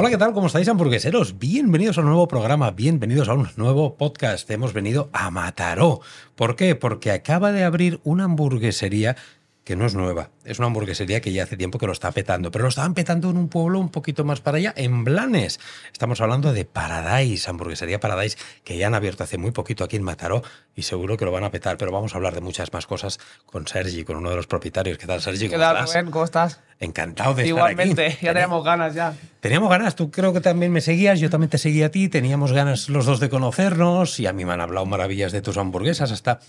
Hola, 0.00 0.10
¿qué 0.10 0.16
tal? 0.16 0.32
¿Cómo 0.32 0.46
estáis, 0.46 0.68
hamburgueseros? 0.68 1.40
Bienvenidos 1.40 1.98
a 1.98 2.02
un 2.02 2.06
nuevo 2.06 2.28
programa, 2.28 2.70
bienvenidos 2.70 3.28
a 3.28 3.34
un 3.34 3.48
nuevo 3.56 3.96
podcast. 3.96 4.48
Hemos 4.48 4.72
venido 4.72 5.10
a 5.12 5.28
Mataró. 5.32 6.02
¿Por 6.36 6.54
qué? 6.54 6.76
Porque 6.76 7.10
acaba 7.10 7.50
de 7.50 7.64
abrir 7.64 7.98
una 8.04 8.22
hamburguesería 8.22 9.16
que 9.64 9.74
no 9.74 9.86
es 9.86 9.96
nueva. 9.96 10.30
Es 10.48 10.58
una 10.58 10.68
hamburguesería 10.68 11.20
que 11.20 11.30
ya 11.30 11.42
hace 11.42 11.58
tiempo 11.58 11.78
que 11.78 11.86
lo 11.86 11.92
está 11.92 12.10
petando, 12.10 12.50
pero 12.50 12.62
lo 12.62 12.70
estaban 12.70 12.94
petando 12.94 13.28
en 13.28 13.36
un 13.36 13.50
pueblo 13.50 13.78
un 13.78 13.90
poquito 13.90 14.24
más 14.24 14.40
para 14.40 14.56
allá, 14.56 14.72
en 14.78 15.04
Blanes. 15.04 15.60
Estamos 15.92 16.22
hablando 16.22 16.54
de 16.54 16.64
Paradise, 16.64 17.50
hamburguesería 17.50 18.00
Paradise, 18.00 18.38
que 18.64 18.78
ya 18.78 18.86
han 18.86 18.94
abierto 18.94 19.24
hace 19.24 19.36
muy 19.36 19.50
poquito 19.50 19.84
aquí 19.84 19.96
en 19.96 20.04
Mataró 20.04 20.42
y 20.74 20.84
seguro 20.84 21.18
que 21.18 21.26
lo 21.26 21.32
van 21.32 21.44
a 21.44 21.50
petar, 21.50 21.76
pero 21.76 21.92
vamos 21.92 22.14
a 22.14 22.16
hablar 22.16 22.34
de 22.34 22.40
muchas 22.40 22.72
más 22.72 22.86
cosas 22.86 23.18
con 23.44 23.66
Sergi, 23.66 24.04
con 24.04 24.16
uno 24.16 24.30
de 24.30 24.36
los 24.36 24.46
propietarios. 24.46 24.96
¿Qué 24.96 25.06
tal, 25.06 25.20
Sergi? 25.20 25.50
¿Qué 25.50 25.56
¿Cómo 25.56 25.60
tal, 25.64 25.76
estás? 25.76 25.92
Rubén? 25.92 26.10
¿Cómo 26.10 26.24
estás? 26.24 26.60
Encantado 26.80 27.34
de 27.34 27.46
Igualmente, 27.46 28.06
estar 28.06 28.16
aquí. 28.16 28.26
ya 28.26 28.32
teníamos 28.32 28.64
ganas 28.64 28.94
ya. 28.94 29.12
Teníamos 29.40 29.68
ganas, 29.68 29.96
tú 29.96 30.10
creo 30.10 30.32
que 30.32 30.40
también 30.40 30.72
me 30.72 30.80
seguías, 30.80 31.20
yo 31.20 31.28
también 31.28 31.50
te 31.50 31.58
seguía 31.58 31.86
a 31.86 31.88
ti, 31.90 32.08
teníamos 32.08 32.52
ganas 32.52 32.88
los 32.88 33.04
dos 33.04 33.20
de 33.20 33.28
conocernos 33.28 34.18
y 34.18 34.26
a 34.26 34.32
mí 34.32 34.46
me 34.46 34.54
han 34.54 34.62
hablado 34.62 34.86
maravillas 34.86 35.32
de 35.32 35.42
tus 35.42 35.58
hamburguesas, 35.58 36.10
hasta, 36.10 36.40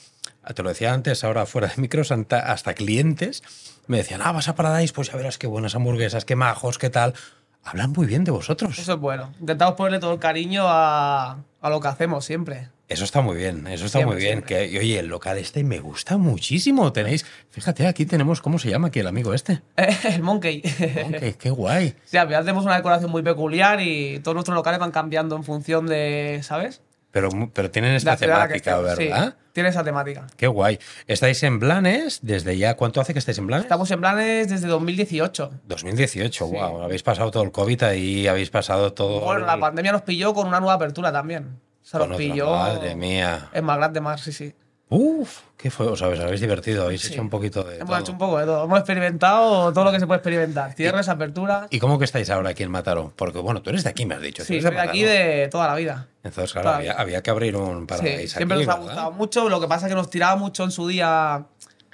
te 0.55 0.63
lo 0.63 0.69
decía 0.69 0.93
antes, 0.93 1.23
ahora 1.25 1.45
fuera 1.45 1.67
de 1.67 1.81
micros, 1.81 2.11
hasta, 2.11 2.39
hasta 2.39 2.73
clientes 2.75 3.43
me 3.89 3.97
decían, 3.97 4.21
ah, 4.23 4.31
vas 4.31 4.47
a 4.47 4.55
Paradise, 4.55 4.93
pues 4.93 5.09
ya 5.11 5.17
verás 5.17 5.37
qué 5.37 5.47
buenas 5.47 5.75
hamburguesas, 5.75 6.23
qué 6.23 6.35
majos, 6.35 6.77
qué 6.77 6.89
tal. 6.89 7.13
Hablan 7.63 7.91
muy 7.91 8.07
bien 8.07 8.23
de 8.23 8.31
vosotros. 8.31 8.79
Eso 8.79 8.93
es 8.93 8.99
bueno. 8.99 9.33
Intentamos 9.39 9.75
ponerle 9.75 9.99
todo 9.99 10.13
el 10.13 10.19
cariño 10.19 10.63
a, 10.65 11.39
a 11.59 11.69
lo 11.69 11.79
que 11.81 11.87
hacemos 11.89 12.23
siempre. 12.23 12.69
Eso 12.87 13.03
está 13.03 13.21
muy 13.21 13.35
bien, 13.37 13.67
eso 13.67 13.85
está 13.85 13.99
Siempre, 13.99 14.15
muy 14.15 14.23
bien. 14.23 14.33
siempre. 14.45 14.67
Que, 14.69 14.73
y 14.73 14.77
oye, 14.79 14.97
el 14.99 15.07
local 15.07 15.37
este 15.37 15.63
me 15.63 15.79
gusta 15.79 16.17
muchísimo. 16.17 16.91
Tenéis, 16.93 17.25
fíjate, 17.51 17.85
aquí 17.85 18.05
tenemos, 18.05 18.41
¿cómo 18.41 18.57
se 18.57 18.69
llama 18.69 18.87
aquí 18.87 18.99
el 18.99 19.07
amigo 19.07 19.33
este? 19.33 19.61
el 20.05 20.23
Monkey. 20.23 20.61
Qué, 20.61 21.35
qué 21.37 21.49
guay. 21.51 21.93
Sí, 22.05 22.17
al 22.17 22.27
final 22.27 22.43
tenemos 22.45 22.65
una 22.65 22.77
decoración 22.77 23.11
muy 23.11 23.21
peculiar 23.21 23.79
y 23.81 24.19
todos 24.19 24.33
nuestros 24.35 24.55
locales 24.55 24.79
van 24.79 24.91
cambiando 24.91 25.35
en 25.35 25.43
función 25.43 25.85
de, 25.85 26.39
¿sabes? 26.41 26.81
Pero, 27.11 27.29
pero 27.53 27.71
tienen 27.71 27.95
esta 27.95 28.11
la 28.11 28.17
que 28.17 28.25
temática, 28.25 28.55
estemos. 28.55 28.95
Sí, 28.95 29.07
¿verdad? 29.07 29.35
tiene 29.51 29.69
esa 29.69 29.83
temática. 29.83 30.27
Qué 30.37 30.47
guay. 30.47 30.79
Estáis 31.07 31.41
en 31.43 31.59
Blanes 31.59 32.19
desde 32.21 32.57
ya. 32.57 32.75
¿Cuánto 32.75 33.01
hace 33.01 33.13
que 33.13 33.19
estáis 33.19 33.37
en 33.39 33.47
Blanes? 33.47 33.65
Estamos 33.65 33.89
en 33.91 33.99
planes 33.99 34.47
desde 34.49 34.67
2018. 34.67 35.51
2018, 35.65 36.47
wow. 36.47 36.83
Habéis 36.83 37.03
pasado 37.03 37.31
todo 37.31 37.43
el 37.43 37.51
COVID 37.51 37.83
ahí, 37.83 38.27
habéis 38.27 38.51
pasado 38.51 38.93
todo. 38.93 39.21
Bueno, 39.21 39.45
la 39.45 39.59
pandemia 39.59 39.91
nos 39.91 40.03
pilló 40.03 40.33
con 40.33 40.47
una 40.47 40.59
nueva 40.59 40.75
apertura 40.75 41.11
también. 41.11 41.59
Se 41.81 41.97
nos 41.97 42.15
pilló. 42.15 42.51
Madre 42.51 42.95
mía. 42.95 43.49
Es 43.51 43.63
más 43.63 43.77
grande, 43.77 44.01
más, 44.01 44.21
sí, 44.21 44.31
sí. 44.31 44.53
Uf, 44.91 45.41
¿qué 45.55 45.69
fue? 45.69 45.85
Os 45.85 46.01
habéis, 46.01 46.19
habéis 46.19 46.41
divertido, 46.41 46.83
habéis 46.85 47.01
Sí. 47.03 47.13
hecho 47.13 47.21
un 47.21 47.29
poquito 47.29 47.63
de. 47.63 47.75
Hemos 47.75 47.89
todo. 47.89 47.99
hecho 47.99 48.11
un 48.11 48.17
poco 48.17 48.39
de 48.39 48.45
todo. 48.45 48.63
Hemos 48.63 48.79
experimentado 48.79 49.71
todo 49.71 49.83
lo 49.83 49.91
que 49.91 49.99
se 49.99 50.07
puede 50.07 50.17
experimentar. 50.17 50.73
Cierres, 50.73 51.07
aperturas. 51.09 51.67
¿Y 51.69 51.77
cómo 51.77 51.99
que 51.99 52.05
estáis 52.05 52.27
ahora 52.31 52.49
aquí 52.49 52.63
en 52.63 52.71
Mataró? 52.71 53.13
Porque, 53.15 53.37
bueno, 53.37 53.61
tú 53.61 53.69
eres 53.69 53.83
de 53.83 53.91
aquí, 53.91 54.07
me 54.07 54.15
has 54.15 54.21
dicho. 54.21 54.43
Sí, 54.43 54.59
soy 54.61 54.71
de 54.71 54.79
aquí 54.79 55.03
de 55.03 55.47
toda 55.51 55.67
la 55.67 55.75
vida. 55.75 56.07
Entonces, 56.23 56.51
claro, 56.53 56.69
había, 56.71 56.93
había 56.93 57.21
que 57.21 57.29
abrir 57.29 57.55
un 57.55 57.81
Sí, 57.81 57.85
Paradise 57.85 58.27
siempre 58.35 58.57
aquí, 58.57 58.65
nos 58.65 58.75
ha 58.75 58.79
gustado 58.79 59.11
mucho. 59.11 59.47
Lo 59.47 59.61
que 59.61 59.67
pasa 59.67 59.85
es 59.85 59.91
que 59.91 59.95
nos 59.95 60.09
tiraba 60.09 60.35
mucho 60.37 60.63
en 60.63 60.71
su 60.71 60.87
día 60.87 61.45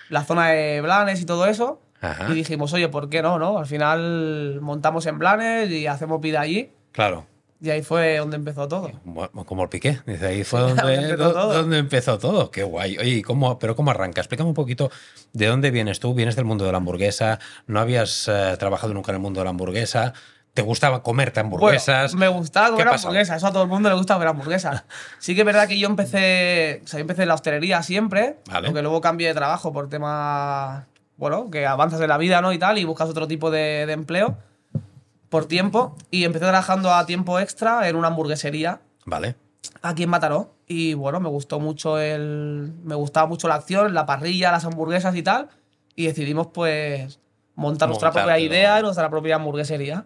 la 0.10 0.24
zona 0.24 0.50
de 0.52 0.80
Blanes 0.80 1.20
y 1.22 1.26
todo 1.26 1.48
eso. 1.48 1.82
Ajá. 2.00 2.28
Y 2.30 2.34
dijimos, 2.34 2.72
oye, 2.72 2.88
¿por 2.88 3.10
qué 3.10 3.22
no? 3.22 3.38
no? 3.40 3.58
Al 3.58 3.66
final 3.66 4.60
montamos 4.62 5.06
en 5.08 5.20
Blanes 5.20 5.70
y 5.70 5.86
hacemos 5.88 6.22
vida 6.22 6.40
allí. 6.40 6.72
Claro. 6.94 7.26
Y 7.66 7.72
ahí 7.72 7.82
fue 7.82 8.18
donde 8.18 8.36
empezó 8.36 8.68
todo. 8.68 8.92
Como 9.46 9.64
el 9.64 9.70
piqué. 9.70 10.00
Dice, 10.06 10.28
ahí 10.28 10.44
fue 10.44 10.60
donde 10.62 10.82
donde, 10.84 10.96
empezó 11.10 11.24
do- 11.24 11.34
todo. 11.34 11.54
donde 11.54 11.78
empezó 11.80 12.18
todo. 12.20 12.52
Qué 12.52 12.64
guay. 12.64 12.98
Oye, 13.00 13.10
¿y 13.10 13.22
¿cómo, 13.24 13.58
pero 13.58 13.76
¿cómo 13.76 13.90
arranca? 13.92 14.22
Explícame 14.22 14.50
un 14.50 14.54
poquito 14.54 14.92
de 15.34 15.48
dónde 15.48 15.72
vienes 15.72 16.00
tú. 16.00 16.14
¿Vienes 16.14 16.36
del 16.36 16.46
mundo 16.46 16.64
de 16.66 16.72
la 16.72 16.78
hamburguesa? 16.78 17.40
¿No 17.66 17.80
habías 17.80 18.28
eh, 18.28 18.56
trabajado 18.60 18.94
nunca 18.94 19.12
en 19.12 19.16
el 19.16 19.22
mundo 19.22 19.40
de 19.40 19.46
la 19.46 19.50
hamburguesa? 19.50 20.14
¿Te 20.54 20.62
gustaba 20.62 21.02
comerte 21.04 21.40
hamburguesas? 21.42 22.14
Bueno, 22.14 22.32
me 22.34 22.38
gustaba 22.40 22.70
comer 22.70 22.88
hamburguesas. 22.90 23.38
Eso 23.38 23.48
a 23.48 23.52
todo 23.52 23.64
el 23.64 23.70
mundo 23.70 23.90
le 23.90 23.96
gusta 23.96 24.14
comer 24.14 24.28
hamburguesas. 24.30 24.84
Sí 25.20 25.34
que 25.34 25.42
es 25.42 25.46
verdad 25.46 25.68
que 25.68 25.80
yo 25.80 25.88
empecé, 25.88 26.82
o 26.84 26.88
sea, 26.88 27.00
yo 27.00 27.02
empecé 27.02 27.24
en 27.24 27.28
la 27.30 27.34
hostelería 27.34 27.82
siempre, 27.84 28.38
Vale. 28.50 28.68
porque 28.68 28.82
luego 28.84 29.02
cambié 29.02 29.28
de 29.30 29.34
trabajo 29.34 29.74
por 29.74 29.90
temas, 29.90 30.86
bueno, 31.18 31.50
que 31.50 31.66
avanzas 31.66 32.00
en 32.00 32.10
la 32.10 32.18
vida, 32.20 32.42
¿no? 32.42 32.54
Y 32.54 32.60
tal, 32.60 32.78
y 32.78 32.84
buscas 32.86 33.10
otro 33.10 33.28
tipo 33.28 33.50
de, 33.52 33.86
de 33.88 33.94
empleo 33.94 34.38
por 35.36 35.48
tiempo. 35.48 35.98
Y 36.12 36.24
empecé 36.24 36.46
trabajando 36.46 36.94
a 36.94 37.06
tiempo 37.06 37.40
extra 37.42 37.90
en 37.90 37.98
una 37.98 38.08
hamburguesería 38.08 38.80
Vale. 39.06 39.36
aquí 39.82 40.04
en 40.04 40.10
Mataró. 40.10 40.56
Y 40.66 40.94
bueno, 40.94 41.20
me 41.20 41.28
gustó 41.28 41.60
mucho 41.60 42.00
el. 42.00 42.72
Me 42.86 42.96
gustaba 42.96 43.28
mucho 43.28 43.50
la 43.50 43.56
acción, 43.56 43.94
la 43.94 44.06
parrilla, 44.06 44.54
las 44.54 44.64
hamburguesas 44.64 45.14
y 45.14 45.24
tal. 45.24 45.50
Y 45.94 46.06
decidimos, 46.06 46.48
pues, 46.48 47.20
montar 47.56 47.90
nuestra 47.90 48.14
propia 48.14 48.40
idea 48.40 48.80
y 48.80 48.84
nuestra 48.84 49.10
propia 49.10 49.36
hamburguesería. 49.36 50.06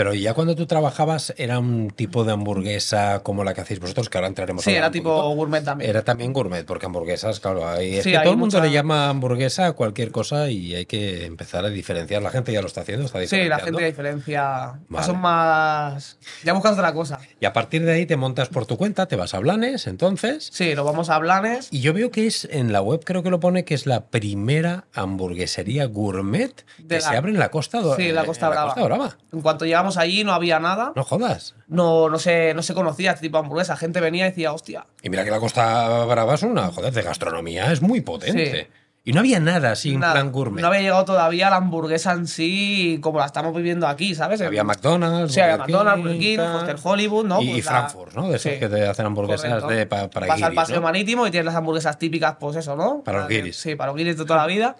Pero 0.00 0.14
ya 0.14 0.32
cuando 0.32 0.56
tú 0.56 0.64
trabajabas, 0.64 1.34
¿era 1.36 1.58
un 1.58 1.90
tipo 1.90 2.24
de 2.24 2.32
hamburguesa 2.32 3.20
como 3.22 3.44
la 3.44 3.52
que 3.52 3.60
hacéis 3.60 3.80
vosotros? 3.80 4.08
Que 4.08 4.16
ahora 4.16 4.28
entraremos 4.28 4.64
Sí, 4.64 4.70
era 4.70 4.90
tipo 4.90 5.10
poquito. 5.10 5.34
gourmet 5.34 5.62
también. 5.62 5.90
Era 5.90 6.02
también 6.02 6.32
gourmet, 6.32 6.64
porque 6.64 6.86
hamburguesas, 6.86 7.38
claro, 7.38 7.68
hay, 7.68 7.96
es 7.96 8.04
Sí, 8.04 8.12
que 8.12 8.16
hay 8.16 8.22
todo 8.24 8.32
el 8.32 8.38
mundo 8.38 8.56
mucha- 8.56 8.66
le 8.66 8.72
llama 8.72 9.10
hamburguesa 9.10 9.66
a 9.66 9.72
cualquier 9.74 10.10
cosa 10.10 10.48
y 10.48 10.74
hay 10.74 10.86
que 10.86 11.26
empezar 11.26 11.66
a 11.66 11.68
diferenciar. 11.68 12.22
La 12.22 12.30
gente 12.30 12.50
ya 12.50 12.62
lo 12.62 12.68
está 12.68 12.80
haciendo, 12.80 13.04
está 13.04 13.18
Sí, 13.26 13.44
la 13.44 13.58
gente 13.58 13.84
diferencia. 13.84 14.80
Vale. 14.88 15.04
son 15.04 15.20
más. 15.20 16.16
Ya 16.44 16.54
buscas 16.54 16.72
otra 16.72 16.94
cosa. 16.94 17.18
Y 17.38 17.44
a 17.44 17.52
partir 17.52 17.84
de 17.84 17.92
ahí 17.92 18.06
te 18.06 18.16
montas 18.16 18.48
por 18.48 18.64
tu 18.64 18.78
cuenta, 18.78 19.04
te 19.06 19.16
vas 19.16 19.34
a 19.34 19.38
Blanes, 19.38 19.86
entonces. 19.86 20.48
Sí, 20.50 20.74
nos 20.74 20.86
vamos 20.86 21.10
a 21.10 21.18
Blanes. 21.18 21.68
Y 21.70 21.80
yo 21.82 21.92
veo 21.92 22.10
que 22.10 22.26
es 22.26 22.48
en 22.50 22.72
la 22.72 22.80
web, 22.80 23.02
creo 23.04 23.22
que 23.22 23.28
lo 23.28 23.38
pone 23.38 23.66
que 23.66 23.74
es 23.74 23.84
la 23.84 24.06
primera 24.06 24.86
hamburguesería 24.94 25.84
gourmet 25.84 26.54
que 26.78 26.84
De 26.84 26.94
la- 26.96 27.00
se 27.02 27.16
abre 27.18 27.32
en 27.32 27.38
la 27.38 27.50
Costa, 27.50 27.82
Sí, 27.96 28.12
la 28.12 28.20
en 28.22 28.26
Costa 28.26 28.48
Brava. 28.48 28.66
Costa 28.72 28.84
Brava. 28.84 29.16
En 29.32 29.42
cuanto 29.42 29.66
llegamos 29.66 29.89
allí 29.96 30.24
no 30.24 30.32
había 30.32 30.58
nada. 30.60 30.92
No 30.96 31.04
jodas. 31.04 31.54
No, 31.68 32.08
no, 32.08 32.18
se, 32.18 32.54
no 32.54 32.62
se 32.62 32.74
conocía 32.74 33.10
este 33.12 33.22
tipo 33.26 33.38
de 33.38 33.44
hamburguesa. 33.44 33.76
Gente 33.76 34.00
venía 34.00 34.26
y 34.26 34.30
decía, 34.30 34.52
hostia. 34.52 34.86
Y 35.02 35.10
mira 35.10 35.24
que 35.24 35.30
la 35.30 35.40
Costa 35.40 36.04
Brava 36.04 36.34
es 36.34 36.42
una, 36.42 36.68
joder, 36.68 36.92
de 36.92 37.02
gastronomía, 37.02 37.72
es 37.72 37.82
muy 37.82 38.00
potente. 38.00 38.62
Sí. 38.62 38.66
Y 39.02 39.12
no 39.14 39.20
había 39.20 39.40
nada 39.40 39.72
así 39.72 39.94
en 39.94 40.00
plan 40.00 40.30
gourmet. 40.30 40.60
No 40.60 40.68
había 40.68 40.82
llegado 40.82 41.06
todavía 41.06 41.48
la 41.48 41.56
hamburguesa 41.56 42.12
en 42.12 42.26
sí 42.26 42.98
como 43.02 43.18
la 43.18 43.24
estamos 43.24 43.56
viviendo 43.56 43.88
aquí, 43.88 44.14
¿sabes? 44.14 44.42
Había 44.42 44.62
McDonald's, 44.62 45.32
Sí, 45.32 45.40
había 45.40 45.56
McDonald's, 45.56 46.02
Burger 46.02 46.18
King. 46.20 46.36
Foster 46.38 46.76
Hollywood, 46.82 47.24
¿no? 47.24 47.40
Y, 47.40 47.46
Pues 47.46 47.58
y 47.58 47.62
Frankfurt, 47.62 48.14
¿no? 48.14 48.28
De 48.28 48.36
esos 48.36 48.52
Sí. 48.52 48.58
que 48.58 48.68
te 48.68 48.86
hacen 48.86 49.06
hamburguesas 49.06 49.48
Correcto. 49.62 49.68
de, 49.68 49.86
pa- 49.86 50.10
para 50.10 50.26
Vas 50.26 50.42
al 50.42 50.50
guiris, 50.50 50.54
paseo 50.56 50.76
¿no? 50.76 50.82
marítimo 50.82 51.26
y 51.26 51.30
tienes 51.30 51.46
las 51.46 51.54
hamburguesas 51.54 51.98
típicas, 51.98 52.36
pues 52.38 52.56
eso, 52.56 52.76
¿no? 52.76 53.02
Para 53.02 53.20
los 53.20 53.28
guiris. 53.28 53.56
Sí, 53.56 53.74
para 53.74 53.88
los 53.88 53.96
guiris 53.96 54.18
de 54.18 54.24
toda 54.26 54.40
la 54.40 54.46
vida. 54.46 54.76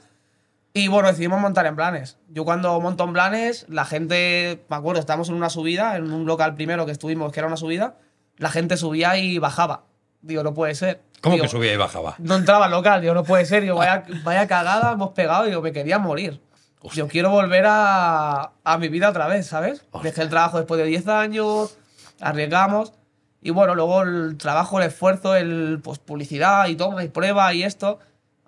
Y 0.73 0.89
bueno, 0.89 1.09
decidimos 1.09 1.41
montar 1.41 1.67
en 1.67 1.75
planes. 1.75 2.19
Yo 2.29 2.45
cuando 2.45 2.81
monto 2.81 3.05
en 3.05 3.13
planes, 3.13 3.67
la 3.69 3.85
gente, 3.85 4.65
me 4.69 4.77
acuerdo, 4.77 5.01
estábamos 5.01 5.29
en 5.29 5.35
una 5.35 5.51
subida, 5.51 5.97
en 5.97 6.13
un 6.13 6.27
local 6.27 6.55
primero 6.55 6.87
que 6.87 6.93
estuvimos, 6.93 7.33
que 7.33 7.41
era 7.41 7.49
una 7.49 7.57
subida, 7.57 7.97
la 8.37 8.51
gente 8.51 8.77
subía 8.77 9.17
y 9.17 9.39
bajaba. 9.39 9.85
Digo, 10.23 10.43
no 10.45 10.55
puede 10.55 10.75
ser. 10.75 11.03
¿Cómo 11.21 11.35
Digo, 11.35 11.45
que 11.45 11.49
subía 11.49 11.73
y 11.73 11.77
bajaba? 11.77 12.15
No 12.19 12.37
entraba 12.37 12.67
al 12.67 12.71
local, 12.71 13.01
digo, 13.01 13.15
no 13.15 13.25
puede 13.25 13.47
ser. 13.47 13.63
Digo, 13.63 13.77
vaya, 13.77 14.05
vaya 14.25 14.47
cagada, 14.47 14.93
hemos 14.93 15.11
pegado, 15.11 15.45
digo, 15.45 15.61
me 15.61 15.73
quería 15.73 15.99
morir. 15.99 16.41
Hostia. 16.83 17.03
Yo 17.03 17.09
quiero 17.09 17.31
volver 17.31 17.65
a, 17.67 18.53
a 18.63 18.79
mi 18.79 18.89
vida 18.89 19.11
otra 19.11 19.27
vez, 19.27 19.47
¿sabes? 19.49 19.85
Hostia. 19.91 20.11
Dejé 20.11 20.23
el 20.23 20.31
trabajo 20.31 20.59
después 20.59 20.79
de 20.79 20.87
10 20.87 21.09
años, 21.09 21.77
arriesgamos. 22.21 22.93
Y 23.43 23.51
bueno, 23.51 23.75
luego 23.75 24.03
el 24.03 24.37
trabajo, 24.39 24.79
el 24.79 24.87
esfuerzo, 24.87 25.35
el 25.35 25.81
pues, 25.83 25.99
publicidad 25.99 26.69
y 26.69 26.77
toma 26.77 27.03
y 27.03 27.09
prueba 27.09 27.53
y 27.55 27.65
esto. 27.65 27.99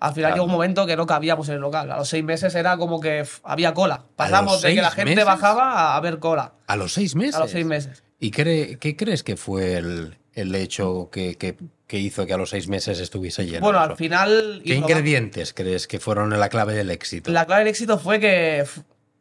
Al 0.03 0.13
final 0.13 0.31
Claro. 0.31 0.35
llegó 0.35 0.45
un 0.45 0.51
momento 0.51 0.85
que 0.85 0.97
no 0.97 1.05
cabíamos 1.07 1.47
en 1.47 1.55
el 1.55 1.61
local. 1.61 1.89
A 1.89 1.95
los 1.97 2.09
seis 2.09 2.23
meses 2.25 2.53
era 2.55 2.75
como 2.77 2.99
que 2.99 3.25
había 3.43 3.73
cola. 3.73 4.03
Pasamos 4.17 4.61
de 4.61 4.75
que 4.75 4.81
la 4.81 4.91
gente 4.91 5.11
meses? 5.11 5.25
bajaba 5.25 5.95
a, 5.95 5.99
ver 6.01 6.19
cola. 6.19 6.53
¿A 6.67 6.75
los 6.75 6.91
seis 6.93 7.15
meses? 7.15 7.35
A 7.35 7.39
los 7.39 7.51
seis 7.51 7.65
meses. 7.65 8.03
¿Y 8.19 8.31
qué 8.31 8.95
crees 8.97 9.23
que 9.23 9.37
fue 9.37 9.75
el, 9.77 10.17
el 10.33 10.53
hecho 10.55 11.09
que, 11.09 11.35
que- 11.37 11.57
que 11.87 11.99
hizo 11.99 12.25
que 12.25 12.33
a 12.33 12.37
los 12.37 12.49
seis 12.49 12.67
meses 12.67 12.99
estuviese 12.99 13.45
lleno? 13.45 13.61
Bueno, 13.61 13.79
al 13.79 13.95
final. 13.95 14.61
¿Qué 14.65 14.75
ingredientes 14.75 15.53
crees 15.53 15.87
que 15.87 15.99
fueron 15.99 16.37
la 16.37 16.49
clave 16.49 16.73
del 16.73 16.89
éxito? 16.89 17.31
La 17.31 17.45
clave 17.45 17.59
del 17.61 17.67
éxito 17.69 17.97
fue 17.97 18.19
que 18.19 18.65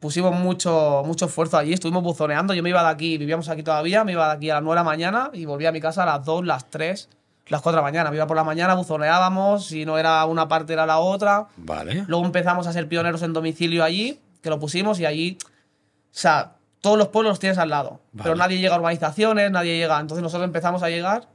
pusimos 0.00 0.34
mucho, 0.34 1.02
mucho 1.06 1.26
esfuerzo 1.26 1.58
allí, 1.58 1.74
estuvimos 1.74 2.02
buzoneando. 2.02 2.54
Yo 2.54 2.62
me 2.64 2.70
iba 2.70 2.82
de 2.82 2.88
aquí, 2.88 3.18
vivíamos 3.18 3.48
aquí 3.48 3.62
todavía, 3.62 4.02
me 4.02 4.12
iba 4.12 4.26
de 4.26 4.32
aquí 4.34 4.50
a 4.50 4.54
las 4.54 4.62
9 4.64 4.74
de 4.74 4.80
la 4.80 4.84
mañana 4.84 5.30
y 5.32 5.44
volvía 5.44 5.68
a 5.68 5.72
mi 5.72 5.80
casa 5.80 6.02
a 6.02 6.06
las 6.06 6.24
2, 6.24 6.44
las 6.44 6.70
3, 6.70 7.08
las 7.46 7.60
4 7.62 7.72
de 7.72 7.76
la 7.76 7.82
mañana. 7.82 8.14
Iba 8.14 8.26
por 8.26 8.36
la 8.36 8.44
mañana, 8.44 8.74
buzoneábamos, 8.74 9.66
si 9.66 9.84
no 9.84 9.98
era 9.98 10.24
una 10.26 10.48
parte 10.48 10.72
era 10.72 10.86
la 10.86 10.98
otra. 10.98 11.48
Vale. 11.56 12.04
Luego 12.06 12.24
empezamos 12.24 12.66
a 12.66 12.72
ser 12.72 12.88
pioneros 12.88 13.22
en 13.22 13.32
domicilio 13.32 13.84
allí, 13.84 14.20
que 14.42 14.50
lo 14.50 14.58
pusimos 14.58 14.98
y 15.00 15.06
allí, 15.06 15.38
o 15.42 15.46
sea, 16.10 16.54
todos 16.80 16.98
los 16.98 17.08
pueblos 17.08 17.32
los 17.32 17.38
tienes 17.40 17.58
al 17.58 17.68
lado, 17.70 18.00
Vale. 18.12 18.22
pero 18.24 18.34
nadie 18.36 18.58
llega 18.58 18.74
a 18.74 18.78
urbanizaciones, 18.78 19.50
nadie 19.50 19.76
llega. 19.78 20.00
Entonces 20.00 20.22
nosotros 20.22 20.44
empezamos 20.46 20.82
a 20.82 20.88
llegar 20.90 21.28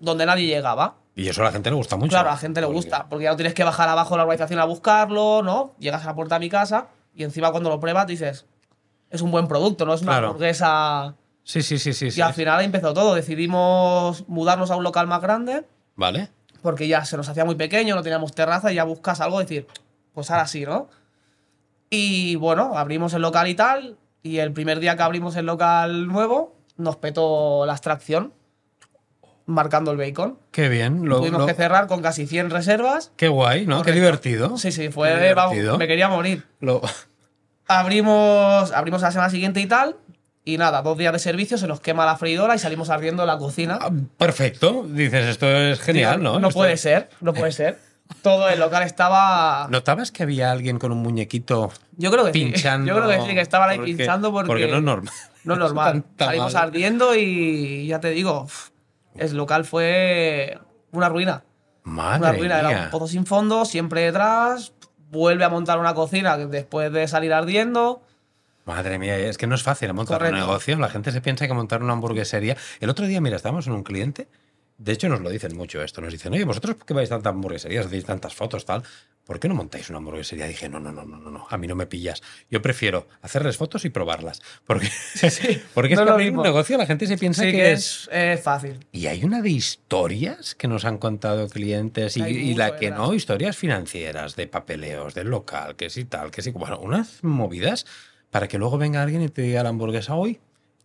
donde 0.00 0.24
nadie 0.26 0.46
llegaba. 0.46 0.94
Y 1.16 1.28
eso 1.28 1.42
a 1.42 1.44
la 1.44 1.52
gente 1.52 1.70
le 1.70 1.76
gusta 1.76 1.96
mucho. 1.96 2.08
Claro, 2.10 2.28
a 2.30 2.32
la 2.32 2.38
gente 2.38 2.60
le 2.60 2.66
Porque- 2.66 2.76
gusta, 2.76 3.06
porque 3.08 3.24
ya 3.24 3.30
no 3.30 3.36
tienes 3.36 3.54
que 3.54 3.62
bajar 3.64 3.88
abajo 3.88 4.14
de 4.14 4.18
la 4.18 4.24
urbanización 4.24 4.58
a 4.60 4.64
buscarlo, 4.64 5.42
¿no? 5.42 5.74
Llegas 5.78 6.02
a 6.04 6.06
la 6.06 6.14
puerta 6.14 6.36
de 6.36 6.40
mi 6.40 6.48
casa 6.50 6.88
y 7.14 7.22
encima 7.22 7.50
cuando 7.52 7.70
lo 7.70 7.78
pruebas 7.78 8.06
dices, 8.06 8.46
es 9.10 9.20
un 9.22 9.30
buen 9.30 9.46
producto, 9.46 9.84
no 9.86 9.94
es 9.94 10.02
una 10.02 10.12
Claro. 10.12 10.26
hamburguesa. 10.28 11.14
Sí, 11.44 11.62
sí, 11.62 11.78
sí, 11.78 11.92
sí. 11.92 12.06
Y 12.06 12.10
sí. 12.10 12.20
al 12.22 12.32
final 12.34 12.58
ahí 12.58 12.64
empezó 12.64 12.92
todo. 12.94 13.14
Decidimos 13.14 14.26
mudarnos 14.28 14.70
a 14.70 14.76
un 14.76 14.82
local 14.82 15.06
más 15.06 15.20
grande 15.20 15.64
Vale. 15.94 16.30
porque 16.62 16.88
ya 16.88 17.04
se 17.04 17.16
nos 17.16 17.28
hacía 17.28 17.44
muy 17.44 17.54
pequeño, 17.54 17.94
no 17.94 18.02
teníamos 18.02 18.34
terraza 18.34 18.72
y 18.72 18.76
ya 18.76 18.84
buscas 18.84 19.20
algo 19.20 19.40
y 19.40 19.44
decir, 19.44 19.66
pues 20.14 20.30
ahora 20.30 20.46
sí, 20.46 20.64
¿no? 20.64 20.88
Y 21.90 22.36
bueno, 22.36 22.76
abrimos 22.78 23.12
el 23.14 23.22
local 23.22 23.46
y 23.48 23.54
tal. 23.54 23.98
Y 24.22 24.38
el 24.38 24.52
primer 24.52 24.80
día 24.80 24.96
que 24.96 25.02
abrimos 25.02 25.36
el 25.36 25.44
local 25.46 26.08
nuevo, 26.08 26.56
nos 26.78 26.96
petó 26.96 27.66
la 27.66 27.74
extracción, 27.74 28.32
marcando 29.44 29.90
el 29.90 29.98
bacon. 29.98 30.38
Qué 30.50 30.70
bien. 30.70 31.06
Lo, 31.06 31.18
Tuvimos 31.18 31.40
lo- 31.42 31.46
que 31.46 31.52
cerrar 31.52 31.86
con 31.86 32.00
casi 32.00 32.26
100 32.26 32.48
reservas. 32.48 33.12
Qué 33.16 33.28
guay, 33.28 33.66
¿no? 33.66 33.82
Qué 33.82 33.90
Correcto. 33.90 34.00
divertido. 34.00 34.56
Sí, 34.56 34.72
sí, 34.72 34.84
Qué 34.84 34.90
fue. 34.90 35.34
vamos, 35.34 35.78
me 35.78 35.86
quería 35.86 36.08
morir. 36.08 36.46
Lo- 36.60 36.80
Abrimos, 37.66 38.72
abrimos 38.72 39.02
la 39.02 39.10
semana 39.10 39.30
siguiente 39.30 39.60
y 39.60 39.66
tal. 39.66 39.96
Y 40.46 40.58
nada, 40.58 40.82
dos 40.82 40.98
días 40.98 41.12
de 41.12 41.18
servicio, 41.18 41.56
se 41.56 41.66
nos 41.66 41.80
quema 41.80 42.04
la 42.04 42.16
freidora 42.16 42.54
y 42.54 42.58
salimos 42.58 42.90
ardiendo 42.90 43.22
en 43.22 43.28
la 43.28 43.38
cocina. 43.38 43.78
Ah, 43.80 43.90
Perfecto. 44.18 44.84
Dices, 44.86 45.24
esto 45.26 45.46
es 45.50 45.80
genial, 45.80 46.20
Digo, 46.20 46.32
¿no? 46.34 46.38
No 46.38 46.48
Esto- 46.48 46.58
puede 46.60 46.76
ser, 46.76 47.08
no 47.20 47.32
puede 47.32 47.52
ser. 47.52 47.78
Todo 48.20 48.50
el 48.50 48.60
local 48.60 48.82
estaba. 48.82 49.66
¿Notabas 49.70 50.10
que 50.12 50.22
había 50.22 50.50
alguien 50.52 50.78
con 50.78 50.92
un 50.92 50.98
muñequito 50.98 51.72
Yo 51.96 52.10
creo 52.10 52.26
que 52.26 52.32
pinchando? 52.32 52.84
sí. 52.84 52.88
Yo 52.98 53.02
creo 53.02 53.18
que 53.20 53.26
sí, 53.26 53.34
que 53.34 53.40
estaban 53.40 53.70
ahí 53.70 53.78
Porque- 53.78 53.94
pinchando 53.96 54.30
porque. 54.32 54.46
Porque 54.46 54.66
no 54.68 54.76
es 54.76 54.82
normal. 54.82 55.14
No 55.44 55.54
es 55.54 55.58
normal. 55.60 56.04
Salimos 56.18 56.54
ardiendo 56.54 57.14
y 57.14 57.86
ya 57.86 58.00
te 58.00 58.10
digo, 58.10 58.46
el 59.16 59.34
local 59.34 59.64
fue 59.64 60.58
una 60.92 61.08
ruina. 61.08 61.44
Madre 61.84 62.18
una 62.18 62.32
ruina. 62.32 62.58
Era 62.60 62.68
mía. 62.68 62.82
un 62.84 62.90
pozo 62.90 63.08
sin 63.08 63.24
fondo, 63.24 63.64
siempre 63.64 64.02
detrás. 64.02 64.74
Vuelve 65.10 65.44
a 65.44 65.48
montar 65.48 65.78
una 65.78 65.94
cocina 65.94 66.36
después 66.36 66.92
de 66.92 67.08
salir 67.08 67.32
ardiendo. 67.32 68.02
Madre 68.64 68.98
mía, 68.98 69.18
es 69.18 69.36
que 69.36 69.46
no 69.46 69.54
es 69.54 69.62
fácil 69.62 69.92
montar 69.92 70.22
un 70.22 70.32
negocio. 70.32 70.76
La 70.78 70.88
gente 70.88 71.12
se 71.12 71.20
piensa 71.20 71.46
que 71.46 71.52
montar 71.52 71.82
una 71.82 71.92
hamburguesería. 71.92 72.56
El 72.80 72.90
otro 72.90 73.06
día, 73.06 73.20
mira, 73.20 73.36
estábamos 73.36 73.66
en 73.66 73.74
un 73.74 73.82
cliente. 73.82 74.26
De 74.76 74.92
hecho, 74.92 75.08
nos 75.08 75.20
lo 75.20 75.30
dicen 75.30 75.56
mucho 75.56 75.82
esto. 75.82 76.00
Nos 76.00 76.12
dicen, 76.12 76.32
oye, 76.32 76.44
vosotros 76.44 76.76
que 76.84 76.94
vais 76.94 77.10
a 77.10 77.16
tantas 77.16 77.32
hamburgueserías, 77.32 77.86
hacéis 77.86 78.04
tantas 78.04 78.34
fotos, 78.34 78.64
tal. 78.64 78.82
¿Por 79.24 79.38
qué 79.38 79.48
no 79.48 79.54
montáis 79.54 79.88
una 79.88 79.98
hamburguesería? 79.98 80.46
Dije, 80.46 80.68
no, 80.68 80.80
no, 80.80 80.92
no, 80.92 81.04
no, 81.04 81.18
no, 81.18 81.30
no. 81.30 81.46
A 81.48 81.56
mí 81.56 81.66
no 81.66 81.76
me 81.76 81.86
pillas. 81.86 82.22
Yo 82.50 82.60
prefiero 82.60 83.06
hacerles 83.22 83.56
fotos 83.56 83.84
y 83.84 83.90
probarlas. 83.90 84.42
Porque, 84.66 84.88
porque 85.74 85.94
es 85.94 85.98
no 85.98 86.04
que 86.04 86.04
es 86.04 86.06
lo 86.06 86.12
abrir 86.12 86.32
un 86.36 86.42
negocio 86.42 86.76
la 86.76 86.86
gente 86.86 87.06
se 87.06 87.16
piensa 87.16 87.42
Sí 87.42 87.52
que, 87.52 87.56
que 87.58 87.72
es. 87.72 88.08
fácil. 88.42 88.80
Y 88.92 89.06
hay 89.06 89.24
una 89.24 89.42
de 89.42 89.50
historias 89.50 90.54
que 90.54 90.68
nos 90.68 90.84
han 90.84 90.98
contado 90.98 91.48
clientes 91.48 92.16
y, 92.16 92.22
y 92.22 92.54
la 92.54 92.76
que 92.76 92.90
no, 92.90 93.14
historias 93.14 93.56
financieras, 93.56 94.36
de 94.36 94.46
papeleos, 94.46 95.14
del 95.14 95.28
local, 95.28 95.76
que 95.76 95.90
sí 95.90 96.04
tal, 96.04 96.30
que 96.30 96.42
sí. 96.42 96.50
Bueno, 96.50 96.78
unas 96.78 97.22
movidas 97.22 97.86
para 98.34 98.48
que 98.48 98.58
luego 98.58 98.78
venga 98.78 99.00
alguien 99.00 99.22
y 99.22 99.28
te 99.28 99.42
diga 99.42 99.62
la 99.62 99.68
hamburguesa 99.68 100.16
hoy. 100.16 100.40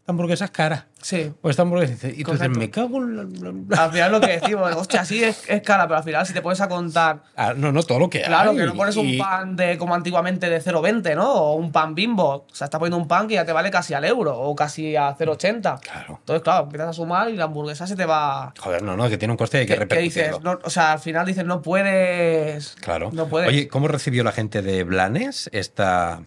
La 0.06 0.12
hamburguesa 0.12 0.46
es 0.46 0.52
cara. 0.52 0.86
Sí. 1.02 1.32
O 1.42 1.50
esta 1.50 1.64
hamburguesa. 1.64 2.08
Y 2.10 2.24
tú 2.24 2.32
dices, 2.34 2.50
me 2.50 2.70
cago 2.70 2.98
en 2.98 3.18
la- 3.18 3.24
la- 3.24 3.54
la-". 3.76 3.84
Al 3.86 3.92
final 3.92 4.12
lo 4.12 4.22
que 4.22 4.40
decimos, 4.40 4.72
hostia, 4.76 5.04
sí 5.04 5.24
es, 5.24 5.50
es 5.50 5.62
cara, 5.64 5.88
pero 5.88 5.98
al 5.98 6.04
final 6.04 6.26
si 6.28 6.34
te 6.34 6.42
pones 6.44 6.62
a 6.62 6.68
contar 6.70 7.24
Ah, 7.36 7.54
no, 7.58 7.72
no, 7.72 7.82
todo 7.82 7.98
lo 7.98 8.08
que 8.10 8.22
Claro, 8.22 8.52
hay. 8.52 8.58
que 8.58 8.66
no 8.68 8.76
pones 8.76 8.96
un 8.98 9.18
pan 9.18 9.56
de 9.56 9.80
como 9.80 9.96
antiguamente 9.96 10.48
de 10.48 10.62
0,20, 10.62 11.16
¿no? 11.16 11.32
O 11.34 11.54
un 11.56 11.72
pan 11.72 11.96
bimbo. 11.96 12.46
O 12.52 12.56
sea, 12.56 12.66
estás 12.66 12.78
poniendo 12.78 12.98
un 12.98 13.08
pan 13.08 13.28
que 13.28 13.34
ya 13.34 13.46
te 13.46 13.52
vale 13.52 13.72
casi 13.72 13.96
al 13.96 14.06
euro 14.06 14.38
o 14.40 14.56
casi 14.56 14.96
a 14.96 15.16
0,80. 15.16 15.80
Claro. 15.80 16.18
Entonces, 16.20 16.44
claro, 16.44 16.64
empiezas 16.66 16.90
a 16.90 16.94
sumar 16.94 17.30
y 17.32 17.36
la 17.36 17.46
hamburguesa 17.46 17.88
se 17.88 17.96
te 17.96 18.06
va. 18.06 18.54
Joder, 18.60 18.84
no, 18.84 18.96
no, 18.96 19.10
que 19.10 19.18
tiene 19.18 19.32
un 19.34 19.38
coste 19.38 19.58
y 19.58 19.62
hay 19.62 19.66
que, 19.68 19.78
Que, 19.80 19.88
que 19.88 20.00
dices, 20.00 20.24
repercutirlo. 20.26 20.54
no, 20.56 20.60
o 20.64 20.70
sea, 20.70 20.92
al 20.94 21.00
final 21.00 21.26
dices, 21.26 21.46
no 21.46 21.62
puedes. 21.64 22.76
Claro. 22.82 23.10
No 23.14 23.28
puedes. 23.28 23.48
Oye, 23.50 23.68
¿cómo 23.68 23.88
recibió 23.88 24.24
la 24.24 24.32
gente 24.32 24.62
de 24.62 24.84
Blanes 24.84 25.50
esta 25.54 26.22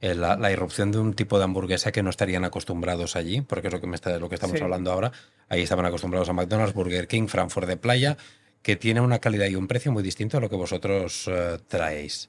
la, 0.00 0.36
la 0.36 0.50
irrupción 0.50 0.90
de 0.92 0.98
un 0.98 1.14
tipo 1.14 1.38
de 1.38 1.44
hamburguesa 1.44 1.92
que 1.92 2.02
no 2.02 2.10
estarían 2.10 2.44
acostumbrados 2.44 3.16
allí? 3.16 3.40
Porque 3.42 3.68
es 3.68 3.72
lo 3.72 3.80
que, 3.80 3.86
me 3.86 3.96
está, 3.96 4.18
lo 4.18 4.28
que 4.28 4.34
estamos 4.36 4.56
Sí. 4.58 4.62
hablando 4.64 4.90
ahora. 4.92 5.12
Ahí 5.48 5.62
estaban 5.62 5.84
acostumbrados 5.86 6.28
a 6.28 6.32
McDonald's, 6.32 6.74
Burger 6.74 7.06
King, 7.06 7.26
Frankfurt 7.26 7.66
de 7.68 7.76
Playa, 7.76 8.16
que 8.62 8.76
tiene 8.76 9.00
una 9.00 9.18
calidad 9.18 9.46
y 9.46 9.56
un 9.56 9.66
precio 9.68 9.92
muy 9.92 10.02
distinto 10.02 10.36
a 10.38 10.40
lo 10.40 10.48
que 10.50 10.56
vosotros 10.56 11.24
eh, 11.28 11.58
traéis. 11.68 12.28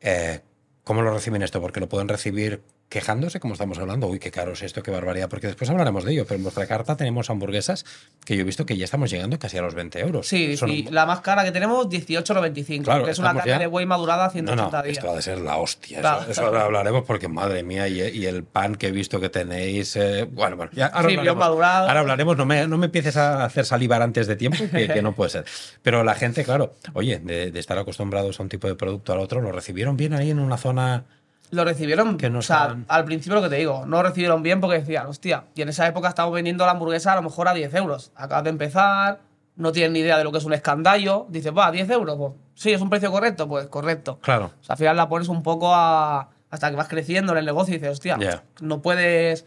Eh, 0.00 0.40
¿Cómo 0.84 1.02
lo 1.02 1.12
reciben 1.12 1.42
esto? 1.42 1.60
Porque 1.60 1.80
lo 1.80 1.88
pueden 1.88 2.08
recibir 2.08 2.62
quejándose, 2.90 3.40
como 3.40 3.54
estamos 3.54 3.78
hablando. 3.78 4.08
Uy, 4.08 4.18
qué 4.18 4.30
caro 4.30 4.52
es 4.52 4.62
esto, 4.62 4.82
qué 4.82 4.90
barbaridad. 4.90 5.28
Porque 5.30 5.46
después 5.46 5.70
hablaremos 5.70 6.04
de 6.04 6.12
ello. 6.12 6.24
Pero 6.26 6.36
en 6.36 6.42
vuestra 6.42 6.66
carta 6.66 6.96
tenemos 6.96 7.30
hamburguesas 7.30 7.86
que 8.26 8.34
yo 8.36 8.42
he 8.42 8.44
visto 8.44 8.66
que 8.66 8.76
ya 8.76 8.84
estamos 8.84 9.10
llegando 9.10 9.38
casi 9.38 9.56
a 9.56 9.62
los 9.62 9.74
20 9.74 10.00
euros. 10.00 10.26
Sí, 10.28 10.56
Son- 10.56 10.68
y 10.70 10.82
la 10.82 11.06
más 11.06 11.20
cara 11.20 11.44
que 11.44 11.52
tenemos, 11.52 11.88
18,95. 11.88 12.82
Claro, 12.84 13.04
que 13.04 13.12
es 13.12 13.18
una 13.18 13.32
carne 13.34 13.52
ya- 13.52 13.58
de 13.60 13.66
buey 13.68 13.86
madurada 13.86 14.24
a 14.24 14.26
No, 14.26 14.32
180 14.32 14.76
no, 14.78 14.82
días. 14.82 14.98
esto 14.98 15.10
ha 15.10 15.14
de 15.14 15.22
ser 15.22 15.38
la 15.38 15.56
hostia. 15.56 16.00
Claro. 16.00 16.30
Eso, 16.30 16.46
hablaremos 16.46 17.04
porque, 17.06 17.28
madre 17.28 17.62
mía, 17.62 17.86
y, 17.88 18.00
y 18.02 18.26
el 18.26 18.42
pan 18.44 18.74
que 18.74 18.88
he 18.88 18.92
visto 18.92 19.20
que 19.20 19.30
tenéis. 19.30 19.94
eh, 19.96 20.24
bueno, 20.30 20.56
bueno, 20.56 20.72
ya 20.74 20.86
ahora 20.86 21.08
Sí, 21.08 21.14
hablaremos. 21.14 21.38
madurado. 21.40 21.86
Ahora 21.88 22.00
hablaremos, 22.00 22.36
no 22.36 22.44
me, 22.44 22.66
no 22.66 22.76
me 22.76 22.86
empieces 22.86 23.16
a 23.16 23.44
hacer 23.44 23.64
salivar 23.64 24.02
antes 24.02 24.26
de 24.26 24.34
tiempo, 24.36 24.58
que, 24.70 24.88
que 24.88 25.00
no 25.00 25.14
puede 25.14 25.30
ser. 25.30 25.44
Pero 25.82 26.02
la 26.02 26.16
gente, 26.16 26.42
claro, 26.44 26.74
oye, 26.94 27.20
de, 27.20 27.52
de 27.52 27.60
estar 27.60 27.78
acostumbrados 27.78 28.40
a 28.40 28.42
un 28.42 28.48
tipo 28.48 28.66
de 28.66 28.74
producto 28.74 29.12
al 29.12 29.20
otro, 29.20 29.40
lo 29.40 29.52
recibieron 29.52 29.96
bien 29.96 30.12
ahí 30.12 30.30
en 30.30 30.40
una 30.40 30.56
zona. 30.56 31.04
Lo 31.50 31.64
recibieron, 31.64 32.16
Que 32.16 32.30
no 32.30 32.38
o 32.38 32.42
sea, 32.42 32.56
estaban- 32.58 32.84
al 32.88 33.04
principio 33.04 33.34
lo 33.36 33.42
que 33.42 33.48
te 33.48 33.56
digo, 33.56 33.84
no 33.86 33.96
lo 33.98 34.02
recibieron 34.04 34.42
bien 34.42 34.60
porque 34.60 34.78
decían, 34.78 35.06
hostia, 35.06 35.44
y 35.54 35.62
en 35.62 35.68
esa 35.68 35.86
época 35.86 36.08
estábamos 36.08 36.34
vendiendo 36.36 36.64
la 36.64 36.72
hamburguesa 36.72 37.12
a 37.12 37.16
lo 37.16 37.22
mejor 37.22 37.48
a 37.48 37.54
10 37.54 37.74
euros. 37.74 38.12
Acabas 38.14 38.44
de 38.44 38.50
empezar, 38.50 39.20
no 39.56 39.72
tienen 39.72 39.92
ni 39.92 39.98
idea 40.00 40.16
de 40.16 40.24
lo 40.24 40.32
que 40.32 40.38
es 40.38 40.44
un 40.44 40.52
escandallo. 40.52 41.26
Dices, 41.28 41.52
va, 41.56 41.70
10 41.70 41.90
euros, 41.90 42.16
pues 42.16 42.32
sí, 42.54 42.72
es 42.72 42.80
un 42.80 42.88
precio 42.90 43.10
correcto, 43.10 43.48
pues 43.48 43.66
correcto. 43.66 44.18
Claro. 44.22 44.52
O 44.60 44.64
sea, 44.64 44.74
al 44.74 44.78
final 44.78 44.96
la 44.96 45.08
pones 45.08 45.28
un 45.28 45.42
poco 45.42 45.74
a, 45.74 46.28
hasta 46.50 46.70
que 46.70 46.76
vas 46.76 46.88
creciendo 46.88 47.32
en 47.32 47.38
el 47.38 47.44
negocio 47.46 47.74
y 47.74 47.78
dices, 47.78 47.92
hostia, 47.92 48.16
no 48.60 48.80
puedes. 48.80 49.44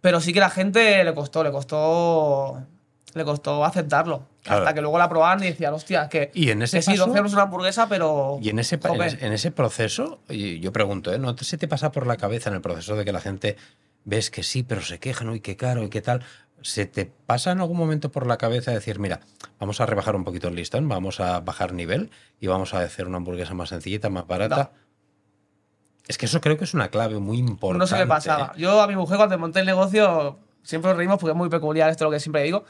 Pero 0.00 0.20
sí 0.20 0.32
que 0.32 0.40
la 0.40 0.50
gente 0.50 1.02
le 1.02 1.12
costó, 1.14 1.42
le 1.42 1.50
costó. 1.50 2.62
Le 3.16 3.24
costó 3.24 3.64
aceptarlo. 3.64 4.26
Claro. 4.42 4.60
Hasta 4.62 4.74
que 4.74 4.80
luego 4.82 4.98
la 4.98 5.08
probaban 5.08 5.42
y 5.42 5.46
decían, 5.46 5.72
hostia, 5.72 6.08
que. 6.08 6.30
Y 6.34 6.50
en 6.50 6.60
ese 6.60 6.76
que 6.78 6.82
sí, 6.82 6.90
paso- 6.90 7.06
12 7.06 7.16
euros 7.18 7.32
una 7.32 7.42
hamburguesa, 7.42 7.88
pero. 7.88 8.38
Y 8.42 8.50
en 8.50 8.58
ese, 8.58 8.78
en 8.82 9.00
ese- 9.02 9.26
en 9.26 9.32
ese 9.32 9.50
proceso, 9.50 10.20
y 10.28 10.60
yo 10.60 10.70
pregunto, 10.72 11.12
¿eh? 11.14 11.18
¿no 11.18 11.34
se 11.38 11.56
te 11.56 11.66
pasa 11.66 11.90
por 11.92 12.06
la 12.06 12.16
cabeza 12.18 12.50
en 12.50 12.56
el 12.56 12.60
proceso 12.60 12.94
de 12.94 13.04
que 13.06 13.12
la 13.12 13.20
gente 13.20 13.56
ves 14.04 14.30
que 14.30 14.42
sí, 14.42 14.62
pero 14.62 14.82
se 14.82 14.98
quejan, 15.00 15.30
uy, 15.30 15.40
qué 15.40 15.56
caro 15.56 15.82
y 15.82 15.88
qué 15.88 16.02
tal? 16.02 16.22
¿Se 16.60 16.84
te 16.84 17.06
pasa 17.06 17.52
en 17.52 17.60
algún 17.60 17.76
momento 17.78 18.10
por 18.12 18.26
la 18.26 18.36
cabeza 18.36 18.70
decir, 18.70 18.98
mira, 18.98 19.20
vamos 19.58 19.80
a 19.80 19.86
rebajar 19.86 20.14
un 20.14 20.24
poquito 20.24 20.48
el 20.48 20.54
listón, 20.56 20.88
vamos 20.88 21.18
a 21.20 21.40
bajar 21.40 21.72
nivel 21.72 22.10
y 22.38 22.48
vamos 22.48 22.74
a 22.74 22.80
hacer 22.80 23.06
una 23.06 23.16
hamburguesa 23.16 23.54
más 23.54 23.70
sencillita, 23.70 24.10
más 24.10 24.26
barata? 24.26 24.70
No. 24.74 24.86
Es 26.08 26.18
que 26.18 26.26
eso 26.26 26.40
creo 26.40 26.56
que 26.56 26.64
es 26.64 26.74
una 26.74 26.88
clave 26.88 27.18
muy 27.18 27.38
importante. 27.38 27.78
No 27.78 27.86
se 27.86 27.96
me 27.96 28.06
pasaba. 28.06 28.52
¿eh? 28.54 28.60
Yo 28.60 28.80
a 28.80 28.86
mi 28.86 28.94
mujer 28.94 29.16
cuando 29.16 29.38
monté 29.38 29.60
el 29.60 29.66
negocio, 29.66 30.38
siempre 30.62 30.88
nos 30.90 30.96
reímos 30.98 31.18
porque 31.18 31.32
es 31.32 31.36
muy 31.36 31.48
peculiar 31.48 31.90
esto 31.90 32.04
lo 32.04 32.10
que 32.10 32.20
siempre 32.20 32.42
digo. 32.42 32.64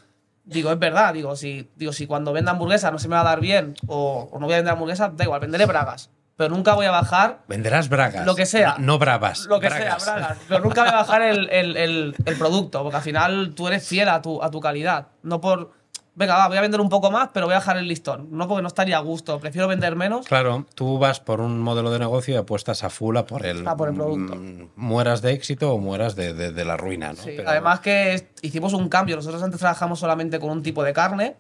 Digo, 0.47 0.71
es 0.73 0.79
verdad, 0.79 1.13
digo, 1.13 1.35
si, 1.37 1.69
digo, 1.77 1.93
si 1.93 2.07
cuando 2.07 2.33
venda 2.33 2.53
hamburguesa 2.53 2.91
no 2.93 2.99
se 2.99 3.09
me 3.09 3.17
va 3.17 3.23
a 3.23 3.25
dar 3.25 3.41
bien 3.41 3.75
o, 3.89 4.29
o 4.33 4.39
no 4.39 4.47
voy 4.47 4.55
a 4.55 4.59
vender 4.59 4.73
hamburguesa, 4.73 5.13
da 5.15 5.25
igual, 5.25 5.41
venderé 5.41 5.67
bragas. 5.67 6.11
Pero 6.37 6.51
nunca 6.55 6.75
voy 6.75 6.85
a 6.87 6.91
bajar 6.91 7.41
Venderás 7.49 7.89
bragas. 7.89 8.25
Lo 8.27 8.35
que 8.37 8.45
sea. 8.47 8.77
No, 8.79 8.87
no 8.87 8.99
bravas. 8.99 9.47
lo 9.47 9.59
que 9.59 9.69
bragas. 9.69 10.03
sea, 10.03 10.15
bragas. 10.15 10.39
Pero 10.49 10.61
nunca 10.61 10.83
voy 10.83 10.91
a 10.93 10.97
bajar 10.97 11.23
el, 11.23 11.49
el- 11.51 11.77
el- 11.77 12.15
el 12.25 12.37
producto, 12.37 12.83
porque 12.83 12.97
al 12.99 13.03
final 13.03 13.55
tú 13.57 13.67
eres 13.69 13.89
fiel 13.89 14.09
a 14.09 14.21
tu, 14.23 14.43
a 14.43 14.51
tu 14.51 14.61
calidad. 14.61 15.09
No 15.23 15.41
por, 15.41 15.73
venga, 16.17 16.35
va, 16.37 16.49
voy 16.49 16.57
a 16.57 16.61
vender 16.61 16.81
un 16.81 16.89
poco 16.89 17.11
más, 17.13 17.29
pero 17.33 17.47
voy 17.47 17.53
a 17.55 17.59
bajar 17.59 17.77
el 17.77 17.87
listón. 17.87 18.27
No 18.33 18.49
porque 18.49 18.63
no 18.63 18.69
estaría 18.69 18.97
a 18.97 19.01
gusto, 19.01 19.39
prefiero 19.39 19.69
vender 19.69 19.95
menos. 19.95 20.27
Claro, 20.27 20.67
tú 20.75 20.99
vas 20.99 21.21
por 21.21 21.41
un 21.41 21.61
modelo 21.61 21.91
de 21.93 21.99
negocio 22.01 22.35
y 22.35 22.37
apuestas 22.39 22.83
a 22.83 22.91
full 22.91 23.17
a 23.17 23.27
por 23.27 23.47
el, 23.47 23.67
A 23.69 23.77
por 23.77 23.89
el 23.91 23.95
producto. 23.95 24.35
mm, 24.35 24.71
mueras 24.77 25.23
de 25.23 25.33
éxito 25.33 25.73
o 25.73 25.79
mueras 25.79 26.17
de, 26.17 26.35
de- 26.35 26.51
de 26.53 26.65
la 26.65 26.77
ruina, 26.77 27.11
¿no? 27.11 27.23
Sí, 27.23 27.35
Pero- 27.37 27.49
Además 27.49 27.81
que 27.81 28.31
hicimos 28.43 28.73
un 28.73 28.89
cambio. 28.89 29.15
Nosotros 29.17 29.43
antes 29.43 29.61
trabajamos 29.61 30.01
solamente 30.01 30.41
con 30.41 30.51
un 30.51 30.63
tipo 30.63 30.83
de 30.83 30.93
carne. 30.93 31.37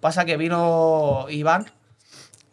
Pasa 0.00 0.24
que 0.24 0.36
vino 0.36 1.26
Iván, 1.28 1.66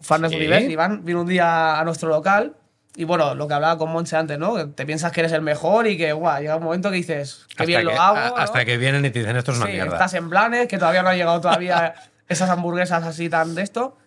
Farnes 0.01 0.31
Sí. 0.31 0.37
Universe, 0.37 0.69
Iván 0.69 1.03
vino 1.03 1.21
un 1.21 1.27
día 1.27 1.79
a 1.79 1.83
nuestro 1.85 2.09
local. 2.09 2.55
Y 2.95 3.05
bueno, 3.05 3.33
lo 3.33 3.47
que 3.47 3.53
hablaba 3.55 3.77
con 3.77 3.91
Monche 3.91 4.15
antes, 4.15 4.37
¿no? 4.37 4.53
Que 4.55 4.65
te 4.65 4.85
piensas 4.85 5.11
que 5.11 5.21
eres 5.21 5.31
el 5.31 5.41
mejor 5.41 5.87
y 5.87 5.97
que, 5.97 6.13
guau, 6.13 6.39
llega 6.39 6.55
un 6.57 6.63
momento 6.63 6.89
que 6.91 6.97
dices, 6.97 7.45
qué 7.47 7.53
hasta 7.53 7.65
bien 7.65 7.79
que, 7.79 7.85
lo 7.85 7.99
hago. 7.99 8.17
a- 8.17 8.29
¿no? 8.29 8.37
Hasta 8.37 8.65
que 8.65 8.77
vienen 8.77 9.03
y 9.05 9.09
te 9.09 9.19
dicen 9.19 9.35
esto 9.35 9.51
es 9.51 9.57
una 9.57 9.65
Sí, 9.65 9.71
mierda. 9.73 9.93
estás 9.93 10.13
en 10.13 10.29
planes, 10.29 10.67
que 10.67 10.77
todavía 10.77 11.01
no 11.01 11.09
han 11.09 11.17
llegado 11.17 11.41
todavía 11.41 11.95
esas 12.27 12.49
hamburguesas 12.51 13.03
así 13.03 13.29
tan 13.29 13.55
de 13.55 13.63
esto. 13.63 13.97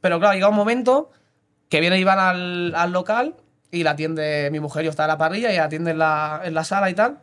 Pero 0.00 0.20
claro, 0.20 0.34
llega 0.34 0.48
un 0.48 0.54
momento 0.54 1.10
que 1.68 1.80
viene 1.80 1.98
Iván 1.98 2.18
al, 2.20 2.72
al 2.76 2.92
local 2.92 3.34
y 3.72 3.82
la 3.82 3.92
atiende 3.92 4.48
mi 4.52 4.60
mujer, 4.60 4.84
yo 4.84 4.90
está 4.90 5.04
en 5.04 5.08
la 5.08 5.18
parrilla 5.18 5.52
y 5.52 5.56
la 5.56 5.64
atiende 5.64 5.90
en 5.90 5.98
la, 5.98 6.40
en 6.44 6.54
la 6.54 6.62
sala 6.62 6.90
y 6.90 6.94
tal. 6.94 7.18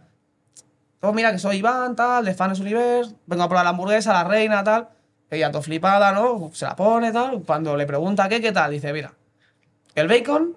Oh, 1.00 1.14
mira 1.14 1.32
que 1.32 1.40
soy 1.40 1.58
Iván, 1.58 1.96
tal, 1.96 2.26
de 2.26 2.34
Fans 2.34 2.60
Universe, 2.60 3.16
vengo 3.28 3.44
a 3.44 3.48
probar 3.48 3.64
la 3.64 3.70
hamburguesa, 3.72 4.12
la 4.14 4.24
reina, 4.26 4.64
tal. 4.64 4.90
Ella 5.30 5.50
todo 5.52 5.62
flipada, 5.62 6.12
¿no? 6.12 6.52
Se 6.54 6.66
la 6.66 6.76
pone, 6.76 7.12
tal. 7.14 7.42
Cuando 7.46 7.78
le 7.78 7.86
pregunta 7.86 8.28
qué, 8.28 8.42
qué 8.42 8.52
tal, 8.52 8.72
dice, 8.72 8.92
mira, 8.92 9.14
el 9.96 10.08
bacon, 10.08 10.56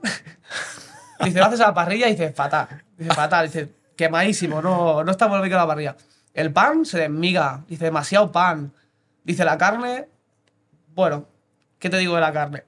dice, 1.24 1.38
lo 1.38 1.46
haces 1.46 1.60
a 1.60 1.68
la 1.68 1.74
parrilla 1.74 2.08
y 2.08 2.12
dice, 2.12 2.32
fatal. 2.32 2.84
Dice, 2.96 3.12
fatal, 3.14 3.46
dice, 3.46 3.68
quemadísimo, 3.96 4.62
no, 4.62 5.04
no 5.04 5.10
está 5.10 5.26
bueno 5.26 5.44
el 5.44 5.50
bacon 5.50 5.60
a 5.60 5.64
la 5.64 5.68
parrilla. 5.68 5.96
El 6.32 6.52
pan 6.52 6.84
se 6.84 6.98
desmiga, 6.98 7.64
dice, 7.68 7.84
demasiado 7.84 8.32
pan. 8.32 8.72
Dice, 9.22 9.44
la 9.44 9.56
carne, 9.56 10.08
bueno, 10.94 11.26
¿qué 11.78 11.90
te 11.90 11.98
digo 11.98 12.14
de 12.14 12.20
la 12.20 12.32
carne? 12.32 12.64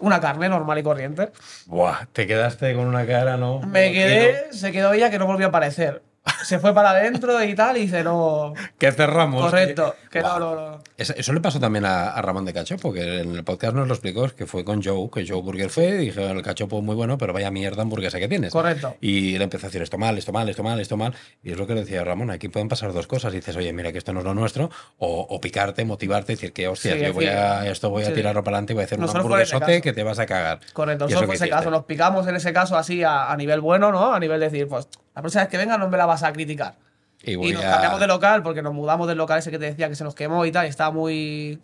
Una 0.00 0.20
carne 0.20 0.48
normal 0.48 0.78
y 0.78 0.82
corriente. 0.82 1.32
Buah, 1.66 2.06
te 2.12 2.26
quedaste 2.26 2.74
con 2.74 2.86
una 2.86 3.06
cara, 3.06 3.36
¿no? 3.36 3.60
Me 3.60 3.92
quedé, 3.92 4.52
se 4.52 4.72
quedó 4.72 4.92
ella 4.92 5.10
que 5.10 5.18
no 5.18 5.26
volvió 5.26 5.46
a 5.46 5.48
aparecer. 5.50 6.02
Se 6.44 6.58
fue 6.58 6.72
para 6.74 6.90
adentro 6.90 7.42
y 7.42 7.54
tal, 7.54 7.76
y 7.76 7.82
dice, 7.82 8.04
no. 8.04 8.52
Que 8.78 8.92
cerramos. 8.92 9.42
Correcto, 9.44 9.94
que 10.10 10.20
no, 10.20 10.38
no, 10.38 10.54
no. 10.54 10.78
Eso, 10.96 11.14
eso 11.16 11.32
le 11.32 11.40
pasó 11.40 11.58
también 11.58 11.84
a, 11.84 12.10
a 12.10 12.22
Ramón 12.22 12.44
de 12.44 12.52
Cachopo, 12.52 12.92
que 12.92 13.20
en 13.20 13.34
el 13.34 13.44
podcast 13.44 13.74
nos 13.74 13.88
lo 13.88 13.94
explicó, 13.94 14.28
que 14.28 14.46
fue 14.46 14.64
con 14.64 14.82
Joe, 14.82 15.08
que 15.12 15.26
Joe 15.26 15.42
Burger 15.42 15.70
fue, 15.70 15.86
y 15.88 15.96
dije, 15.98 16.30
el 16.30 16.42
cachopo 16.42 16.80
muy 16.80 16.94
bueno, 16.94 17.18
pero 17.18 17.32
vaya 17.32 17.50
mierda 17.50 17.82
hamburguesa 17.82 18.18
que 18.20 18.28
tienes. 18.28 18.52
Correcto. 18.52 18.96
Y 19.00 19.36
le 19.38 19.44
empezó 19.44 19.66
a 19.66 19.68
decir 19.68 19.82
esto 19.82 19.98
mal, 19.98 20.16
esto 20.18 20.32
mal, 20.32 20.48
esto 20.48 20.62
mal, 20.62 20.80
esto 20.80 20.96
mal. 20.96 21.14
Y 21.42 21.52
es 21.52 21.58
lo 21.58 21.66
que 21.66 21.74
le 21.74 21.80
decía 21.80 22.04
Ramón, 22.04 22.30
aquí 22.30 22.48
pueden 22.48 22.68
pasar 22.68 22.92
dos 22.92 23.06
cosas. 23.06 23.32
dices, 23.32 23.56
oye, 23.56 23.72
mira 23.72 23.90
que 23.92 23.98
esto 23.98 24.12
no 24.12 24.20
es 24.20 24.24
lo 24.24 24.34
nuestro, 24.34 24.70
o, 24.98 25.26
o 25.28 25.40
picarte, 25.40 25.84
motivarte, 25.84 26.32
decir 26.34 26.52
que, 26.52 26.68
hostia, 26.68 26.94
Sí, 26.94 27.00
yo 27.00 27.12
voy 27.12 27.26
a, 27.26 27.66
esto 27.68 27.90
voy 27.90 28.04
a 28.04 28.06
sí. 28.06 28.12
tirarlo 28.14 28.44
para 28.44 28.58
adelante 28.58 28.72
y 28.72 28.74
voy 28.74 28.82
a 28.82 28.84
hacer 28.86 28.98
un 28.98 29.02
Nosotros 29.06 29.24
ese 29.40 29.54
hamburguesote 29.56 29.82
que 29.82 29.92
te 29.92 30.02
vas 30.02 30.18
a 30.18 30.26
cagar. 30.26 30.60
Correcto, 30.72 31.06
Y 31.08 31.12
eso 31.12 31.24
fue 31.24 31.34
ese 31.34 31.44
hiciste. 31.46 31.50
caso. 31.50 31.70
Nos 31.70 31.84
picamos 31.84 32.26
en 32.28 32.36
ese 32.36 32.52
caso 32.52 32.76
así 32.76 33.02
a, 33.02 33.30
a 33.32 33.36
nivel 33.36 33.60
bueno, 33.60 33.90
¿no? 33.90 34.12
A 34.14 34.20
nivel 34.20 34.38
de 34.40 34.48
decir, 34.50 34.68
pues 34.68 34.88
la 35.14 35.22
próxima 35.22 35.42
vez 35.44 35.50
que 35.50 35.58
venga 35.58 35.78
no 35.78 35.88
me 35.88 35.96
la 35.98 36.06
vas 36.06 36.22
a 36.22 36.32
criticar. 36.32 36.76
Y 37.22 37.32
Y, 37.34 37.52
nos 37.52 37.64
a- 37.64 37.70
cambiamos 37.70 38.00
de 38.00 38.06
local 38.06 38.42
porque 38.42 38.62
nos 38.62 38.74
mudamos 38.74 39.06
del 39.08 39.18
local 39.18 39.38
ese 39.38 39.50
que 39.50 39.58
te 39.58 39.66
decía 39.66 39.88
que 39.88 39.94
se 39.94 40.04
nos 40.04 40.14
quemó 40.14 40.44
y 40.44 40.52
tal, 40.52 40.66
y 40.66 40.68
estaba 40.70 40.90
muy, 40.90 41.60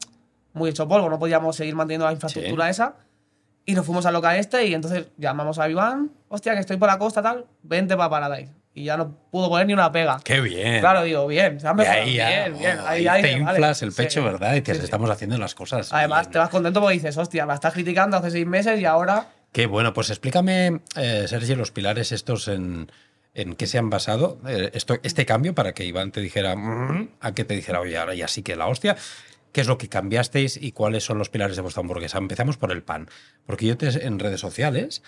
muy 0.53 0.71
hecho 0.71 0.87
polvo, 0.87 1.09
no 1.11 1.19
podíamos 1.19 1.57
seguir 1.57 1.75
manteniendo 1.75 2.07
la 2.07 2.13
infraestructura 2.13 2.69
esa. 2.71 2.95
Y 3.67 3.75
nos 3.75 3.85
fuimos 3.85 4.07
al 4.07 4.15
local 4.15 4.37
este 4.37 4.65
y 4.67 4.73
entonces 4.75 5.09
llamamos 5.19 5.59
a 5.59 5.69
Iván, 5.69 6.11
hostia, 6.29 6.55
que 6.55 6.61
estoy 6.61 6.79
por 6.79 6.89
la 6.89 6.99
costa, 6.99 7.21
tal, 7.23 7.45
vente 7.63 7.97
para 7.97 8.09
Paradise. 8.09 8.53
Y 8.73 8.85
ya 8.85 8.97
no 8.97 9.11
pudo 9.31 9.49
poner 9.49 9.67
ni 9.67 9.73
una 9.75 9.91
pega. 9.91 10.21
¡Qué 10.23 10.41
bien! 10.41 10.79
Claro, 10.81 11.03
digo, 11.03 11.27
bien, 11.27 11.59
se 11.59 11.67
ha 11.67 11.73
Y 11.73 11.75
mejorado, 11.75 12.03
ahí 12.03 12.13
bien, 12.13 12.59
bien. 12.59 12.79
oh, 12.79 12.87
Ahí, 12.87 13.01
ahí 13.01 13.09
ahí 13.09 13.23
te 13.23 13.29
dices, 13.29 13.45
vale. 13.45 13.59
inflas 13.59 13.83
el 13.83 13.91
Sí. 13.93 13.97
pecho, 14.03 14.25
¿verdad? 14.25 14.53
Y 14.53 14.61
dices, 14.61 14.77
Sí, 14.77 14.81
sí. 14.83 14.85
estamos 14.85 15.11
haciendo 15.11 15.37
las 15.37 15.55
cosas. 15.55 15.93
Además, 15.93 16.23
bien. 16.27 16.33
te 16.33 16.39
vas 16.39 16.49
contento 16.49 16.81
porque 16.81 16.95
dices, 16.95 17.17
hostia, 17.19 17.45
me 17.45 17.55
estás 17.55 17.73
criticando 17.75 18.17
hace 18.17 18.31
seis 18.31 18.47
meses 18.47 18.79
y 18.81 18.85
ahora. 18.87 19.27
Qué 19.53 19.67
bueno, 19.67 19.93
pues 19.93 20.11
explícame, 20.11 20.81
eh, 20.97 21.25
Sergio, 21.27 21.57
los 21.57 21.73
pilares 21.73 22.13
estos 22.13 22.47
en, 22.49 22.91
en 23.41 23.55
qué 23.55 23.67
se 23.67 23.79
han 23.79 23.89
basado, 23.91 24.39
eh, 24.49 24.71
esto, 24.75 24.97
este 25.03 25.25
cambio 25.25 25.55
para 25.55 25.73
que 25.73 25.85
Iván 25.85 26.11
te 26.11 26.21
dijera, 26.21 26.57
"Mm", 26.57 27.09
a 27.21 27.33
que 27.33 27.45
te 27.45 27.55
dijera, 27.55 27.81
oye, 27.81 27.97
ahora 27.97 28.15
ya 28.15 28.27
sí 28.29 28.43
que 28.43 28.57
la 28.57 28.67
hostia. 28.67 28.97
¿Qué 29.53 29.63
es 29.63 29.67
lo 29.67 29.79
que 29.79 29.89
cambiasteis 29.89 30.59
y 30.61 30.73
cuáles 30.73 31.05
son 31.05 31.17
los 31.19 31.31
pilares 31.31 31.57
de 31.57 31.63
vuestra 31.63 31.81
hamburguesa? 31.81 32.19
Empezamos 32.19 32.59
por 32.59 32.71
el 32.71 32.83
pan. 32.83 33.09
Porque 33.47 33.65
yo 33.67 33.77
te, 33.79 33.89
en 34.07 34.19
redes 34.19 34.41
sociales 34.41 35.03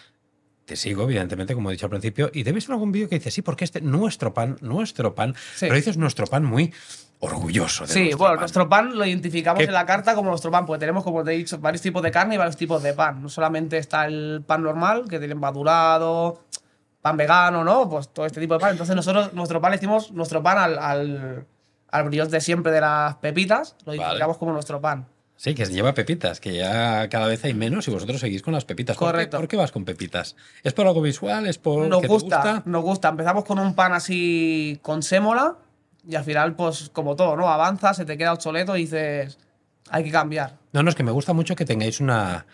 te 0.65 0.77
sigo, 0.77 1.03
evidentemente, 1.05 1.55
como 1.55 1.69
he 1.71 1.73
dicho 1.73 1.87
al 1.87 1.91
principio, 1.91 2.31
y 2.33 2.45
te 2.45 2.51
he 2.51 2.53
visto 2.53 2.71
en 2.71 2.75
algún 2.75 2.93
vídeo 2.93 3.09
que 3.09 3.17
dices, 3.17 3.35
sí, 3.35 3.43
porque 3.43 3.65
este, 3.65 3.81
nuestro 3.81 4.33
pan, 4.33 4.57
nuestro 4.61 5.15
pan, 5.17 5.35
Sí. 5.57 5.67
pero 5.67 5.75
dices 5.75 5.97
nuestro 5.97 6.27
pan 6.27 6.45
muy 6.45 6.73
orgulloso. 7.19 7.85
De 7.87 7.93
Sí, 7.93 7.99
nuestro 8.01 8.19
bueno, 8.19 8.33
pan. 8.35 8.41
nuestro 8.41 8.69
pan 8.69 8.97
lo 8.97 9.05
identificamos 9.05 9.59
¿Qué? 9.59 9.65
en 9.67 9.73
la 9.73 9.85
carta 9.85 10.15
como 10.15 10.31
nuestro 10.31 10.51
pan, 10.51 10.65
porque 10.67 10.81
tenemos, 10.81 11.03
como 11.05 11.23
te 11.25 11.33
he 11.35 11.37
dicho, 11.37 11.59
varios 11.59 11.83
tipos 11.83 12.03
de 12.03 12.11
carne 12.11 12.37
y 12.37 12.39
varios 12.39 12.57
tipos 12.57 12.83
de 12.83 12.95
pan. 12.95 13.21
No 13.21 13.29
solamente 13.29 13.77
está 13.79 14.07
el 14.07 14.43
pan 14.47 14.63
normal, 14.63 15.07
que 15.09 15.19
tiene 15.19 15.35
madurado, 15.35 16.45
pan 17.03 17.17
vegano, 17.17 17.65
¿no? 17.65 17.89
Pues 17.89 18.09
todo 18.09 18.27
este 18.27 18.41
tipo 18.41 18.55
de 18.55 18.61
pan. 18.61 18.73
Entonces 18.73 18.95
nosotros, 18.97 19.33
nuestro 19.33 19.61
pan, 19.61 19.71
le 19.73 19.77
decimos 19.79 20.13
nuestro 20.13 20.43
pan 20.43 20.59
al, 20.59 20.79
al, 20.79 21.47
al 21.91 22.05
brioche 22.05 22.31
de 22.31 22.41
siempre 22.41 22.73
de 22.73 22.81
las 22.81 23.17
pepitas, 23.17 23.77
lo 23.81 23.93
Vale. 23.93 23.99
identificamos 24.03 24.37
como 24.39 24.53
nuestro 24.53 24.81
pan. 24.81 25.07
Sí, 25.37 25.55
que 25.55 25.65
lleva 25.65 25.95
pepitas, 25.95 26.39
que 26.39 26.55
ya 26.55 27.09
cada 27.09 27.27
vez 27.27 27.43
hay 27.45 27.55
menos 27.55 27.89
y 27.89 27.91
vosotros 27.91 28.21
seguís 28.21 28.43
con 28.43 28.53
las 28.53 28.67
pepitas. 28.67 28.99
¿Por 28.99 29.09
qué- 29.09 29.13
Correcto. 29.13 29.37
¿Por 29.39 29.49
qué, 29.49 29.57
vas 29.57 29.73
con 29.73 29.87
pepitas? 29.87 30.37
¿Es 30.63 30.75
por 30.75 30.87
algo 30.87 31.01
visual? 31.01 31.47
¿Es 31.47 31.57
por 31.57 31.87
Nos 31.89 32.03
que 32.03 32.09
te 32.09 32.13
gusta, 32.13 32.37
gusta? 32.37 32.63
nos 32.67 32.83
gusta. 32.83 33.09
Empezamos 33.09 33.45
con 33.47 33.59
un 33.59 33.75
pan 33.75 33.95
así 33.95 34.79
con 34.83 35.03
sémola 35.03 35.57
y 36.07 36.15
al 36.15 36.25
final, 36.25 36.55
pues 36.57 36.91
como 36.93 37.17
todo, 37.17 37.37
¿no? 37.37 37.49
Avanza, 37.49 37.95
se 37.95 38.05
te 38.05 38.19
queda 38.19 38.35
obsoleto 38.35 38.77
y 38.77 38.81
dices, 38.83 39.39
hay 39.89 40.05
que 40.05 40.11
cambiar. 40.11 40.59
No, 40.75 40.83
no, 40.83 40.91
es 40.91 40.95
que 40.95 41.03
me 41.05 41.11
gusta 41.11 41.33
mucho 41.33 41.57
que 41.57 41.65
tengáis 41.65 42.01
una, 42.01 42.45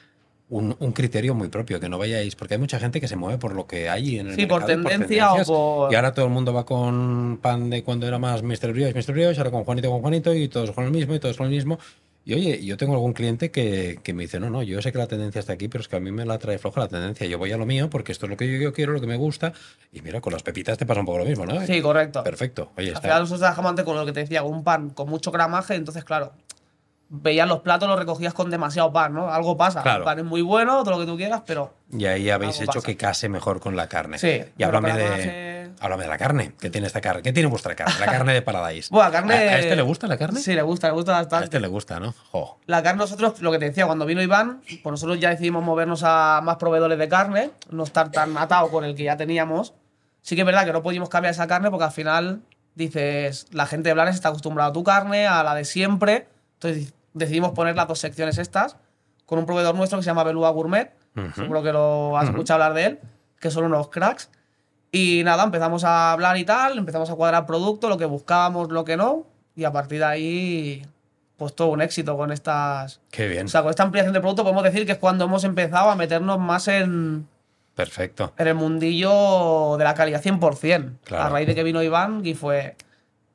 un, 0.48 0.76
un 0.78 0.92
criterio 0.92 1.34
muy 1.34 1.48
propio, 1.48 1.80
que 1.80 1.88
no 1.88 1.98
vayáis, 1.98 2.36
porque 2.36 2.54
hay 2.54 2.60
mucha 2.60 2.78
gente 2.78 3.00
que 3.00 3.08
se 3.08 3.16
mueve 3.16 3.36
por 3.38 3.54
lo 3.54 3.66
que 3.66 3.88
hay 3.88 4.18
en 4.20 4.28
el 4.28 4.34
Sí, 4.36 4.46
por 4.46 4.60
mercado 4.60 4.80
y 4.80 4.84
tendencia 4.84 5.32
o 5.32 5.34
tendencias, 5.34 5.46
por- 5.48 5.92
Y 5.92 5.96
ahora 5.96 6.12
todo 6.14 6.26
el 6.26 6.30
mundo 6.30 6.52
va 6.54 6.64
con 6.64 7.38
pan 7.42 7.68
de 7.70 7.82
cuando 7.82 8.06
era 8.06 8.18
más 8.18 8.42
Mr. 8.42 8.72
Brioche, 8.72 8.94
Mr. 8.94 9.12
Brioche, 9.12 9.38
ahora 9.40 9.50
con 9.50 9.64
Juanito, 9.64 9.90
con 9.90 10.00
Juanito, 10.02 10.32
y 10.34 10.48
todos 10.48 10.70
con 10.72 10.84
el 10.84 10.90
mismo, 10.92 11.14
y 11.14 11.18
todos 11.18 11.36
con 11.36 11.46
el 11.46 11.52
mismo. 11.52 11.78
Y 12.24 12.34
oye, 12.34 12.64
yo 12.64 12.76
tengo 12.76 12.92
algún 12.94 13.12
cliente 13.12 13.52
que, 13.52 14.00
que 14.02 14.12
me 14.12 14.24
dice, 14.24 14.40
no, 14.40 14.50
no, 14.50 14.60
yo 14.64 14.82
sé 14.82 14.90
que 14.90 14.98
la 14.98 15.06
tendencia 15.06 15.38
está 15.38 15.52
aquí, 15.52 15.68
pero 15.68 15.82
es 15.82 15.86
que 15.88 15.94
a 15.96 16.00
mí 16.00 16.10
me 16.10 16.24
la 16.24 16.38
trae 16.38 16.58
floja 16.58 16.80
la 16.80 16.88
tendencia. 16.88 17.24
Yo 17.26 17.38
voy 17.38 17.52
a 17.52 17.56
lo 17.56 17.66
mío 17.66 17.88
porque 17.88 18.10
esto 18.10 18.26
es 18.26 18.30
lo 18.30 18.36
que 18.36 18.50
yo, 18.52 18.58
yo 18.58 18.72
quiero, 18.72 18.92
lo 18.92 19.00
que 19.00 19.06
me 19.06 19.16
gusta. 19.16 19.52
Y 19.92 20.00
mira, 20.02 20.20
con 20.20 20.32
las 20.32 20.42
pepitas 20.42 20.76
te 20.76 20.86
pasa 20.86 21.00
un 21.00 21.06
poco 21.06 21.18
lo 21.18 21.24
mismo, 21.24 21.46
¿no? 21.46 21.64
Sí, 21.64 21.80
correcto. 21.80 22.24
Perfecto. 22.24 22.72
Oye, 22.76 22.88
Al 22.88 22.94
está. 22.94 23.00
final 23.02 23.20
nosotros 23.20 23.40
trabajamos 23.40 23.68
antes 23.70 23.84
con 23.84 23.96
lo 23.96 24.04
que 24.04 24.12
te 24.12 24.20
decía, 24.20 24.42
con 24.42 24.52
un 24.54 24.64
pan 24.64 24.90
con 24.90 25.08
mucho 25.08 25.30
gramaje, 25.30 25.76
entonces 25.76 26.02
claro, 26.02 26.32
veías 27.08 27.46
los 27.48 27.60
platos, 27.60 27.88
los 27.88 27.98
recogías 27.98 28.34
con 28.34 28.50
demasiado 28.50 28.92
pan, 28.92 29.14
¿no? 29.14 29.30
Algo 29.32 29.56
pasa. 29.56 29.82
Claro. 29.82 29.98
El 29.98 30.04
pan 30.04 30.18
es 30.18 30.24
muy 30.24 30.42
bueno, 30.42 30.82
todo 30.82 30.92
lo 30.92 30.98
que 30.98 31.06
tú 31.06 31.16
quieras, 31.16 31.42
pero 31.46 31.72
Y 31.92 32.04
ahí 32.06 32.30
habéis 32.30 32.56
hecho 32.60 32.66
pasa. 32.72 32.80
que 32.86 32.96
case 32.96 33.28
mejor 33.28 33.60
con 33.60 33.76
la 33.76 33.88
carne. 33.88 34.18
Sí, 34.18 34.42
Y 34.58 34.62
háblame 34.64 34.92
de, 34.92 35.04
gramaje- 35.04 35.70
háblame 35.80 36.02
de 36.04 36.08
la 36.08 36.18
carne. 36.18 36.52
¿Qué 36.58 36.68
tiene 36.70 36.86
esta 36.88 37.00
carne? 37.00 37.22
¿Qué 37.22 37.32
tiene 37.32 37.48
vuestra 37.48 37.76
carne? 37.76 37.94
La 38.00 38.06
carne 38.06 38.32
de 38.34 38.42
Paradise. 38.42 38.88
Bueno, 38.92 39.08
la 39.08 39.12
carne- 39.12 39.34
¿A, 39.34 39.52
a 39.52 39.58
este 39.60 39.76
le 39.76 39.82
gusta 39.82 40.06
la 40.08 40.16
carne? 40.18 40.40
sí, 40.40 40.52
le 40.54 40.62
gusta, 40.62 40.88
le 40.88 40.94
gusta 40.94 41.16
A 41.16 41.20
bastante. 41.22 41.44
este 41.44 41.60
le 41.60 41.68
gusta, 41.68 42.00
¿no? 42.00 42.12
Jo. 42.32 42.58
La 42.66 42.82
carne 42.82 42.98
nosotros, 42.98 43.40
lo 43.40 43.52
que 43.52 43.58
te 43.60 43.66
decía, 43.66 43.86
cuando 43.86 44.04
vino 44.04 44.20
Iván, 44.22 44.62
pues 44.82 44.90
nosotros 44.90 45.20
ya 45.20 45.30
decidimos 45.30 45.62
movernos 45.62 46.02
a 46.04 46.40
más 46.42 46.56
proveedores 46.56 46.98
de 46.98 47.08
carne, 47.08 47.50
no 47.70 47.84
estar 47.84 48.10
tan 48.10 48.36
atados 48.36 48.70
con 48.70 48.84
el 48.84 48.94
que 48.96 49.04
ya 49.04 49.16
teníamos. 49.16 49.74
Sí 50.22 50.34
que 50.34 50.40
es 50.42 50.46
verdad 50.46 50.64
que 50.64 50.72
no 50.72 50.82
pudimos 50.82 51.08
cambiar 51.08 51.32
esa 51.34 51.46
carne 51.46 51.70
porque 51.70 51.84
al 51.84 51.92
final 51.92 52.40
dices, 52.74 53.46
la 53.52 53.66
gente 53.66 53.88
de 53.90 53.94
Blanes 53.94 54.16
está 54.16 54.28
acostumbrada 54.30 54.70
a 54.70 54.72
tu 54.72 54.82
carne, 54.82 55.26
a 55.26 55.42
la 55.44 55.54
de 55.54 55.64
siempre. 55.64 56.26
Entonces 56.54 56.92
decidimos 57.16 57.52
poner 57.52 57.74
las 57.76 57.88
dos 57.88 57.98
secciones 57.98 58.38
estas 58.38 58.76
con 59.24 59.38
un 59.38 59.46
proveedor 59.46 59.74
nuestro 59.74 59.98
que 59.98 60.02
se 60.04 60.10
llama 60.10 60.22
Belúa 60.24 60.50
Gourmet. 60.50 60.92
Ujú. 61.16 61.30
Seguro 61.34 61.62
que 61.62 61.72
lo 61.72 62.16
has 62.16 62.24
Ujú. 62.24 62.34
escuchado 62.36 62.62
hablar 62.62 62.74
de 62.76 62.86
él, 62.86 63.00
que 63.40 63.50
son 63.50 63.64
unos 63.64 63.88
cracks. 63.88 64.30
Y 64.92 65.22
nada, 65.24 65.42
empezamos 65.44 65.82
a 65.84 66.12
hablar 66.12 66.36
y 66.36 66.44
tal, 66.44 66.78
empezamos 66.78 67.10
a 67.10 67.14
cuadrar 67.16 67.44
producto, 67.46 67.88
lo 67.88 67.98
que 67.98 68.04
buscábamos, 68.04 68.70
lo 68.70 68.84
que 68.84 68.96
no. 68.96 69.26
Y 69.56 69.64
a 69.64 69.72
partir 69.72 69.98
de 69.98 70.04
ahí, 70.04 70.86
pues 71.36 71.54
todo 71.54 71.68
un 71.68 71.82
éxito 71.82 72.16
con 72.16 72.30
estas, 72.30 73.00
Qué 73.10 73.26
bien. 73.26 73.46
o 73.46 73.48
sea, 73.48 73.62
con 73.62 73.70
esta 73.70 73.82
ampliación 73.82 74.12
de 74.14 74.20
producto 74.20 74.42
podemos 74.42 74.62
decir 74.62 74.86
que 74.86 74.92
es 74.92 74.98
cuando 74.98 75.24
hemos 75.24 75.44
empezado 75.44 75.90
a 75.90 75.96
meternos 75.96 76.38
más 76.38 76.68
en, 76.68 77.26
Perfecto. 77.74 78.32
en 78.38 78.46
el 78.48 78.54
mundillo 78.54 79.76
de 79.76 79.84
la 79.84 79.94
calidad 79.94 80.22
100%. 80.22 80.92
Claro. 81.04 81.24
A 81.24 81.28
raíz 81.30 81.46
de 81.46 81.54
que 81.54 81.62
vino 81.62 81.82
Iván 81.82 82.20
y 82.24 82.34
fue, 82.34 82.76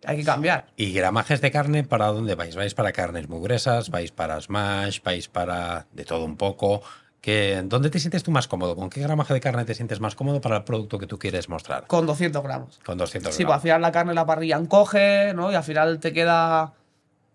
hay 0.06 0.18
que 0.18 0.24
cambiar. 0.24 0.68
¿Y 0.76 0.94
gramajes 0.94 1.42
de 1.42 1.52
carne 1.52 1.84
para 1.84 2.08
dónde 2.08 2.36
vais? 2.36 2.56
¿Vais 2.56 2.74
para 2.74 2.92
carnes 2.92 3.30
muy 3.30 3.42
gruesas? 3.42 3.90
¿Vais 3.90 4.12
para 4.12 4.40
smash? 4.42 5.02
¿Vais 5.04 5.28
para 5.28 5.86
de 5.92 6.06
todo 6.06 6.26
un 6.26 6.38
poco? 6.38 6.82
¿Qué, 7.22 7.62
¿Dónde 7.66 7.92
te 7.92 8.00
sientes 8.00 8.24
tú 8.24 8.32
más 8.32 8.48
cómodo? 8.48 8.76
¿Con 8.76 8.90
qué 8.90 9.00
gramaje 9.02 9.34
de 9.34 9.40
carne 9.40 9.64
te 9.64 9.76
sientes 9.76 10.00
más 10.00 10.16
cómodo 10.16 10.42
para 10.42 10.58
el 10.58 10.64
producto 10.64 10.98
que 10.98 11.06
tú 11.06 11.20
quieres 11.20 11.50
mostrar? 11.50 11.86
Con 11.86 12.08
200 12.08 12.42
gramos. 12.42 12.80
Con 12.84 12.98
200 12.98 13.32
Sí, 13.36 13.44
pues 13.44 13.46
al 13.46 13.48
gramos. 13.48 13.62
final 13.64 13.82
la 13.82 13.92
carne 13.92 14.12
en 14.12 14.16
la 14.16 14.26
parrilla 14.26 14.58
encoge, 14.58 15.34
¿no? 15.36 15.52
Y 15.52 15.56
al 15.56 15.64
final 15.64 16.00
te 16.00 16.14
queda 16.14 16.74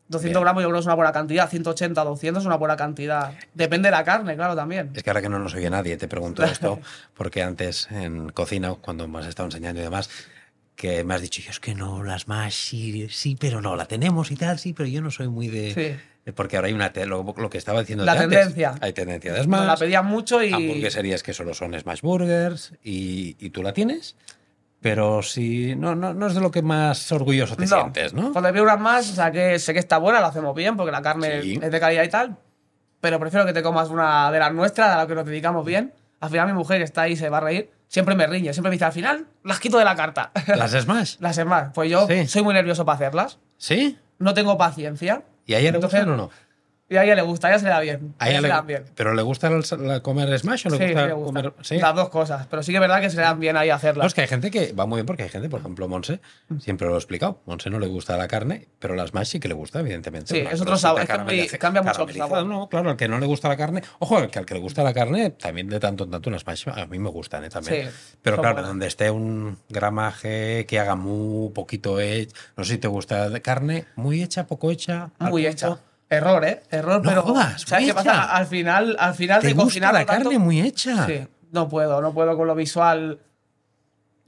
200 0.09 0.33
Bien. 0.41 0.43
gramos, 0.43 0.63
yo 0.65 0.69
creo 0.69 0.75
que 0.79 0.81
es 0.81 0.87
una 0.87 0.97
buena 0.97 1.13
cantidad. 1.13 1.49
180, 1.49 2.03
200 2.03 2.43
es 2.43 2.47
una 2.49 2.57
buena 2.57 2.77
cantidad. 2.77 3.33
Depende 3.55 3.87
de 3.89 3.93
la 3.93 4.03
carne, 4.03 4.35
claro, 4.35 4.57
también. 4.57 4.91
Es 4.97 5.05
que 5.05 5.11
ahora 5.11 5.23
que 5.23 5.29
no 5.29 5.39
nos 5.39 5.55
oye 5.55 5.71
nadie, 5.71 5.97
te 5.97 6.09
pregunto 6.09 6.43
esto, 6.43 6.81
porque 7.15 7.45
antes 7.45 7.89
en 7.93 8.31
cocina, 8.31 8.75
cuando 8.75 9.07
me 9.07 9.21
has 9.21 9.27
estado 9.27 9.47
enseñando 9.47 9.81
y 9.81 9.85
demás, 9.85 10.11
que 10.77 11.03
me 11.05 11.15
has 11.15 11.23
dicho, 11.23 11.41
yo 11.43 11.51
es 11.51 11.59
que 11.59 11.75
no, 11.75 12.03
las 12.05 12.29
más 12.29 12.55
sí, 12.55 13.09
sí, 13.11 13.37
pero 13.41 13.61
no, 13.61 13.75
la 13.77 13.87
tenemos 13.87 14.31
y 14.31 14.37
tal, 14.37 14.59
sí, 14.59 14.73
pero 14.75 14.89
yo 14.89 15.01
no 15.03 15.11
soy 15.11 15.29
muy 15.29 15.49
de... 15.49 15.73
Sí. 15.75 15.97
de- 16.25 16.33
Porque 16.35 16.57
ahora 16.57 16.69
hay 16.69 16.75
una... 16.75 16.93
lo, 17.07 17.35
lo 17.37 17.51
que 17.51 17.57
estaba 17.59 17.81
diciendo 17.81 18.05
La 18.05 18.17
tendencia. 18.19 18.75
hay 18.81 18.93
tendencia 18.93 19.33
de 19.33 19.43
smash, 19.43 19.67
la 19.67 19.77
pedían 19.77 20.07
mucho 20.07 20.43
y. 20.43 20.53
hamburgueserías 20.53 21.23
que 21.23 21.33
solo 21.33 21.55
son 21.55 21.79
smash 21.79 22.03
burgers 22.03 22.73
y, 22.85 23.37
y 23.39 23.51
tú 23.51 23.63
la 23.63 23.73
tienes, 23.73 24.17
pero 24.81 25.23
sí, 25.23 25.75
no, 25.77 25.95
no, 25.95 26.13
no 26.15 26.27
es 26.27 26.35
de 26.35 26.41
lo 26.41 26.51
que 26.51 26.63
más 26.63 27.11
orgulloso 27.11 27.57
te 27.57 27.67
sientes, 27.67 28.13
¿no? 28.13 28.33
Cuando 28.33 28.53
veo 28.53 28.63
unas 28.63 28.79
más, 28.79 29.11
o 29.11 29.15
sea, 29.15 29.33
que 29.33 29.59
sé 29.59 29.73
que 29.73 29.79
está 29.79 29.99
buena, 29.99 30.21
lo 30.21 30.27
hacemos 30.27 30.55
bien, 30.55 30.77
porque 30.77 30.93
la 30.93 31.01
carne 31.03 31.43
Sí. 31.43 31.59
es 31.63 31.71
de 31.73 31.81
calidad 31.81 32.05
y 32.05 32.09
tal. 32.09 32.37
Pero 33.01 33.19
prefiero 33.19 33.47
que 33.47 33.53
te 33.53 33.63
comas 33.63 33.89
una 33.89 34.31
de 34.31 34.39
las 34.39 34.53
nuestras, 34.53 34.91
a 34.91 34.97
la 34.99 35.07
que 35.07 35.15
nos 35.15 35.25
dedicamos 35.27 35.65
bien. 35.65 35.93
Al 36.21 36.31
final, 36.31 36.47
mi 36.49 36.53
mujer 36.55 36.79
que 36.79 36.85
está 36.85 37.03
ahí 37.03 37.17
se 37.17 37.29
va 37.29 37.39
a 37.39 37.41
reír. 37.41 37.71
Siempre 37.89 38.15
me 38.15 38.27
riñe, 38.27 38.53
siempre 38.53 38.71
me 38.71 38.75
dice, 38.75 38.85
al 38.85 38.93
final 38.93 39.27
las 39.45 39.61
quito 39.61 39.79
de 39.79 39.85
la 39.85 39.95
carta. 39.95 40.33
¿Las 40.57 40.73
smash? 40.73 41.17
las 41.21 41.45
más. 41.47 41.73
Pues 41.75 41.91
yo 41.91 42.07
Sí. 42.09 42.27
soy 42.27 42.43
muy 42.43 42.55
nervioso 42.55 42.85
para 42.85 42.97
hacerlas. 42.97 43.39
¿Sí? 43.57 43.99
No 44.19 44.35
tengo 44.35 44.59
paciencia. 44.59 45.23
¿Y 45.47 45.55
a 45.55 45.59
ella 45.61 45.71
le 45.71 45.77
Entonces, 45.77 46.03
o 46.03 46.07
no? 46.17 46.31
Y 46.89 46.97
a 46.97 47.03
ella 47.05 47.17
le 47.17 47.23
gusta, 47.23 47.49
a 47.49 47.51
ella 47.51 47.59
se 47.59 47.65
le 47.65 47.71
da 47.73 47.81
bien. 47.81 48.15
A 48.21 48.29
ella 48.29 48.37
se 48.37 48.43
le- 48.43 48.49
dan 48.49 48.65
bien. 48.67 48.85
¿Pero 48.95 49.13
le 49.13 49.23
gusta 49.23 49.49
el- 49.49 49.65
la- 49.89 50.01
comer 50.01 50.39
smash 50.39 50.69
o 50.69 50.71
le 50.71 50.77
Sí, 50.77 50.83
sí, 50.85 50.89
gusta 50.93 51.07
le 51.09 51.13
gusta. 51.15 51.27
comer...? 51.43 51.53
¿Sí? 51.63 51.79
Las 51.79 51.95
dos 51.97 52.11
cosas. 52.11 52.47
Pero 52.47 52.63
sí 52.63 52.71
que 52.71 52.77
es 52.77 52.81
verdad 52.81 53.01
que 53.01 53.11
se 53.11 53.17
le 53.17 53.23
dan 53.23 53.41
bien 53.41 53.57
ahí 53.57 53.71
No, 53.71 53.75
hacerlas. 53.75 54.07
es 54.07 54.15
que 54.15 54.21
hay 54.21 54.29
gente 54.29 54.53
que 54.53 54.73
va 54.73 54.87
muy 54.87 54.99
bien 54.99 55.07
porque 55.07 55.25
hay 55.25 55.29
gente, 55.29 55.49
por 55.49 55.59
ejemplo, 55.59 55.89
Monse, 55.89 56.21
siempre 56.61 56.87
lo 56.87 56.95
he 56.95 56.99
explicado. 56.99 57.41
Monse 57.45 57.71
no 57.71 57.81
le 57.81 57.89
gusta 57.89 58.17
la 58.17 58.29
carne, 58.29 58.69
pero 58.79 58.95
las 58.95 59.11
smash 59.11 59.27
sí 59.27 59.41
que 59.41 59.49
le 59.49 59.55
gusta, 59.55 59.81
evidentemente. 59.81 60.33
Sí, 60.33 60.41
Una 60.43 60.51
es 60.53 60.61
otro 60.61 60.77
sabor, 60.77 61.01
es 61.03 61.51
que 61.51 61.59
cambia 61.59 61.83
mucho 61.83 62.07
el 62.09 62.15
sabor. 62.15 62.47
No, 62.47 62.69
claro, 62.69 62.91
al 62.91 62.97
que 62.97 63.09
no 63.09 63.19
le 63.19 63.27
gusta 63.27 63.49
la 63.49 63.57
carne. 63.57 63.83
Ojo, 63.99 64.19
al 64.19 64.31
que 64.31 64.39
al 64.39 64.47
que 64.47 64.55
le 64.55 64.61
gusta 64.61 64.85
la 64.85 64.95
carne, 64.95 65.31
también 65.31 65.69
de 65.69 65.81
tanto 65.81 66.05
en 66.05 66.13
tanto 66.13 66.31
unas 66.31 66.43
smash 66.43 66.69
a 66.69 66.87
mí 66.87 67.01
me 67.01 67.11
gustan 67.11 67.45
¿eh? 67.45 67.49
también. 67.49 67.89
Sí, 67.91 68.17
pero 68.23 68.37
claro, 68.37 68.55
buenas. 68.55 68.71
donde 68.71 68.87
esté 68.87 69.11
un 69.11 69.59
gramaje 69.69 70.67
que 70.67 70.79
haga 70.79 70.95
muy 70.95 71.51
poquito 71.51 71.99
hecho, 71.99 72.33
no 72.57 72.63
sé 72.63 72.75
si 72.75 72.79
te 72.79 72.87
gusta 72.89 73.29
de 73.29 73.43
carne, 73.43 73.87
muy 73.97 74.23
hecha, 74.23 74.47
poco 74.47 74.71
hecha. 74.71 75.11
Muy 75.19 75.47
hecha. 75.47 75.79
Error, 76.09 76.45
¿eh? 76.45 76.63
Error, 76.71 77.03
No 77.03 77.09
pero. 77.11 77.23
jodas, 77.23 77.63
¿Sabes 77.67 77.87
qué 77.87 77.95
pasa? 77.95 78.25
Al 78.37 78.47
final, 78.47 78.97
al 78.99 79.15
final 79.15 79.41
¿Te 79.41 79.49
de 79.49 79.53
gusta 79.55 79.65
cocinar 79.67 79.95
la 79.95 80.05
carne 80.07 80.39
muy 80.39 80.61
hecha? 80.61 81.07
Sí, 81.07 81.27
no 81.51 81.69
puedo, 81.69 82.01
no 82.01 82.13
puedo 82.13 82.37
con 82.37 82.47
lo 82.47 82.55
visual. 82.55 83.19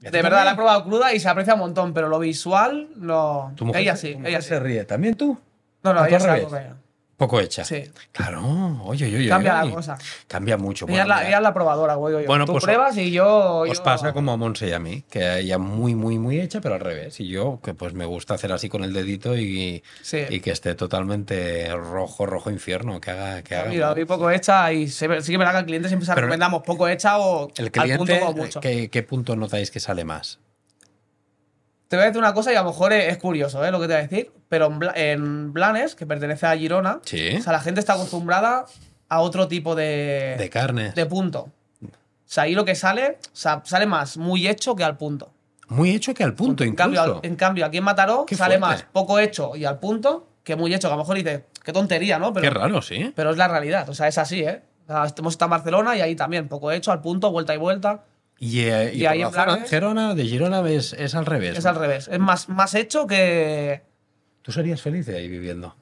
¿Y 0.01 0.07
a 0.07 0.11
ti 0.11 0.17
De 0.17 0.23
verdad, 0.23 0.45
la 0.45 0.53
he 0.53 0.55
probado 0.57 0.85
cruda 0.85 1.13
y 1.13 1.21
se 1.21 1.29
aprecia 1.29 1.55
un 1.55 1.61
montón, 1.61 1.93
pero 1.95 2.09
lo 2.09 2.19
visual, 2.19 2.89
no. 2.97 3.53
¿Tu 3.57 3.65
mujer 3.65 3.83
ella 3.83 3.97
se- 3.97 4.09
sí, 4.09 4.13
tu 4.15 4.19
mujer 4.19 4.31
ella 4.33 4.43
se 4.43 4.57
sí. 4.57 4.61
ríe. 4.63 4.85
¿También 4.85 5.15
tú? 5.15 5.39
No, 5.83 5.95
no, 5.95 6.01
¿A 6.01 6.09
tú 6.09 6.15
ella 6.15 6.27
revés? 6.27 6.45
comer. 6.45 6.73
Poco 7.19 7.41
hecha. 7.41 7.65
Sí. 7.65 7.83
Claro. 8.13 8.81
Oye, 8.85 9.07
oye, 9.07 9.17
oye. 9.19 9.29
Cambia 9.29 9.61
oye. 9.61 9.71
la 9.71 9.75
cosa. 9.75 9.99
Cambia 10.29 10.57
mucho. 10.57 10.87
Ella, 10.87 11.05
Bueno, 11.05 11.41
la, 11.41 11.49
es 11.49 11.53
probadora, 11.53 11.97
güey. 11.97 12.25
Bueno, 12.27 12.47
Tú 12.47 12.53
pues, 12.53 12.63
pruebas 12.65 12.97
y 12.97 13.11
yo. 13.11 13.57
Os 13.63 13.77
yo- 13.79 13.83
pasa 13.83 14.13
como 14.13 14.31
a 14.31 14.37
Monse 14.37 14.69
y 14.69 14.73
a 14.73 14.79
mí, 14.79 15.03
que 15.11 15.41
ella 15.41 15.59
muy, 15.59 15.97
muy, 15.97 16.17
muy 16.17 16.41
hecha, 16.41 16.61
pero 16.61 16.77
al 16.77 16.81
revés. 16.81 17.19
Y 17.19 17.27
yo, 17.29 17.59
que 17.61 17.75
pues 17.75 17.93
me 17.93 18.05
gusta 18.05 18.35
hacer 18.35 18.53
así 18.53 18.69
con 18.69 18.85
el 18.85 18.93
dedito 18.93 19.37
y, 19.37 19.83
Sí. 20.01 20.19
y 20.31 20.39
que 20.39 20.53
esté 20.53 20.77
totalmente 20.77 21.69
rojo, 21.75 22.25
rojo 22.25 22.53
infierno, 22.53 23.01
que 23.01 23.11
haga... 23.11 23.43
Que 23.43 23.57
haga 23.57 23.69
Mira, 23.69 23.95
poco 24.07 24.31
hecha 24.31 24.73
y 24.73 24.87
sí 24.87 25.09
que 25.09 25.17
es 25.17 25.29
verdad 25.29 25.51
que 25.51 25.59
al 25.59 25.67
cliente 25.67 25.89
siempre 25.89 26.07
se 26.07 26.15
recomendamos 26.15 26.63
poco 26.63 26.87
hecha 26.87 27.19
o 27.19 27.49
El 27.57 27.65
al 27.67 27.71
punto 27.73 27.83
cliente, 27.83 28.21
como 28.21 28.33
mucho. 28.35 28.61
¿qué, 28.61 28.89
¿qué 28.91 29.03
punto 29.03 29.35
notáis 29.35 29.73
que 29.73 29.81
sale 29.81 30.05
más? 30.05 30.39
Te 31.89 31.97
voy 31.97 32.03
a 32.05 32.07
decir 32.07 32.19
una 32.21 32.35
cosa 32.35 32.53
y 32.53 32.57
a 32.57 32.63
lo 32.63 32.69
mejor 32.71 32.93
es, 32.93 33.09
es 33.13 33.19
curioso 33.19 33.65
¿eh? 33.65 33.71
lo 33.71 33.81
que 33.81 33.87
te 33.87 33.95
voy 33.95 34.01
a 34.01 34.07
decir, 34.07 34.31
pero 34.49 34.67
en, 34.67 34.79
Bla- 34.79 34.93
en 34.95 35.53
Blanes, 35.53 35.95
que 35.95 36.07
pertenece 36.07 36.47
a 36.47 36.57
Girona, 36.57 37.01
Sí. 37.05 37.37
o 37.39 37.43
sea, 37.43 37.53
la 37.53 37.61
gente 37.61 37.81
está 37.81 37.95
acostumbrada 37.95 38.67
a 39.09 39.21
otro 39.21 39.49
tipo 39.49 39.75
de, 39.75 40.37
De 40.39 40.51
carne. 40.51 40.93
de 40.93 41.07
punto. 41.07 41.49
O 41.83 41.91
sea, 42.31 42.45
ahí 42.45 42.55
lo 42.55 42.65
que 42.67 42.75
sale, 42.75 43.19
o 43.33 43.37
sea, 43.37 43.63
sale 43.65 43.87
más 43.87 44.19
muy 44.19 44.47
hecho 44.49 44.77
que 44.77 44.85
al 44.85 44.99
punto. 44.99 45.31
Muy 45.69 45.91
hecho 45.91 46.13
que 46.15 46.25
al 46.25 46.35
punto, 46.35 46.63
en, 46.63 46.71
incluso. 46.71 46.93
cambio, 46.95 47.21
en 47.23 47.37
cambio, 47.37 47.65
aquí 47.67 47.79
en 47.79 47.85
Mataró 47.85 48.27
Qué 48.27 48.35
sale 48.37 48.59
fuerte. 48.59 48.83
más 48.85 48.87
poco 48.93 49.19
hecho 49.19 49.57
y 49.57 49.65
al 49.65 49.79
punto 49.79 50.27
que 50.45 50.57
muy 50.57 50.73
hecho, 50.75 50.89
que 50.89 50.93
a 50.93 50.97
lo 50.97 51.03
mejor 51.03 51.17
dices, 51.17 51.43
qué 51.65 51.73
tontería, 51.73 52.19
¿no? 52.19 52.33
Pero, 52.33 52.43
Qué 52.45 52.51
raro, 52.51 52.81
sí. 52.83 53.13
pero 53.15 53.31
es 53.31 53.37
la 53.37 53.49
realidad, 53.49 53.89
o 53.89 53.95
sea, 53.95 54.09
es 54.09 54.17
así, 54.19 54.41
¿eh? 54.41 54.63
O 54.87 54.93
sea, 54.93 55.07
hemos 55.19 55.35
estado 55.35 55.47
en 55.49 55.51
Barcelona 55.51 55.95
y 55.97 56.01
ahí 56.01 56.17
también, 56.17 56.49
poco 56.49 56.71
hecho, 56.73 56.91
al 56.93 57.01
punto, 57.03 57.31
vuelta 57.31 57.55
y 57.55 57.59
vuelta. 57.59 58.05
Y, 58.39 58.61
eh, 58.61 58.93
y 58.95 58.99
Y 59.03 59.07
ahí 59.07 59.23
en 59.23 59.31
de 59.31 59.67
Gerona, 59.69 60.15
de 60.15 60.25
Girona, 60.25 60.69
es, 60.71 60.93
es 60.93 61.15
al 61.15 61.27
revés. 61.27 61.59
Es 61.59 61.67
al 61.67 61.75
revés, 61.77 62.09
es 62.11 62.19
más, 62.19 62.49
más 62.49 62.75
hecho 62.75 63.07
que... 63.07 63.83
Tú 64.43 64.53
serías 64.53 64.81
feliz 64.81 65.07
de 65.07 65.17
ahí 65.17 65.29
viviendo. 65.29 65.75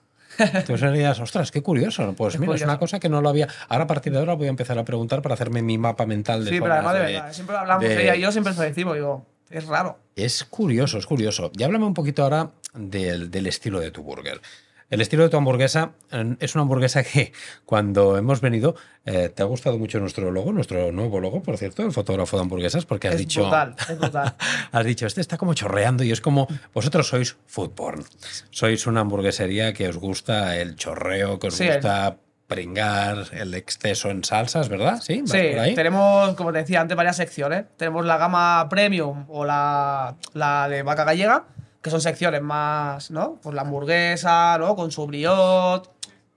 Tú 0.66 0.76
serías, 0.76 1.18
ostras, 1.20 1.50
qué 1.50 1.62
curioso. 1.62 2.14
Pues 2.16 2.34
Es 2.34 2.40
mira, 2.40 2.52
es 2.52 2.60
curioso. 2.60 2.70
una 2.70 2.78
cosa 2.78 2.98
que 3.00 3.08
no 3.08 3.20
lo 3.22 3.28
había. 3.28 3.48
Ahora 3.68 3.84
a 3.84 3.86
partir 3.86 4.12
de 4.12 4.18
ahora 4.18 4.34
voy 4.34 4.46
a 4.48 4.50
empezar 4.50 4.78
a 4.78 4.84
preguntar 4.84 5.22
para 5.22 5.34
hacerme 5.34 5.62
mi 5.62 5.78
mapa 5.78 6.04
mental 6.06 6.44
de 6.44 6.50
Sí, 6.50 6.60
pero 6.60 6.74
además 6.74 6.94
de 6.94 6.98
de- 7.00 7.06
verdad, 7.12 7.32
siempre 7.32 7.52
lo 7.54 7.60
hablamos 7.60 7.84
de- 7.84 8.02
ella 8.02 8.16
y 8.16 8.20
yo, 8.20 8.32
siempre 8.32 8.52
lo 8.54 8.60
decimos, 8.62 8.94
digo, 8.96 9.26
es 9.50 9.64
raro. 9.66 9.98
Es 10.14 10.44
curioso, 10.44 10.98
es 10.98 11.06
curioso. 11.06 11.50
Y 11.56 11.62
háblame 11.62 11.86
un 11.86 11.94
poquito 11.94 12.22
ahora 12.24 12.50
del, 12.74 13.30
del 13.30 13.46
estilo 13.46 13.80
de 13.80 13.90
tu 13.90 14.02
burger. 14.02 14.40
El 14.88 15.00
estilo 15.00 15.24
de 15.24 15.28
tu 15.30 15.36
hamburguesa 15.36 15.92
es 16.38 16.54
una 16.54 16.62
hamburguesa 16.62 17.02
que 17.02 17.32
cuando 17.64 18.16
hemos 18.16 18.40
venido, 18.40 18.76
eh, 19.04 19.28
te 19.34 19.42
ha 19.42 19.46
gustado 19.46 19.78
mucho 19.78 19.98
nuestro 19.98 20.30
logo, 20.30 20.52
nuestro 20.52 20.92
nuevo 20.92 21.18
logo, 21.18 21.42
por 21.42 21.56
cierto, 21.58 21.82
el 21.82 21.90
fotógrafo 21.90 22.36
de 22.36 22.42
hamburguesas, 22.42 22.86
porque 22.86 23.08
has 23.08 23.14
Es 23.14 23.20
dicho, 23.20 23.42
brutal, 23.42 23.74
es 23.88 23.98
brutal. 23.98 24.34
has 24.72 24.84
dicho, 24.84 25.06
este 25.06 25.20
está 25.20 25.38
como 25.38 25.54
chorreando 25.54 26.04
y 26.04 26.12
es 26.12 26.20
como, 26.20 26.46
vosotros 26.72 27.08
sois 27.08 27.36
food 27.46 27.70
porn. 27.72 28.04
Sois 28.50 28.86
una 28.86 29.00
hamburguesería 29.00 29.72
que 29.72 29.88
os 29.88 29.96
gusta 29.96 30.56
el 30.56 30.76
chorreo, 30.76 31.40
que 31.40 31.48
os 31.48 31.54
Sí, 31.54 31.66
gusta 31.66 32.18
pringar, 32.46 33.24
el 33.32 33.54
exceso 33.54 34.08
en 34.10 34.22
salsas, 34.22 34.68
¿verdad? 34.68 35.00
Sí, 35.02 35.20
¿Vas 35.22 35.30
Sí, 35.32 35.48
por 35.50 35.58
ahí? 35.58 35.74
tenemos, 35.74 36.34
como 36.36 36.52
te 36.52 36.58
decía 36.58 36.80
antes, 36.80 36.96
varias 36.96 37.16
secciones. 37.16 37.64
Tenemos 37.76 38.06
la 38.06 38.18
gama 38.18 38.68
premium 38.70 39.24
o 39.28 39.44
la, 39.44 40.14
la 40.32 40.68
de 40.68 40.84
vaca 40.84 41.02
gallega, 41.02 41.46
que 41.86 41.90
son 41.90 42.00
secciones 42.00 42.42
más, 42.42 43.12
¿no? 43.12 43.38
Pues 43.40 43.54
la 43.54 43.62
hamburguesa, 43.62 44.58
¿no? 44.58 44.74
Con 44.74 44.90
su 44.90 45.06
briot, 45.06 45.88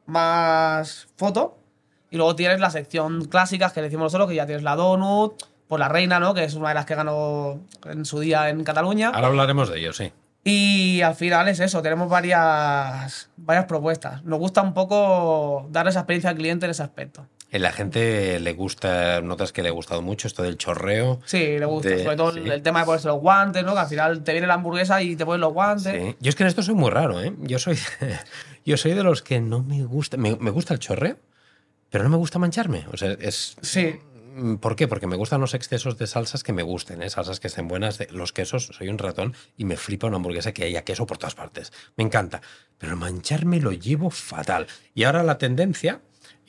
más 0.06 1.08
foto. 1.18 1.58
Y 2.12 2.18
luego 2.18 2.36
tienes 2.36 2.60
la 2.60 2.70
sección 2.70 3.26
clásicas 3.26 3.74
que 3.74 3.82
decimos 3.82 4.04
nosotros, 4.04 4.30
que 4.30 4.36
ya 4.36 4.46
tienes 4.46 4.62
la 4.62 4.76
donut, 4.76 5.42
pues 5.68 5.80
la 5.80 5.88
reina, 5.88 6.20
¿no? 6.20 6.36
Que 6.36 6.44
es 6.44 6.54
una 6.54 6.70
de 6.70 6.76
las 6.76 6.86
que 6.86 6.94
ganó 6.94 7.62
en 7.86 8.06
su 8.06 8.20
día 8.20 8.50
en 8.50 8.64
Cataluña. 8.64 9.10
Ahora 9.10 9.26
hablaremos 9.26 9.72
de 9.72 9.80
ello, 9.80 9.92
sí. 9.92 10.14
Y 10.44 11.02
al 11.02 11.16
final 11.16 11.48
es 11.48 11.60
eso, 11.60 11.82
tenemos 11.82 12.10
varias, 12.10 13.32
varias 13.36 13.66
propuestas. 13.66 14.24
Nos 14.24 14.38
gusta 14.38 14.62
un 14.62 14.76
poco 14.76 15.66
dar 15.72 15.88
esa 15.88 16.02
experiencia 16.02 16.30
al 16.30 16.36
cliente 16.36 16.68
en 16.68 16.70
ese 16.70 16.84
aspecto. 16.84 17.26
La 17.52 17.72
gente 17.72 18.40
le 18.40 18.54
gusta, 18.54 19.22
notas 19.22 19.52
que 19.52 19.64
le 19.64 19.70
ha 19.70 19.72
gustado 19.72 20.02
mucho 20.04 20.28
esto 20.28 20.44
del 20.44 20.58
chorreo. 20.58 21.20
Sí, 21.26 21.58
le 21.58 21.66
gusta. 21.66 21.90
De- 21.90 22.04
Sobre 22.04 22.16
todo 22.16 22.32
sí. 22.34 22.40
el 22.48 22.62
tema 22.62 22.80
de 22.82 22.86
ponerse 22.86 23.08
los 23.08 23.20
guantes, 23.20 23.64
¿no? 23.64 23.74
Que 23.74 23.80
al 23.80 23.88
final 23.88 24.24
te 24.24 24.34
viene 24.34 24.46
la 24.46 24.54
hamburguesa 24.54 25.02
y 25.02 25.16
te 25.16 25.26
pones 25.26 25.40
los 25.42 25.54
guantes. 25.54 26.00
Sí. 26.00 26.16
Yo 26.20 26.30
es 26.30 26.36
que 26.36 26.44
en 26.44 26.48
esto 26.48 26.62
soy 26.62 26.76
muy 26.76 26.92
raro, 26.92 27.20
¿eh? 27.22 27.34
Yo 27.40 27.58
soy, 27.58 27.78
yo 28.66 28.78
soy 28.78 28.94
de 28.94 29.04
los 29.04 29.24
que 29.24 29.40
no 29.40 29.64
me 29.64 29.84
gusta. 29.84 30.18
Me, 30.18 30.36
me 30.36 30.52
gusta 30.52 30.74
el 30.76 30.80
chorreo, 30.80 31.18
pero 31.90 32.04
no 32.04 32.10
me 32.12 32.18
gusta 32.18 32.38
mancharme. 32.38 32.86
O 32.94 32.98
sea, 32.98 33.14
es. 33.20 33.56
Sí. 33.62 33.96
¿Por 34.62 34.76
qué? 34.76 34.88
Porque 34.88 35.08
me 35.08 35.16
gustan 35.18 35.42
los 35.42 35.54
excesos 35.54 35.98
de 35.98 36.08
salsas 36.08 36.44
que 36.44 36.54
me 36.54 36.62
gusten, 36.64 37.02
¿eh? 37.02 37.10
salsas 37.10 37.40
que 37.42 37.48
estén 37.48 37.68
buenas. 37.68 38.00
los 38.12 38.32
quesos, 38.32 38.68
soy 38.78 38.88
un 38.88 38.98
ratón 38.98 39.34
y 39.58 39.66
me 39.66 39.76
flipa 39.76 40.08
una 40.08 40.16
hamburguesa 40.18 40.54
que 40.54 40.64
haya 40.64 40.84
queso 40.86 41.06
por 41.08 41.18
todas 41.18 41.36
partes. 41.36 41.74
Me 41.98 42.04
encanta. 42.06 42.42
Pero 42.78 42.96
mancharme 42.96 43.60
lo 43.60 43.72
llevo 43.74 44.12
fatal. 44.12 44.68
Y 44.94 45.04
ahora 45.04 45.24
la 45.24 45.38
tendencia, 45.40 46.00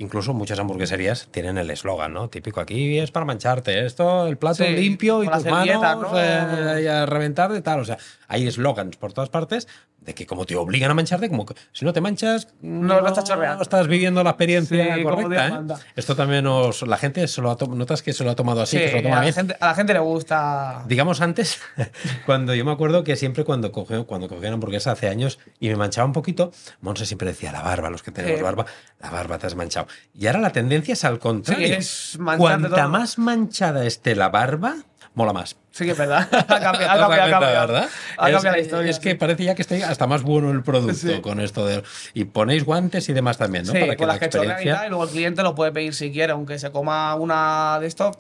incluso 0.01 0.33
muchas 0.35 0.59
hamburgueserías 0.59 1.29
tienen 1.31 1.59
el 1.59 1.71
eslogan, 1.71 2.13
¿no? 2.13 2.29
Típico, 2.29 2.61
aquí 2.61 2.99
es 2.99 3.11
para 3.11 3.25
mancharte. 3.27 3.85
Esto, 3.87 4.27
el 4.27 4.37
plato 4.39 4.65
Sí, 4.65 4.69
limpio 4.71 5.23
y 5.23 5.27
la 5.27 5.37
tus 5.37 5.45
manos 5.47 6.01
¿no? 6.03 6.19
eh, 6.19 6.89
a 6.91 7.07
reventar 7.07 7.53
de 7.53 7.63
tal. 7.63 7.81
O 7.81 7.85
sea, 7.85 7.99
hay 8.27 8.47
eslogans 8.47 8.97
por 8.97 9.13
todas 9.13 9.29
partes 9.31 9.69
de 10.01 10.15
que 10.15 10.27
como 10.27 10.47
te 10.47 10.57
obligan 10.57 10.91
a 10.91 10.95
mancharte, 10.95 11.29
como 11.29 11.45
que 11.45 11.55
si 11.73 11.85
no 11.85 11.93
te 11.93 12.01
manchas, 12.01 12.49
No, 12.63 13.03
no 13.03 13.07
estás 13.09 13.25
chorreando. 13.25 13.63
estás 13.63 13.87
viviendo 13.87 14.25
la 14.25 14.31
experiencia 14.31 14.95
Sí, 14.97 15.03
correcta. 15.03 15.49
¿eh? 15.49 15.75
Esto 15.95 16.17
también 16.17 16.47
os, 16.47 16.81
la 16.89 16.97
gente 16.97 17.29
se 17.29 17.43
lo 17.43 17.51
ha 17.51 17.59
notas 17.69 18.03
que 18.03 18.15
se 18.15 18.25
lo 18.25 18.31
ha 18.31 18.35
tomado 18.35 18.63
así, 18.63 18.79
Sí, 18.79 18.83
que 18.85 18.89
se 18.89 18.97
lo 18.97 19.03
toma 19.03 19.17
a, 19.17 19.19
la 19.19 19.23
bien. 19.25 19.35
gente, 19.35 19.57
a 19.61 19.67
la 19.67 19.75
gente 19.75 19.93
le 19.93 19.99
gusta. 19.99 20.85
Digamos 20.89 21.21
antes, 21.21 21.61
cuando 22.25 22.55
yo 22.55 22.65
me 22.65 22.73
acuerdo 22.73 23.05
que 23.05 23.15
siempre 23.17 23.45
cuando 23.45 23.73
cogía, 23.73 24.03
cuando 24.05 24.27
cogía 24.29 24.49
una 24.49 24.55
hamburguesa 24.55 24.93
hace 24.93 25.07
años 25.09 25.39
y 25.59 25.69
me 25.69 25.77
manchaba 25.77 26.07
un 26.07 26.15
poquito, 26.15 26.51
Monse 26.81 27.05
siempre 27.05 27.29
decía, 27.29 27.53
la 27.53 27.61
barba, 27.61 27.91
los 27.91 28.03
que 28.03 28.11
tenemos 28.11 28.41
barba, 28.41 28.65
la 29.01 29.11
barba 29.11 29.39
te 29.39 29.47
has 29.47 29.55
manchado. 29.55 29.87
Y 30.15 30.27
ahora 30.27 30.41
la 30.41 30.51
tendencia 30.53 30.93
es 30.93 31.05
al 31.05 31.19
contrario. 31.19 31.67
Sí, 31.67 31.73
es 31.73 32.17
mancharte 32.19 32.69
Cuanta 32.69 32.89
más 32.89 33.19
manchada 33.19 33.85
esté 33.87 34.15
la 34.15 34.29
barba, 34.29 34.77
mola 35.15 35.33
más. 35.33 35.57
Sí 35.71 35.85
que 35.85 35.93
es 35.93 35.99
verdad. 35.99 36.29
ha 36.33 36.45
cambiado, 36.47 36.49
ha 36.49 36.49
¿Te 36.49 36.55
has 36.55 36.71
cambiado, 36.71 36.89
dado 36.99 37.05
ha 37.05 37.07
cuenta, 37.09 37.31
cambiado. 37.31 37.67
¿verdad? 37.69 37.89
Ha 38.19 38.31
es, 38.31 38.45
la 38.45 38.59
historia. 38.59 38.91
es 38.91 38.99
que 38.99 39.15
parece 39.15 39.45
ya 39.45 39.55
que 39.55 39.63
está 39.63 39.77
hasta 39.89 40.07
más 40.07 40.23
bueno 40.23 40.51
el 40.51 40.63
producto 40.63 40.95
Sí. 40.95 41.21
con 41.21 41.41
esto 41.41 41.65
de... 41.67 41.83
Y 42.15 42.25
ponéis 42.25 42.65
guantes 42.65 43.09
y 43.09 43.13
demás 43.13 43.39
también, 43.39 43.65
¿no? 43.67 43.73
Sí, 43.73 43.79
Para 43.81 43.97
que 43.97 44.05
la 44.07 44.15
y 44.15 44.17
experiencia... 44.19 44.75
tal, 44.77 44.87
y 44.87 44.89
luego 44.91 45.05
el 45.05 45.11
cliente 45.11 45.43
lo 45.43 45.55
puede 45.55 45.73
pedir 45.73 45.95
si 45.95 46.11
quiere, 46.13 46.33
aunque 46.33 46.59
se 46.59 46.71
coma 46.71 47.15
una 47.15 47.79
de 47.81 47.87
estos, 47.87 48.17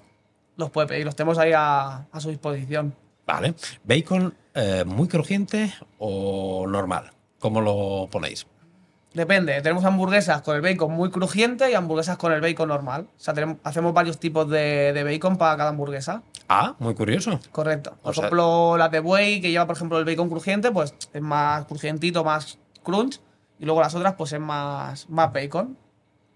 los 0.56 0.70
puede 0.70 0.86
pedir, 0.88 1.04
los 1.04 1.16
tenemos 1.16 1.38
ahí 1.38 1.52
a, 1.54 2.06
a 2.10 2.20
su 2.20 2.30
disposición. 2.30 2.94
Vale. 3.26 3.54
¿Bacon 3.84 4.34
eh, 4.54 4.84
muy 4.86 5.08
crujiente 5.08 5.72
o 5.98 6.66
normal? 6.68 7.10
¿Cómo 7.38 7.60
lo 7.60 8.08
ponéis? 8.10 8.46
Depende, 9.12 9.60
tenemos 9.60 9.84
hamburguesas 9.84 10.40
con 10.42 10.54
el 10.54 10.62
bacon 10.62 10.92
muy 10.92 11.10
crujiente 11.10 11.68
y 11.68 11.74
hamburguesas 11.74 12.16
con 12.16 12.32
el 12.32 12.40
bacon 12.40 12.68
normal. 12.68 13.08
O 13.16 13.20
sea, 13.20 13.34
tenemos- 13.34 13.56
hacemos 13.64 13.92
varios 13.92 14.18
tipos 14.20 14.48
de, 14.48 14.92
de 14.92 15.02
bacon 15.02 15.36
para 15.36 15.56
cada 15.56 15.70
hamburguesa. 15.70 16.22
Ah, 16.48 16.76
muy 16.78 16.94
curioso. 16.94 17.40
Correcto. 17.50 17.96
Por 18.02 18.10
O 18.10 18.14
sea- 18.14 18.22
ejemplo, 18.24 18.76
las 18.76 18.90
de 18.92 19.00
buey, 19.00 19.40
que 19.40 19.50
lleva, 19.50 19.66
por 19.66 19.74
ejemplo, 19.76 19.98
el 19.98 20.04
bacon 20.04 20.28
crujiente, 20.28 20.70
pues 20.70 20.94
es 21.12 21.22
más 21.22 21.64
crujientito, 21.66 22.22
más 22.22 22.58
crunch. 22.84 23.20
Y 23.58 23.64
luego 23.64 23.80
las 23.80 23.94
otras, 23.96 24.14
pues 24.14 24.32
es 24.32 24.40
más, 24.40 25.08
más 25.10 25.32
bacon. 25.32 25.76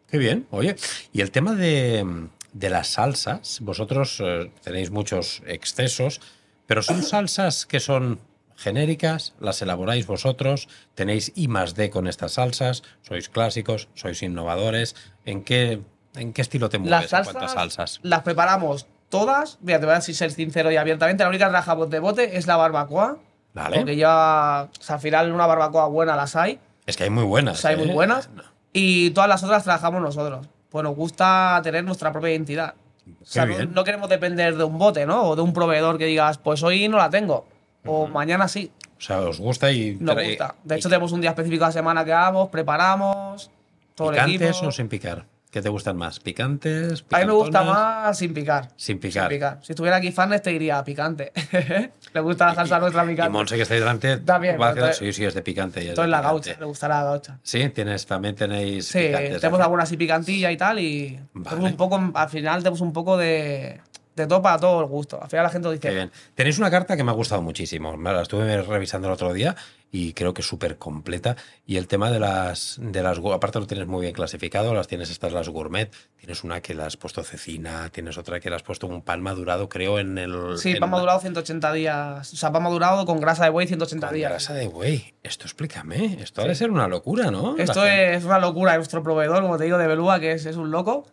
Qué 0.09 0.19
bien. 0.19 0.47
Oye, 0.51 0.75
y 1.13 1.21
el 1.21 1.31
tema 1.31 1.55
de, 1.55 2.27
de 2.53 2.71
las 2.71 2.89
salsas, 2.89 3.61
vosotros 3.63 4.21
eh, 4.23 4.51
tenéis 4.63 4.91
muchos 4.91 5.43
excesos, 5.47 6.21
pero 6.67 6.83
son 6.83 7.03
salsas 7.03 7.67
que 7.67 7.79
son 7.81 8.19
genéricas, 8.57 9.35
las 9.41 9.61
elaboráis 9.63 10.07
vosotros, 10.07 10.69
tenéis 10.95 11.33
I 11.35 11.49
más 11.49 11.75
D 11.75 11.91
con 11.91 12.07
estas 12.07 12.33
salsas, 12.33 12.83
sois 13.03 13.29
clásicos, 13.29 13.89
sois 13.95 14.23
innovadores. 14.23 14.97
¿En 15.25 15.43
qué, 15.43 15.83
en 16.15 16.33
qué 16.33 16.43
estilo 16.43 16.69
te 16.69 16.79
mueves 16.79 16.91
Las 16.91 17.11
salsas 17.11 17.33
cuanto 17.33 17.51
a 17.51 17.55
salsas? 17.55 18.01
las 18.03 18.23
preparamos 18.23 18.87
todas. 19.09 19.59
Mira, 19.61 19.79
te 19.79 19.87
voy 19.87 19.95
a 19.95 19.99
decir, 19.99 20.15
ser 20.15 20.31
sincero 20.33 20.71
y 20.73 20.77
abiertamente. 20.77 21.23
La 21.23 21.29
única 21.29 21.49
trabajamos 21.49 21.91
de 21.91 21.99
bote 21.99 22.37
es 22.37 22.47
la 22.47 22.57
barbacoa. 22.57 23.19
Vale. 23.53 23.77
Porque 23.77 23.97
ya, 23.97 24.69
o 24.69 24.83
sea, 24.83 24.97
al 24.97 25.01
final 25.01 25.33
una 25.33 25.47
barbacoa 25.47 25.87
buena 25.87 26.17
las 26.17 26.35
hay. 26.35 26.59
Es 26.87 26.97
que 26.97 27.05
hay 27.05 27.11
muy 27.11 27.25
buenas. 27.25 27.59
O 27.59 27.61
sea, 27.61 27.71
hay 27.71 27.77
muy 27.77 27.91
¿eh? 27.91 27.95
buenas. 27.95 28.29
Y 28.73 29.11
todas 29.11 29.29
las 29.29 29.43
otras 29.45 29.63
trabajamos 29.63 30.03
nosotros. 30.03 30.49
Pues 30.69 30.83
nos 30.83 30.97
gusta 30.97 31.61
tener 31.63 31.85
nuestra 31.85 32.11
propia 32.11 32.31
identidad. 32.31 32.75
O 33.23 33.25
sea, 33.25 33.47
Qué 33.47 33.67
no, 33.67 33.73
no 33.73 33.85
queremos 33.85 34.09
depender 34.09 34.57
de 34.57 34.65
un 34.65 34.79
bote, 34.79 35.07
¿no? 35.07 35.23
O 35.23 35.37
de 35.37 35.43
un 35.43 35.53
proveedor 35.53 35.99
que 35.99 36.07
digas, 36.07 36.39
pues 36.39 36.63
hoy 36.63 36.89
no 36.89 36.97
la 36.97 37.11
tengo. 37.11 37.47
O 37.87 38.07
mañana 38.07 38.49
sí. 38.49 38.71
O 38.97 39.01
sea, 39.01 39.21
os 39.21 39.39
gusta 39.41 39.71
y... 39.71 39.97
Nos 40.01 40.17
tra- 40.17 40.27
gusta. 40.29 40.55
De 40.65 40.75
y- 40.75 40.79
hecho, 40.79 40.89
tenemos 40.89 41.13
un 41.13 41.21
día 41.21 41.31
específico 41.31 41.65
a 41.65 41.69
la 41.69 41.73
semana 41.73 42.05
que 42.05 42.13
hagamos, 42.13 42.49
preparamos, 42.49 43.51
todo 43.95 44.11
¿Picantes 44.11 44.63
o 44.63 44.71
sin 44.73 44.89
picar? 44.89 45.27
¿Qué 45.51 45.63
te 45.63 45.69
gustan 45.69 45.97
más? 45.97 46.19
¿Picantes? 46.19 47.05
A 47.13 47.19
mí 47.21 47.27
me 47.27 47.33
gusta 47.33 47.63
más 47.63 48.19
sin 48.19 48.35
picar. 48.35 48.71
Sin 48.77 48.99
picar. 48.99 49.61
Si 49.63 49.71
estuviera 49.73 49.99
aquí 49.99 50.11
Farnes 50.11 50.43
te 50.43 50.51
diría 50.51 50.83
picante. 50.83 51.31
Le 52.13 52.21
gusta 52.21 52.47
la 52.47 52.55
salsa 52.57 52.81
nuestra 52.81 53.05
Y 53.05 53.09
picante. 53.11 53.31
Monse, 53.31 53.55
que 53.55 53.63
está 53.63 53.75
ahí 53.75 53.81
delante, 53.81 54.17
También, 54.17 54.61
va 54.61 54.71
entonces- 54.71 54.97
sí, 54.97 55.13
sí, 55.13 55.25
es 55.25 55.33
de 55.35 55.43
picante. 55.43 55.79
y 55.81 55.85
es 55.85 55.89
Entonces 55.91 56.07
de 56.07 56.11
la 56.11 56.19
picante. 56.23 56.49
gaucha, 56.49 56.61
le 56.61 56.67
gustará 56.67 56.99
la 56.99 57.05
gaucha. 57.05 57.39
Sí, 57.45 57.69
tienes, 57.69 58.05
también 58.05 58.35
tenéis 58.35 58.87
Sí, 58.89 58.99
picantes. 58.99 59.41
tenemos 59.41 59.61
¿eh? 59.61 59.63
alguna 59.63 59.83
así 59.85 59.97
picantilla 59.97 60.51
y 60.51 60.57
tal 60.57 60.81
y 60.81 61.21
Vale. 61.35 61.61
un 61.63 61.77
poco, 61.77 62.01
al 62.15 62.29
final 62.29 62.61
tenemos 62.61 62.81
un 62.81 62.93
poco 62.93 63.17
de, 63.17 63.81
de 64.17 64.27
todo 64.27 64.41
para 64.43 64.59
todo 64.59 64.81
el 64.81 64.87
gusto. 64.87 65.21
Al 65.23 65.29
final 65.29 65.45
la 65.45 65.51
gente 65.51 65.69
dice. 65.71 65.81
Qué 65.89 65.95
bien. 65.95 66.13
Tenéis 66.35 66.59
una 66.59 66.71
carta 66.71 66.97
que 66.97 67.05
me 67.05 67.11
ha 67.11 67.15
gustado 67.15 67.43
muchísimo. 67.43 67.97
Me 67.97 68.13
la 68.13 68.23
estuve 68.23 68.63
revisando 68.63 69.09
el 69.09 69.15
otro 69.15 69.33
día 69.33 69.57
y 69.91 70.13
creo 70.13 70.33
que 70.35 70.43
es 70.43 70.47
súper 70.47 70.79
completa. 70.79 71.37
Y 71.67 71.77
el 71.77 71.87
tema 71.89 72.11
de 72.11 72.21
las, 72.21 72.77
de 72.81 73.03
las. 73.03 73.19
Aparte 73.19 73.59
lo 73.61 73.67
tienes 73.67 73.87
muy 73.87 74.03
bien 74.03 74.13
clasificado. 74.13 74.73
Las 74.75 74.87
tienes 74.87 75.11
estas, 75.11 75.33
las 75.33 75.49
gourmet. 75.49 75.93
Tienes 76.17 76.45
una 76.45 76.61
que 76.61 76.75
le 76.75 76.83
has 76.85 76.97
puesto 76.97 77.23
cecina. 77.25 77.89
Tienes 77.91 78.17
otra 78.19 78.39
que 78.41 78.51
le 78.51 78.57
has 78.57 78.63
puesto 78.63 78.87
un 78.87 79.03
pan 79.03 79.21
madurado, 79.23 79.69
creo, 79.69 79.99
en 79.99 80.17
el. 80.19 80.59
Sí, 80.59 80.71
en 80.71 80.79
pan 80.81 80.91
la- 80.91 80.97
madurado 80.97 81.21
180 81.21 81.73
días. 81.73 82.33
O 82.33 82.37
sea, 82.37 82.53
pan 82.53 82.63
madurado 82.63 83.05
con 83.07 83.21
grasa 83.21 83.45
de 83.45 83.51
buey 83.51 83.67
180 83.67 84.07
con 84.09 84.17
días. 84.17 84.31
grasa 84.31 84.55
de 84.55 84.69
buey. 84.69 85.15
Esto 85.23 85.45
explícame. 85.45 86.19
Esto 86.23 86.43
ha 86.43 86.45
de 86.47 86.55
ser 86.55 86.71
una 86.71 86.87
locura, 86.89 87.31
¿no? 87.31 87.57
Esto 87.59 87.85
La 87.85 87.91
gente- 87.91 88.15
es 88.15 88.25
una 88.25 88.39
locura 88.39 88.77
nuestro 88.77 89.03
proveedor, 89.03 89.43
como 89.43 89.59
te 89.59 89.65
digo, 89.65 89.79
de 89.79 89.87
Belúa, 89.87 90.21
que 90.21 90.33
es, 90.33 90.47
es 90.47 90.57
un 90.57 90.71
loco. 90.71 91.07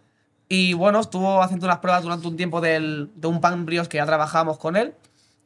Y 0.54 0.74
bueno, 0.74 1.00
estuvo 1.00 1.42
haciendo 1.42 1.66
unas 1.66 1.78
pruebas 1.80 2.04
durante 2.04 2.28
un 2.28 2.36
tiempo 2.36 2.60
del- 2.60 3.10
de 3.16 3.28
un 3.28 3.40
pan 3.40 3.66
brioche 3.66 3.88
que 3.88 3.98
ya 4.00 4.06
trabajamos 4.06 4.58
con 4.58 4.76
él. 4.76 4.94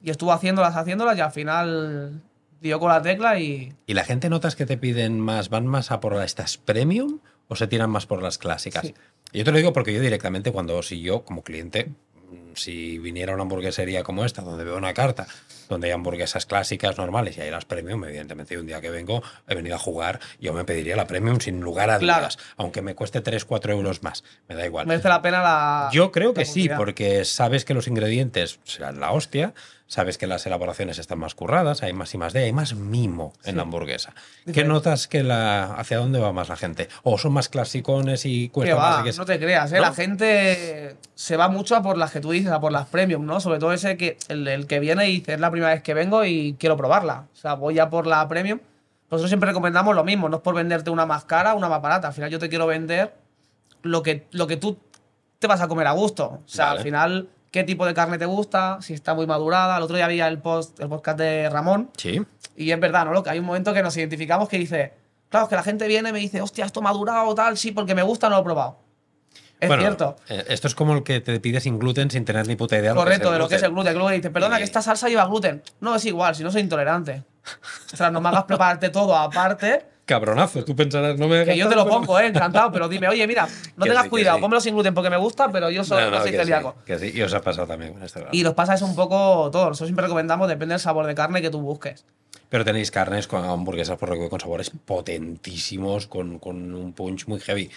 Y 0.02 0.10
estuvo 0.10 0.32
haciéndolas, 0.32 0.76
haciéndolas, 0.76 1.16
y 1.16 1.22
al 1.22 1.32
final 1.32 2.24
dio 2.60 2.80
con 2.80 2.90
la 2.90 3.04
tecla 3.04 3.38
y. 3.40 3.72
¿Y 3.86 3.94
la 3.94 4.04
gente 4.04 4.30
notas 4.32 4.56
que 4.56 4.66
te 4.66 4.78
piden 4.78 5.20
más, 5.20 5.50
van 5.50 5.68
más 5.68 5.92
a 5.92 6.00
por 6.00 6.20
estas 6.24 6.58
premium 6.58 7.20
o 7.48 7.56
se 7.56 7.68
tiran 7.68 7.92
más 7.92 8.08
por 8.08 8.24
las 8.24 8.40
clásicas? 8.40 8.88
Sí. 8.88 8.96
Yo 9.32 9.44
te 9.44 9.52
lo 9.52 9.58
digo 9.58 9.74
porque 9.74 9.94
yo 9.94 10.02
directamente 10.02 10.52
cuando, 10.52 10.82
si 10.82 11.00
yo 11.02 11.24
como 11.24 11.44
cliente, 11.44 11.92
si 12.56 12.98
viniera 13.00 13.32
a 13.32 13.36
una 13.36 13.44
hamburguesería 13.44 14.04
como 14.04 14.26
esta, 14.26 14.42
donde 14.42 14.64
veo 14.64 14.78
una 14.78 14.94
carta, 14.94 15.28
donde 15.70 15.88
hay 15.88 15.94
hamburguesas 15.94 16.46
clásicas 16.46 16.98
normales 16.98 17.38
y 17.38 17.42
hay 17.42 17.52
las 17.52 17.66
premium, 17.66 18.04
evidentemente 18.06 18.58
un 18.58 18.66
día 18.68 18.82
que 18.82 18.90
vengo, 18.90 19.22
he 19.48 19.56
venido 19.56 19.76
a 19.76 19.80
jugar, 19.80 20.20
yo 20.40 20.54
me 20.54 20.64
pediría 20.64 20.96
la 20.96 21.08
premium 21.08 21.40
sin 21.40 21.60
lugar 21.62 21.90
a 21.90 21.98
Claro. 22.00 22.22
dudas, 22.22 22.38
aunque 22.58 22.82
me 22.82 22.96
cueste 22.96 23.22
3, 23.22 23.46
4 23.46 23.74
euros 23.74 24.04
más, 24.04 24.24
me 24.48 24.56
da 24.56 24.66
igual. 24.66 24.88
Merece 24.88 25.10
la 25.10 25.22
pena 25.22 25.42
la. 25.42 25.90
Yo 25.92 26.12
creo 26.12 26.34
que 26.34 26.46
sí, 26.46 26.70
porque 26.76 27.26
sabes 27.26 27.66
que 27.66 27.74
los 27.74 27.88
ingredientes 27.88 28.60
serán 28.64 29.00
la 29.00 29.12
hostia, 29.12 29.54
sabes 29.88 30.18
que 30.18 30.26
las 30.28 30.46
elaboraciones 30.46 30.98
están 30.98 31.20
más 31.20 31.36
curradas, 31.36 31.84
hay 31.84 31.94
más 31.94 32.14
y 32.14 32.18
más 32.18 32.34
de, 32.34 32.44
hay 32.46 32.54
más 32.54 32.74
mimo 32.76 33.34
en 33.44 33.58
la 33.58 33.64
hamburguesa. 33.64 34.14
¿Qué 34.14 34.52
Diferente. 34.52 34.74
notas 34.74 35.08
que 35.08 35.24
la 35.24 35.76
hacia 35.76 35.98
dónde 35.98 36.20
va 36.20 36.32
más 36.34 36.50
la 36.50 36.56
gente? 36.56 36.90
¿O 37.04 37.18
son 37.18 37.34
más 37.34 37.50
clasicones 37.50 38.26
y 38.26 38.50
cuesta 38.50 38.76
más? 38.76 38.98
va, 38.98 39.02
y 39.02 39.12
que 39.12 39.18
no 39.18 39.26
te 39.26 39.40
creas, 39.40 39.72
¿eh? 39.72 39.76
¿No? 39.76 39.82
la 39.84 39.94
gente 39.94 40.98
se 41.14 41.38
va 41.38 41.50
mucho 41.50 41.76
a 41.76 41.84
por 41.84 41.98
las 41.98 42.12
que 42.12 42.20
tú 42.20 42.32
dices, 42.32 42.52
a 42.52 42.60
por 42.60 42.72
las 42.72 42.88
premium, 42.88 43.26
¿no? 43.26 43.40
Sobre 43.40 43.60
todo 43.60 43.74
ese 43.74 43.96
que 43.98 44.18
el, 44.28 44.48
el 44.48 44.68
que 44.68 44.80
viene 44.80 45.08
y 45.08 45.20
dice, 45.20 45.34
es 45.34 45.40
la 45.40 45.52
primera 45.52 45.74
vez 45.74 45.84
que 45.84 45.94
vengo 45.94 46.26
y 46.26 46.56
quiero 46.60 46.78
probarla. 46.78 47.28
O 47.34 47.38
sea, 47.38 47.54
voy 47.54 47.78
a 47.80 47.90
por 47.90 48.08
la 48.08 48.28
premium. 48.28 48.60
Nosotros 49.12 49.30
siempre 49.30 49.48
recomendamos 49.48 49.96
lo 49.96 50.04
mismo, 50.04 50.30
no 50.30 50.38
es 50.38 50.42
por 50.42 50.56
venderte 50.56 50.90
una 50.90 51.06
más 51.06 51.26
cara 51.26 51.54
una 51.54 51.70
más 51.70 51.82
barata. 51.82 52.08
Al 52.08 52.14
final 52.14 52.32
yo 52.32 52.40
te 52.40 52.50
quiero 52.50 52.66
vender 52.66 53.14
lo 53.84 54.02
que, 54.02 54.26
lo 54.32 54.48
que 54.48 54.58
tú 54.58 54.78
te 55.38 55.46
vas 55.46 55.62
a 55.62 55.68
comer 55.68 55.86
a 55.86 55.92
gusto. 55.92 56.26
O 56.26 56.48
sea, 56.48 56.66
Vale. 56.66 56.78
al 56.80 56.84
final, 56.84 57.30
qué 57.56 57.64
tipo 57.64 57.86
de 57.86 57.94
carne 57.94 58.18
te 58.18 58.26
gusta, 58.26 58.80
si 58.82 58.94
está 58.94 59.14
muy 59.14 59.26
madurada. 59.26 59.78
El 59.78 59.84
otro 59.84 59.96
día 59.96 60.04
había 60.06 60.28
el, 60.28 60.40
post, 60.40 60.78
el 60.82 60.90
podcast 60.90 61.18
de 61.18 61.50
Ramón 61.50 61.90
Sí. 61.96 62.22
y 62.58 62.70
es 62.72 62.80
verdad, 62.82 63.06
¿no? 63.06 63.14
Lo 63.14 63.24
que 63.24 63.30
hay 63.30 63.40
un 63.40 63.46
momento 63.46 63.74
que 63.74 63.82
nos 63.82 63.96
identificamos 63.96 64.50
que 64.50 64.58
dice, 64.58 64.92
claro, 65.30 65.46
es 65.46 65.50
que 65.50 65.56
la 65.56 65.64
gente 65.64 65.88
viene 65.88 66.10
y 66.10 66.12
me 66.12 66.20
dice, 66.20 66.42
hostia, 66.42 66.66
esto 66.66 66.82
madurado 66.82 67.28
o 67.30 67.34
tal, 67.34 67.58
sí, 67.58 67.72
porque 67.72 67.96
me 67.96 68.04
gusta, 68.04 68.28
no 68.28 68.36
lo 68.36 68.42
he 68.42 68.44
probado. 68.44 68.80
Es 69.58 69.70
Bueno, 69.70 69.84
cierto. 69.84 70.18
eh, 70.28 70.44
Esto 70.50 70.68
es 70.68 70.76
como 70.76 70.94
el 70.96 71.04
que 71.04 71.22
te 71.22 71.40
pide 71.40 71.62
sin 71.62 71.80
gluten 71.80 72.12
sin 72.12 72.26
tener 72.26 72.46
ni 72.46 72.58
puta 72.58 72.78
idea 72.78 72.94
Correcto, 72.94 73.32
de 73.32 73.40
lo 73.40 73.48
que 73.48 73.56
es 73.56 73.64
el 73.64 73.72
gluten. 73.72 73.94
Que 73.94 74.00
luego 74.00 74.10
dices, 74.10 74.32
perdona, 74.32 74.58
que 74.58 74.66
esta 74.66 74.82
salsa 74.82 75.08
lleva 75.08 75.26
gluten. 75.26 75.64
No, 75.80 75.96
es 75.96 76.04
igual, 76.06 76.36
si 76.36 76.44
no 76.44 76.52
soy 76.52 76.60
intolerante. 76.62 77.24
Ostras, 77.86 78.12
no 78.12 78.20
me 78.20 78.28
hagas 78.28 78.44
prepararte 78.44 78.90
todo 78.90 79.16
aparte, 79.16 79.86
Cabronazo, 80.06 80.64
tú 80.64 80.76
pensarás, 80.76 81.18
no 81.18 81.28
me 81.28 81.44
que 81.46 81.58
yo 81.58 81.68
te 81.68 81.76
lo 81.76 81.88
pongo, 81.88 82.20
eh, 82.20 82.28
encantado, 82.28 82.72
pero 82.72 82.88
dime, 82.88 83.08
oye, 83.10 83.26
mira, 83.26 83.48
no 83.76 83.84
Que 83.86 83.90
tengas 83.90 84.04
sí, 84.04 84.10
cuidado, 84.10 84.38
sí. 84.38 84.42
cómelo 84.42 84.62
sin 84.62 84.76
gluten 84.76 84.94
porque 84.94 85.10
me 85.10 85.18
gusta, 85.18 85.52
pero 85.52 85.72
yo 85.72 85.84
soy, 85.84 86.04
No, 86.04 86.12
no 86.12 86.18
no, 86.18 86.22
soy 86.22 86.32
que 86.32 86.38
sí, 86.38 86.42
celíaco. 86.44 86.76
que 86.86 87.00
sí. 87.00 87.12
Y 87.16 87.22
os 87.24 87.34
ha 87.34 87.42
pasado 87.42 87.66
también 87.66 87.94
con 87.94 88.04
este 88.04 88.24
Y 88.32 88.44
nos 88.44 88.54
pasa 88.54 88.76
eso 88.76 88.86
un 88.86 88.96
poco 88.96 89.50
todo. 89.52 89.70
Nosotros 89.70 89.88
siempre 89.88 90.04
recomendamos, 90.04 90.48
depende 90.48 90.74
del 90.74 90.80
sabor 90.80 91.08
de 91.08 91.16
carne 91.16 91.42
que 91.42 91.50
tú 91.50 91.60
busques. 91.60 92.06
Pero 92.50 92.64
tenéis 92.64 92.92
carnes 92.92 93.28
con 93.28 93.44
hamburguesas 93.44 93.98
por 93.98 94.10
lo 94.10 94.16
que 94.20 94.30
con 94.30 94.40
sabores 94.40 94.70
potentísimos, 94.70 96.08
con, 96.08 96.40
con 96.40 96.74
un 96.76 96.94
punch 96.94 97.28
muy 97.28 97.40
heavy. 97.40 97.72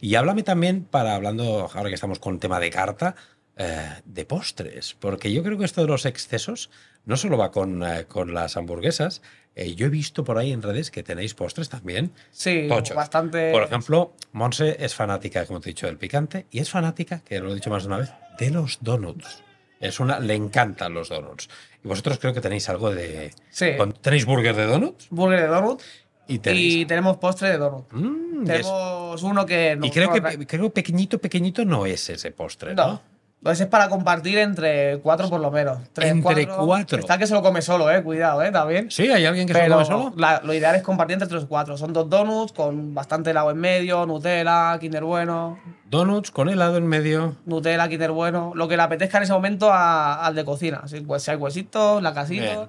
Y 0.00 0.14
háblame 0.14 0.42
también, 0.42 0.84
para 0.84 1.14
hablando, 1.14 1.68
ahora 1.74 1.88
que 1.88 1.94
estamos 1.94 2.18
con 2.18 2.38
tema 2.38 2.60
de 2.60 2.70
carta, 2.70 3.14
eh, 3.56 3.88
de 4.04 4.24
postres. 4.24 4.94
Porque 4.98 5.32
yo 5.32 5.42
creo 5.42 5.58
que 5.58 5.64
esto 5.64 5.80
de 5.80 5.88
los 5.88 6.06
excesos 6.06 6.70
no 7.04 7.16
solo 7.16 7.36
va 7.36 7.50
con, 7.50 7.82
eh, 7.82 8.04
con 8.06 8.32
las 8.34 8.56
hamburguesas. 8.56 9.22
Eh, 9.54 9.74
yo 9.74 9.86
he 9.86 9.90
visto 9.90 10.24
por 10.24 10.38
ahí 10.38 10.50
en 10.52 10.62
redes 10.62 10.90
que 10.90 11.02
tenéis 11.02 11.34
postres 11.34 11.68
también. 11.68 12.12
Sí, 12.30 12.66
Tochos. 12.68 12.96
bastante. 12.96 13.52
Por 13.52 13.62
ejemplo, 13.62 14.14
Monse 14.32 14.76
es 14.80 14.94
fanática, 14.94 15.44
como 15.46 15.60
te 15.60 15.68
he 15.68 15.72
dicho, 15.72 15.86
del 15.86 15.98
picante 15.98 16.46
y 16.50 16.58
es 16.60 16.70
fanática, 16.70 17.20
que 17.24 17.38
lo 17.40 17.50
he 17.50 17.54
dicho 17.54 17.68
más 17.70 17.82
de 17.82 17.88
una 17.88 17.98
vez, 17.98 18.10
de 18.38 18.50
los 18.50 18.78
donuts. 18.80 19.42
Es 19.78 20.00
una, 20.00 20.20
le 20.20 20.34
encantan 20.34 20.94
los 20.94 21.08
donuts. 21.08 21.48
Y 21.84 21.88
vosotros 21.88 22.18
creo 22.18 22.32
que 22.32 22.40
tenéis 22.40 22.68
algo 22.68 22.94
de. 22.94 23.32
Sí. 23.50 23.72
¿Tenéis 24.00 24.24
burger 24.24 24.54
de 24.56 24.64
donuts? 24.66 25.08
Burger 25.10 25.40
de 25.42 25.46
donut 25.48 25.82
Y 26.28 26.40
y 26.48 26.86
tenemos 26.86 27.16
postre 27.18 27.50
de 27.50 27.58
donut. 27.58 27.92
Mm, 27.92 28.46
y 28.46 28.50
es- 28.50 28.60
Tenemos 28.62 29.22
uno 29.24 29.44
que. 29.44 29.76
y 29.82 29.90
creo 29.90 30.12
que 30.12 30.46
creo 30.46 30.70
pequeñito, 30.70 31.18
pequeñito 31.18 31.64
no 31.64 31.84
es 31.84 32.08
ese 32.10 32.30
postre, 32.30 32.74
¿no? 32.74 32.86
No. 32.86 33.02
Ese 33.44 33.64
es 33.64 33.68
para 33.68 33.88
compartir 33.88 34.38
entre 34.38 35.00
cuatro 35.00 35.28
por 35.28 35.40
lo 35.40 35.50
menos. 35.50 35.78
Tres, 35.92 36.12
Entre 36.12 36.46
cuatro. 36.46 36.98
Está 36.98 37.18
que 37.18 37.26
se 37.26 37.34
lo 37.34 37.42
come 37.42 37.60
solo, 37.60 37.90
eh. 37.90 38.00
Cuidado, 38.02 38.40
eh, 38.42 38.52
también. 38.52 38.88
Sí, 38.90 39.10
hay 39.10 39.24
alguien 39.26 39.48
que 39.48 39.52
se 39.54 39.66
lo 39.68 39.74
come 39.74 39.84
solo. 39.84 40.12
la- 40.16 40.40
lo 40.44 40.54
ideal 40.54 40.76
es 40.76 40.82
compartir 40.82 41.14
entre 41.14 41.28
tres 41.28 41.42
o 41.44 41.48
cuatro. 41.48 41.76
Son 41.76 41.92
dos 41.92 42.08
donuts 42.08 42.52
con 42.52 42.94
bastante 42.94 43.30
helado 43.30 43.50
en 43.50 43.58
medio, 43.58 44.06
Nutella, 44.06 44.76
Kinder 44.80 45.02
Bueno, 45.02 45.58
Donuts 45.90 46.30
con 46.30 46.48
helado 46.48 46.76
en 46.76 46.86
medio. 46.86 47.36
Nutella, 47.44 47.88
Kinder 47.88 48.12
Bueno. 48.12 48.52
Lo 48.54 48.68
que 48.68 48.76
le 48.76 48.82
apetezca 48.84 49.18
en 49.18 49.24
ese 49.24 49.32
momento 49.32 49.72
a- 49.72 50.24
al 50.24 50.34
de 50.36 50.44
cocina. 50.44 50.82
Si, 50.86 51.00
pues, 51.00 51.22
si 51.24 51.30
hay 51.32 51.36
huesitos, 51.36 52.00
la 52.02 52.14
casita. 52.14 52.68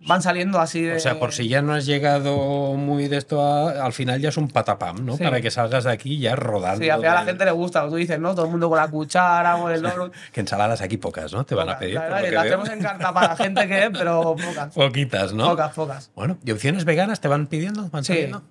Van 0.00 0.22
saliendo 0.22 0.60
así 0.60 0.82
de. 0.82 0.96
O 0.96 1.00
sea, 1.00 1.18
por 1.18 1.32
si 1.32 1.48
ya 1.48 1.62
no 1.62 1.72
has 1.74 1.86
llegado 1.86 2.36
muy 2.74 3.08
de 3.08 3.16
esto 3.16 3.40
a- 3.42 3.84
al 3.84 3.92
final 3.92 4.20
ya 4.20 4.28
es 4.28 4.36
un 4.36 4.46
patapam, 4.48 5.04
¿no? 5.04 5.16
Sí. 5.16 5.24
Para 5.24 5.40
que 5.40 5.50
salgas 5.50 5.84
de 5.84 5.90
aquí 5.90 6.18
ya 6.18 6.36
rodando. 6.36 6.82
Sí, 6.84 6.90
al 6.90 7.00
final 7.00 7.16
a 7.16 7.20
la 7.20 7.26
gente 7.26 7.44
le 7.44 7.50
gusta. 7.50 7.80
Lo 7.80 7.86
que 7.86 7.90
tú 7.90 7.96
dices, 7.96 8.18
¿no? 8.20 8.34
Todo 8.34 8.44
el 8.44 8.50
mundo 8.52 8.68
con 8.68 8.78
la 8.78 8.88
cuchara, 8.88 9.56
con 9.58 9.72
el 9.72 9.82
donut. 9.82 10.12
Que 10.32 10.40
ensaladas 10.40 10.80
aquí 10.82 10.96
pocas, 10.98 11.32
¿no? 11.32 11.44
Te 11.44 11.54
van 11.54 11.70
a 11.70 11.78
pedir. 11.78 11.94
La 11.94 12.02
por 12.02 12.10
verdad 12.10 12.20
lo 12.20 12.24
que 12.24 12.30
que 12.30 12.34
las 12.36 12.44
tenemos 12.44 12.68
en 12.70 12.80
carta 12.82 13.12
para 13.14 13.28
la 13.28 13.36
gente 13.36 13.66
que 13.66 13.84
es, 13.84 13.90
pero 13.92 14.36
pocas. 14.36 14.74
Poquitas, 14.74 15.32
¿no? 15.32 15.48
Pocas, 15.48 15.72
pocas. 15.74 16.10
Bueno, 16.14 16.38
¿y 16.44 16.50
opciones 16.52 16.84
veganas 16.84 17.20
te 17.20 17.28
van 17.28 17.46
pidiendo? 17.46 17.88
¿Van 17.90 18.04
Sí. 18.04 18.12
saliendo? 18.12 18.42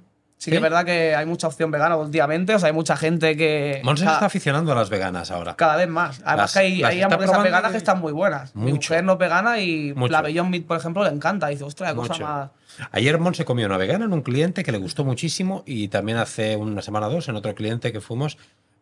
Sí, 0.45 0.51
que 0.51 0.57
es 0.57 0.61
verdad 0.61 0.85
que 0.85 1.15
hay 1.15 1.25
mucha 1.25 1.47
opción 1.47 1.71
vegana 1.71 1.95
últimamente. 1.97 2.53
O 2.55 2.59
sea, 2.59 2.67
hay 2.67 2.73
mucha 2.73 2.95
gente 2.95 3.35
que. 3.35 3.81
Monse 3.83 4.05
se 4.05 4.11
está 4.11 4.27
aficionando 4.27 4.71
a 4.71 4.75
las 4.75 4.89
veganas 4.89 5.31
ahora. 5.31 5.55
cada 5.55 5.75
vez 5.75 5.87
más. 5.89 6.21
Además, 6.23 6.37
Las- 6.37 6.53
que 6.53 6.59
hay, 6.59 6.83
hay 6.83 7.01
hamburguesas 7.01 7.41
veganas 7.43 7.71
que 7.71 7.77
están 7.77 7.99
muy 7.99 8.13
buenas. 8.13 8.55
Mi 8.55 8.71
Mucho. 8.71 8.93
mujer 8.93 9.03
no 9.03 9.13
es 9.13 9.17
vegana 9.19 9.59
y 9.59 9.93
Mucho. 9.93 10.11
la 10.11 10.21
Beyond 10.21 10.49
Meat, 10.51 10.65
por 10.65 10.77
ejemplo, 10.77 11.03
le 11.03 11.09
encanta. 11.09 11.47
Dice, 11.47 11.63
ostras, 11.63 11.91
qué 11.91 11.95
cosa 11.97 12.17
más. 12.19 12.49
Ayer 12.91 13.17
Mon 13.19 13.33
se 13.33 13.45
comió 13.45 13.65
una 13.65 13.77
vegana 13.77 14.05
en 14.05 14.13
un 14.13 14.21
cliente 14.21 14.63
que 14.63 14.71
le 14.71 14.77
gustó 14.77 15.03
muchísimo 15.03 15.63
y 15.65 15.87
también 15.87 16.17
hace 16.17 16.55
una 16.55 16.81
semana 16.81 17.07
o 17.07 17.09
dos 17.09 17.27
en 17.29 17.35
otro 17.37 17.55
cliente 17.55 17.91
que 17.91 18.01
fuimos 18.01 18.37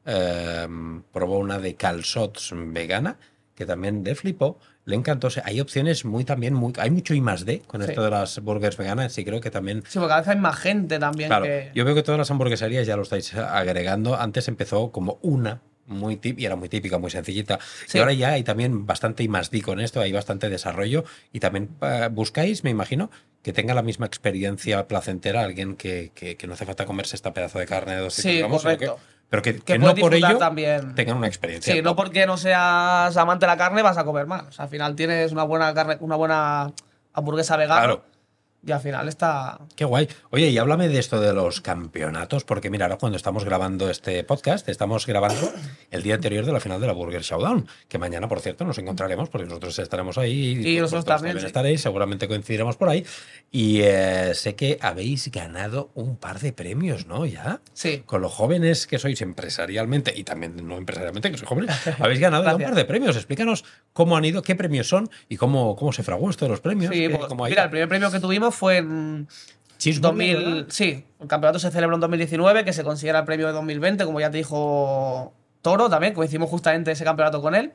eh, 0.05 0.67
probó 1.11 1.37
una 1.39 1.59
de 1.59 1.75
calzots 1.75 2.51
vegana 2.55 3.17
que 3.55 3.65
también 3.65 4.03
le 4.03 4.15
flipó, 4.15 4.57
le 4.85 4.95
encantó. 4.95 5.27
O 5.27 5.29
sea, 5.29 5.43
hay 5.45 5.59
opciones 5.61 6.05
muy 6.05 6.23
también, 6.25 6.53
muy, 6.53 6.73
hay 6.77 6.91
mucho 6.91 7.13
I 7.13 7.21
más 7.21 7.45
D 7.45 7.61
con 7.67 7.81
Sí. 7.83 7.89
esto 7.89 8.03
de 8.03 8.09
las 8.09 8.39
burgers 8.39 8.77
veganas 8.77 9.17
y 9.17 9.23
creo 9.25 9.39
que 9.41 9.51
también 9.51 9.83
Sí, 9.87 9.99
porque 9.99 10.09
cada 10.09 10.21
vez 10.21 10.27
hay 10.29 10.37
más 10.37 10.57
gente 10.57 10.99
también 10.99 11.29
Claro, 11.29 11.45
que. 11.45 11.71
yo 11.73 11.85
veo 11.85 11.95
que 11.95 12.03
todas 12.03 12.17
las 12.19 12.29
hamburgueserías 12.31 12.85
ya 12.85 12.95
lo 12.97 13.03
estáis 13.03 13.33
agregando. 13.35 14.15
Antes 14.19 14.47
empezó 14.47 14.91
como 14.91 15.19
una 15.21 15.61
muy 15.85 16.15
tip 16.15 16.39
y 16.39 16.45
era 16.45 16.55
muy 16.55 16.69
típica, 16.69 16.97
muy 16.97 17.11
sencillita. 17.11 17.59
Sí. 17.87 17.97
Y 17.97 18.01
ahora 18.01 18.13
ya 18.13 18.29
hay 18.29 18.43
también 18.43 18.85
bastante 18.85 19.23
I 19.23 19.27
más 19.27 19.51
D 19.51 19.61
con 19.61 19.79
esto, 19.81 19.99
hay 19.99 20.11
bastante 20.13 20.49
desarrollo 20.49 21.03
y 21.33 21.39
también 21.41 21.69
eh, 21.81 22.07
buscáis, 22.11 22.63
me 22.63 22.69
imagino, 22.69 23.11
que 23.41 23.51
tenga 23.51 23.73
la 23.73 23.81
misma 23.81 24.05
experiencia 24.05 24.87
placentera 24.87 25.41
alguien 25.43 25.75
que, 25.75 26.11
que- 26.15 26.37
que 26.37 26.47
no 26.47 26.53
hace 26.53 26.65
falta 26.65 26.85
comerse 26.85 27.17
esta 27.17 27.33
pedazo 27.33 27.59
de 27.59 27.65
carne 27.65 27.95
de 27.95 27.99
200 28.01 28.31
Sí, 28.33 28.39
gramos, 28.39 28.63
correcto. 28.63 28.97
Pero 29.33 29.41
que, 29.41 29.55
que 29.55 29.61
que 29.61 29.79
puedes 29.79 29.95
no 29.95 29.99
por 29.99 30.13
ello 30.13 30.37
también. 30.37 30.93
tengan 30.93 31.17
una 31.17 31.25
experiencia. 31.25 31.73
Sí, 31.73 31.81
no 31.81 31.95
porque 31.95 32.27
no 32.27 32.37
seas 32.37 33.17
amante 33.17 33.47
de 33.47 33.51
la 33.51 33.57
carne 33.57 33.81
vas 33.81 33.97
a 33.97 34.05
comer 34.05 34.27
más. 34.27 34.43
O 34.43 34.51
sea, 34.51 34.65
al 34.65 34.69
final 34.69 34.95
tienes 34.95 35.31
una 35.31 35.41
buena 35.41 35.73
carne, 35.73 35.97
una 36.01 36.15
buena 36.15 36.71
hamburguesa 37.13 37.57
vegana. 37.57 37.79
Claro. 37.81 38.03
Y 38.65 38.71
al 38.71 38.79
final 38.79 39.09
está. 39.09 39.59
Qué 39.75 39.83
guay. 39.83 40.07
Oye, 40.29 40.49
y 40.49 40.57
háblame 40.57 40.87
de 40.87 40.97
esto 40.97 41.19
de 41.19 41.33
los 41.33 41.59
campeonatos, 41.59 42.45
porque 42.45 42.69
mira, 42.69 42.85
ahora 42.85 42.97
cuando 42.97 43.17
estamos 43.17 43.43
grabando 43.43 43.89
este 43.89 44.23
podcast, 44.23 44.69
estamos 44.69 45.05
grabando 45.05 45.51
el 45.91 46.01
día 46.01 46.15
anterior 46.15 46.45
de 46.45 46.53
la 46.53 46.61
final 46.61 46.79
de 46.79 46.87
la 46.87 46.93
Burger 46.93 47.21
Showdown, 47.21 47.67
que 47.89 47.97
mañana, 47.97 48.29
por 48.29 48.39
cierto, 48.39 48.63
nos 48.63 48.77
encontraremos, 48.77 49.27
porque 49.27 49.47
nosotros 49.47 49.77
estaremos 49.79 50.17
ahí 50.17 50.51
Y 50.51 50.55
pues, 50.55 50.65
nosotros 50.65 50.91
vosotros 50.93 51.15
también, 51.17 51.39
sí. 51.41 51.45
estaréis, 51.45 51.81
seguramente 51.81 52.27
coincidiremos 52.29 52.77
por 52.77 52.87
ahí. 52.87 53.05
Y 53.51 53.81
eh, 53.81 54.31
sé 54.33 54.55
que 54.55 54.77
habéis 54.81 55.29
ganado 55.29 55.91
un 55.93 56.15
par 56.15 56.39
de 56.39 56.53
premios, 56.53 57.05
¿no? 57.05 57.25
Ya. 57.25 57.59
Sí. 57.73 58.03
Con 58.05 58.21
los 58.21 58.31
jóvenes 58.31 58.87
que 58.87 58.97
sois 58.97 59.21
empresarialmente, 59.21 60.13
y 60.15 60.23
también 60.23 60.65
no 60.65 60.77
empresarialmente, 60.77 61.31
que 61.31 61.37
sois 61.37 61.49
jóvenes, 61.49 61.75
habéis 61.99 62.21
ganado 62.21 62.45
ya 62.45 62.55
un 62.55 62.63
par 62.63 62.75
de 62.75 62.85
premios. 62.85 63.17
Explícanos 63.17 63.65
cómo 63.91 64.15
han 64.15 64.23
ido, 64.23 64.41
qué 64.41 64.55
premios 64.55 64.87
son 64.87 65.09
y 65.27 65.35
cómo, 65.35 65.75
cómo 65.75 65.91
se 65.91 66.03
fraguó 66.03 66.29
esto 66.29 66.45
de 66.45 66.49
los 66.51 66.61
premios. 66.61 66.93
Sí, 66.93 67.09
pues, 67.09 67.25
cómo 67.25 67.43
mira, 67.43 67.65
el 67.65 67.69
primer 67.69 67.89
premio 67.89 68.09
que 68.09 68.21
tuvimos 68.21 68.52
fue 68.53 68.77
en 68.77 69.27
Cheeseburger, 69.77 70.35
2000. 70.37 70.53
¿verdad? 70.53 70.65
Sí, 70.69 71.05
el 71.19 71.27
campeonato 71.27 71.59
se 71.59 71.71
celebró 71.71 71.95
en 71.95 72.01
2019, 72.01 72.63
que 72.63 72.73
se 72.73 72.83
considera 72.83 73.19
el 73.19 73.25
premio 73.25 73.47
de 73.47 73.53
2020, 73.53 74.05
como 74.05 74.19
ya 74.19 74.31
te 74.31 74.37
dijo 74.37 75.33
Toro 75.61 75.89
también, 75.89 76.13
coincidimos 76.13 76.49
justamente 76.49 76.91
ese 76.91 77.03
campeonato 77.03 77.41
con 77.41 77.55
él. 77.55 77.73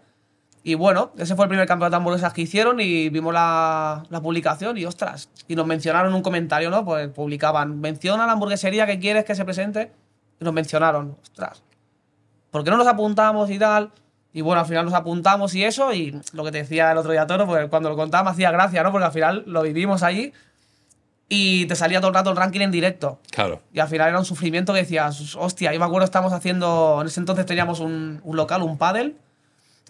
Y 0.62 0.75
bueno, 0.75 1.12
ese 1.17 1.37
fue 1.37 1.45
el 1.45 1.49
primer 1.49 1.67
campeonato 1.67 1.93
de 1.93 1.97
hamburguesas 1.97 2.33
que 2.33 2.43
hicieron 2.43 2.81
y 2.81 3.09
vimos 3.11 3.33
la, 3.33 4.05
la 4.11 4.21
publicación 4.21 4.77
y 4.77 4.85
ostras, 4.85 5.31
y 5.47 5.55
nos 5.55 5.67
mencionaron 5.67 6.11
en 6.11 6.17
un 6.17 6.23
comentario, 6.23 6.69
¿no? 6.71 6.85
Pues 6.85 7.09
publicaban, 7.09 7.81
menciona 7.81 8.27
la 8.27 8.33
hamburguesería 8.33 8.87
que 8.87 8.99
quieres 8.99 9.25
que 9.25 9.35
se 9.35 9.45
presente 9.45 9.93
y 10.41 10.45
nos 10.45 10.53
mencionaron, 10.53 11.17
ostras, 11.23 11.62
¿por 12.51 12.64
qué 12.64 12.71
no 12.71 12.77
nos 12.77 12.87
apuntamos 12.87 13.51
y 13.51 13.59
tal? 13.59 13.93
Y 14.33 14.43
bueno, 14.43 14.61
al 14.61 14.67
final 14.67 14.85
nos 14.85 14.95
apuntamos 14.95 15.55
y 15.55 15.64
eso, 15.64 15.93
y 15.93 16.21
lo 16.33 16.45
que 16.45 16.53
te 16.53 16.59
decía 16.59 16.93
el 16.93 16.99
otro 16.99 17.12
día 17.12 17.27
Toro, 17.27 17.47
pues 17.47 17.69
cuando 17.69 17.88
lo 17.88 17.97
contaba 17.97 18.25
me 18.25 18.31
hacía 18.31 18.51
gracia, 18.51 18.83
¿no? 18.83 18.93
Porque 18.93 19.07
al 19.07 19.12
final 19.12 19.45
lo 19.47 19.62
vivimos 19.62 20.03
allí 20.03 20.33
y 21.29 21.67
te 21.67 21.77
salía 21.77 21.99
todo 22.01 22.09
el 22.09 22.14
rato 22.14 22.31
el 22.31 22.37
ranking 22.37 22.61
en 22.61 22.71
directo. 22.71 23.21
Claro. 23.31 23.61
Y 23.73 23.81
al 23.81 23.88
final 23.88 24.09
era 24.09 24.19
un 24.19 24.25
sufrimiento 24.25 24.73
que 24.73 24.81
decías, 24.81 25.37
hostia, 25.37 25.73
yo 25.73 25.79
me 25.79 25.85
acuerdo 25.87 26.05
estamos 26.05 26.33
haciendo, 26.33 26.99
en 27.01 27.07
ese 27.09 27.21
entonces 27.21 27.45
teníamos 27.47 27.81
un, 27.81 28.21
un 28.25 28.37
local, 28.37 28.62
un 28.62 28.79
paddle, 28.79 29.14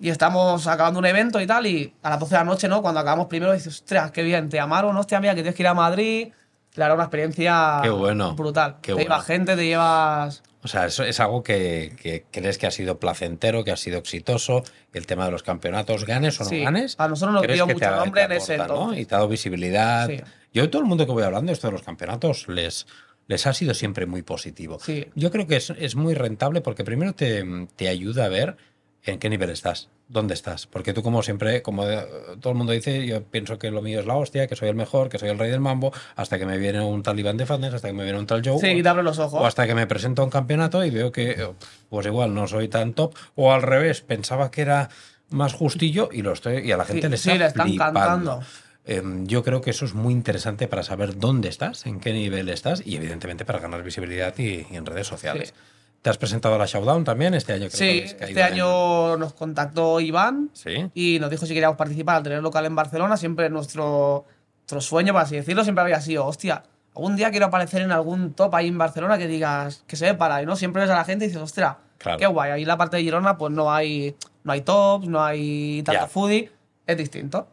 y 0.01 0.11
estamos 0.11 0.67
acabando 0.67 0.99
un 1.01 1.07
evento 1.07 1.41
y 1.41 1.47
tal, 1.47 1.67
y 1.67 1.93
a 2.03 2.11
las 2.11 2.21
12 2.21 2.35
de 2.35 2.39
la 2.39 2.45
noche, 2.45 2.69
¿no? 2.69 2.83
Cuando 2.83 3.01
acabamos 3.01 3.27
primero, 3.27 3.53
dices, 3.53 3.75
ostras, 3.81 4.11
qué 4.13 4.23
bien, 4.23 4.49
te 4.49 4.57
llamaron, 4.57 4.97
hostia, 4.97 5.21
mía, 5.21 5.31
que 5.35 5.43
tienes 5.43 5.55
que 5.55 5.63
ir 5.63 5.67
a 5.69 5.75
Madrid. 5.75 6.29
Claro, 6.75 6.95
una 6.95 7.05
experiencia 7.05 7.81
Qué 7.83 7.89
bueno, 7.91 8.35
brutal. 8.37 8.77
qué 8.83 8.89
te 8.89 8.93
bueno. 8.95 9.09
llevas 9.09 9.27
gente, 9.27 9.57
te 9.57 9.65
llevas... 9.67 10.43
O 10.63 10.69
sea, 10.69 10.87
eso 10.87 11.03
es 11.05 11.19
algo 11.19 11.43
que, 11.43 11.95
que 12.01 12.25
crees 12.31 12.59
que 12.59 12.67
ha 12.67 12.71
sido 12.71 12.99
placentero, 12.99 13.65
que 13.65 13.71
ha 13.73 13.77
sido 13.77 13.99
exitoso. 13.99 14.63
El 14.93 15.07
tema 15.07 15.25
de 15.25 15.31
los 15.33 15.43
campeonatos, 15.43 16.05
ganes 16.05 16.41
o 16.41 16.45
no 16.45 16.51
Sí, 16.51 16.61
ganes. 16.63 16.95
a 16.99 17.09
nosotros 17.09 17.35
nos 17.35 17.47
dio 17.53 17.67
mucho 17.67 17.91
nombre 17.97 18.23
en 18.23 18.33
ese 18.33 18.59
¿no? 18.59 18.93
Y 18.95 19.05
te 19.07 19.15
ha 19.15 19.19
dado 19.19 19.29
visibilidad. 19.29 20.09
Sí. 20.09 20.21
Yo, 20.59 20.71
todo 20.71 20.83
el 20.83 20.89
mundo 20.89 21.07
que 21.07 21.13
voy 21.13 21.23
hablando, 21.23 21.53
esto 21.53 21.67
de 21.69 21.73
los 21.73 21.83
campeonatos, 21.83 22.49
les, 22.49 22.87
les 23.27 23.47
ha 23.47 23.53
sido 23.53 23.75
siempre 23.75 24.07
muy 24.07 24.23
positivo. 24.23 24.79
Sí. 24.81 25.07
Yo 25.15 25.31
creo 25.31 25.47
que 25.47 25.57
es, 25.57 25.71
es 25.71 25.95
muy 25.97 26.15
rentable 26.15 26.61
porque 26.61 26.85
primero 26.85 27.15
te, 27.15 27.45
te 27.77 27.89
ayuda 27.89 28.25
a 28.25 28.29
ver 28.29 28.57
en 29.05 29.19
qué 29.19 29.31
nivel 29.31 29.49
estás, 29.51 29.89
dónde 30.09 30.35
estás. 30.35 30.67
Porque 30.67 30.93
tú, 30.93 31.03
como 31.03 31.23
siempre, 31.23 31.63
como 31.63 31.87
eh, 31.89 32.05
todo 32.41 32.53
el 32.53 32.59
mundo 32.59 32.73
dice, 32.73 33.07
yo 33.07 33.23
pienso 33.23 33.59
que 33.59 33.71
lo 33.71 33.81
mío 33.81 34.01
es 34.01 34.07
la 34.07 34.17
hostia, 34.17 34.47
que 34.49 34.57
soy 34.57 34.69
el 34.69 34.75
mejor, 34.75 35.09
que 35.09 35.19
soy 35.19 35.29
el 35.31 35.39
rey 35.39 35.51
del 35.51 35.61
mambo, 35.61 35.93
hasta 36.17 36.39
que 36.39 36.45
me 36.45 36.59
viene 36.59 36.81
un 36.85 37.03
tal 37.03 37.19
Iván 37.19 37.37
de 37.37 37.47
Fitness, 37.47 37.75
hasta 37.75 37.89
que 37.89 37.95
me 37.95 38.03
viene 38.05 38.19
un 38.19 38.27
tal 38.27 38.43
Joe. 38.45 38.59
Sí, 38.59 38.67
y 38.67 38.83
te 38.83 38.89
abres 38.89 39.05
los 39.05 39.19
O 39.19 39.27
ojos. 39.27 39.47
hasta 39.47 39.67
que 39.67 39.75
me 39.75 39.87
presento 39.87 40.21
a 40.23 40.25
un 40.27 40.31
campeonato 40.31 40.85
y 40.85 40.91
veo 40.91 41.11
que, 41.13 41.31
eh, 41.31 41.49
pues 41.89 42.07
igual, 42.07 42.35
no 42.35 42.47
soy 42.49 42.69
tan 42.69 42.93
top. 42.93 43.15
O 43.37 43.53
al 43.53 43.63
revés, 43.63 44.03
pensaba 44.03 44.51
que 44.51 44.63
era 44.63 44.91
más 45.31 45.53
justillo 45.55 46.09
y 46.13 46.23
lo 46.23 46.33
estoy 46.33 46.67
y 46.67 46.73
a 46.73 46.77
la 46.77 46.85
gente 46.85 47.03
Sí, 47.03 47.09
le 47.11 47.17
sí, 47.19 47.31
está 47.31 47.39
le 47.39 47.47
están 47.47 47.67
flipando. 47.69 48.01
cantando. 48.01 48.43
Em, 48.91 49.27
yo 49.27 49.45
creo 49.45 49.61
que 49.61 49.71
eso 49.71 49.85
es 49.85 49.93
muy 49.95 50.15
interesante 50.15 50.67
para 50.67 50.83
saber 50.83 51.19
dónde 51.19 51.49
estás, 51.51 51.85
en 51.87 52.01
qué 52.01 52.13
nivel 52.13 52.49
estás 52.49 52.83
y 52.87 52.97
evidentemente 52.97 53.45
para 53.45 53.59
ganar 53.59 53.83
visibilidad 53.83 54.35
y, 54.39 54.67
y 54.71 54.77
en 54.77 54.87
redes 54.87 55.07
sociales. 55.07 55.49
Sí. 55.49 55.55
¿Te 56.01 56.11
has 56.11 56.17
presentado 56.17 56.55
a 56.55 56.59
la 56.59 56.65
Showdown 56.67 57.05
también 57.05 57.35
este 57.35 57.53
año? 57.53 57.69
Creo 57.69 57.71
que 57.71 57.77
Sí, 57.77 58.01
caído 58.17 58.29
este 58.29 58.41
en- 58.41 58.53
año 58.53 59.17
nos 59.19 59.35
contactó 59.35 60.01
Iván 60.01 60.49
Sí. 60.55 60.89
y 60.95 61.19
nos 61.21 61.29
dijo 61.29 61.45
si 61.45 61.53
queríamos 61.53 61.77
participar 61.77 62.17
al 62.17 62.23
tener 62.23 62.41
local 62.43 62.65
en 62.65 62.75
Barcelona. 62.77 63.17
Siempre 63.19 63.51
nuestro, 63.51 64.25
nuestro 64.61 64.81
sueño, 64.81 65.13
por 65.13 65.23
así 65.23 65.37
decirlo, 65.37 65.65
siempre 65.65 65.83
había 65.83 66.01
sido, 66.01 66.25
hostia, 66.25 66.63
algún 66.95 67.15
día 67.17 67.31
quiero 67.31 67.47
aparecer 67.47 67.83
en 67.83 67.93
algún 67.93 68.33
top 68.33 68.55
ahí 68.55 68.69
en 68.69 68.79
Barcelona 68.79 69.19
que 69.19 69.27
digas, 69.27 69.85
que 69.87 69.97
se 69.97 70.07
ve 70.07 70.15
para 70.15 70.37
ahí, 70.37 70.47
¿no? 70.47 70.57
Siempre 70.57 70.81
ves 70.83 70.91
a 70.91 70.95
la 70.95 71.05
gente 71.05 71.27
y 71.27 71.29
dices, 71.29 71.43
ostras, 71.43 71.77
Claro. 71.99 72.17
qué 72.19 72.27
guay. 72.27 72.53
Ahí 72.53 72.63
en 72.63 72.69
la 72.69 72.79
parte 72.79 72.97
de 72.97 73.03
Girona 73.03 73.37
pues 73.37 73.53
no 73.53 73.71
hay, 73.71 74.15
no 74.45 74.53
hay 74.53 74.61
tops, 74.63 75.09
no 75.09 75.23
hay 75.23 75.83
tanta 75.85 76.03
Ya. 76.03 76.07
foodie, 76.07 76.51
es 76.87 76.97
distinto. 76.97 77.49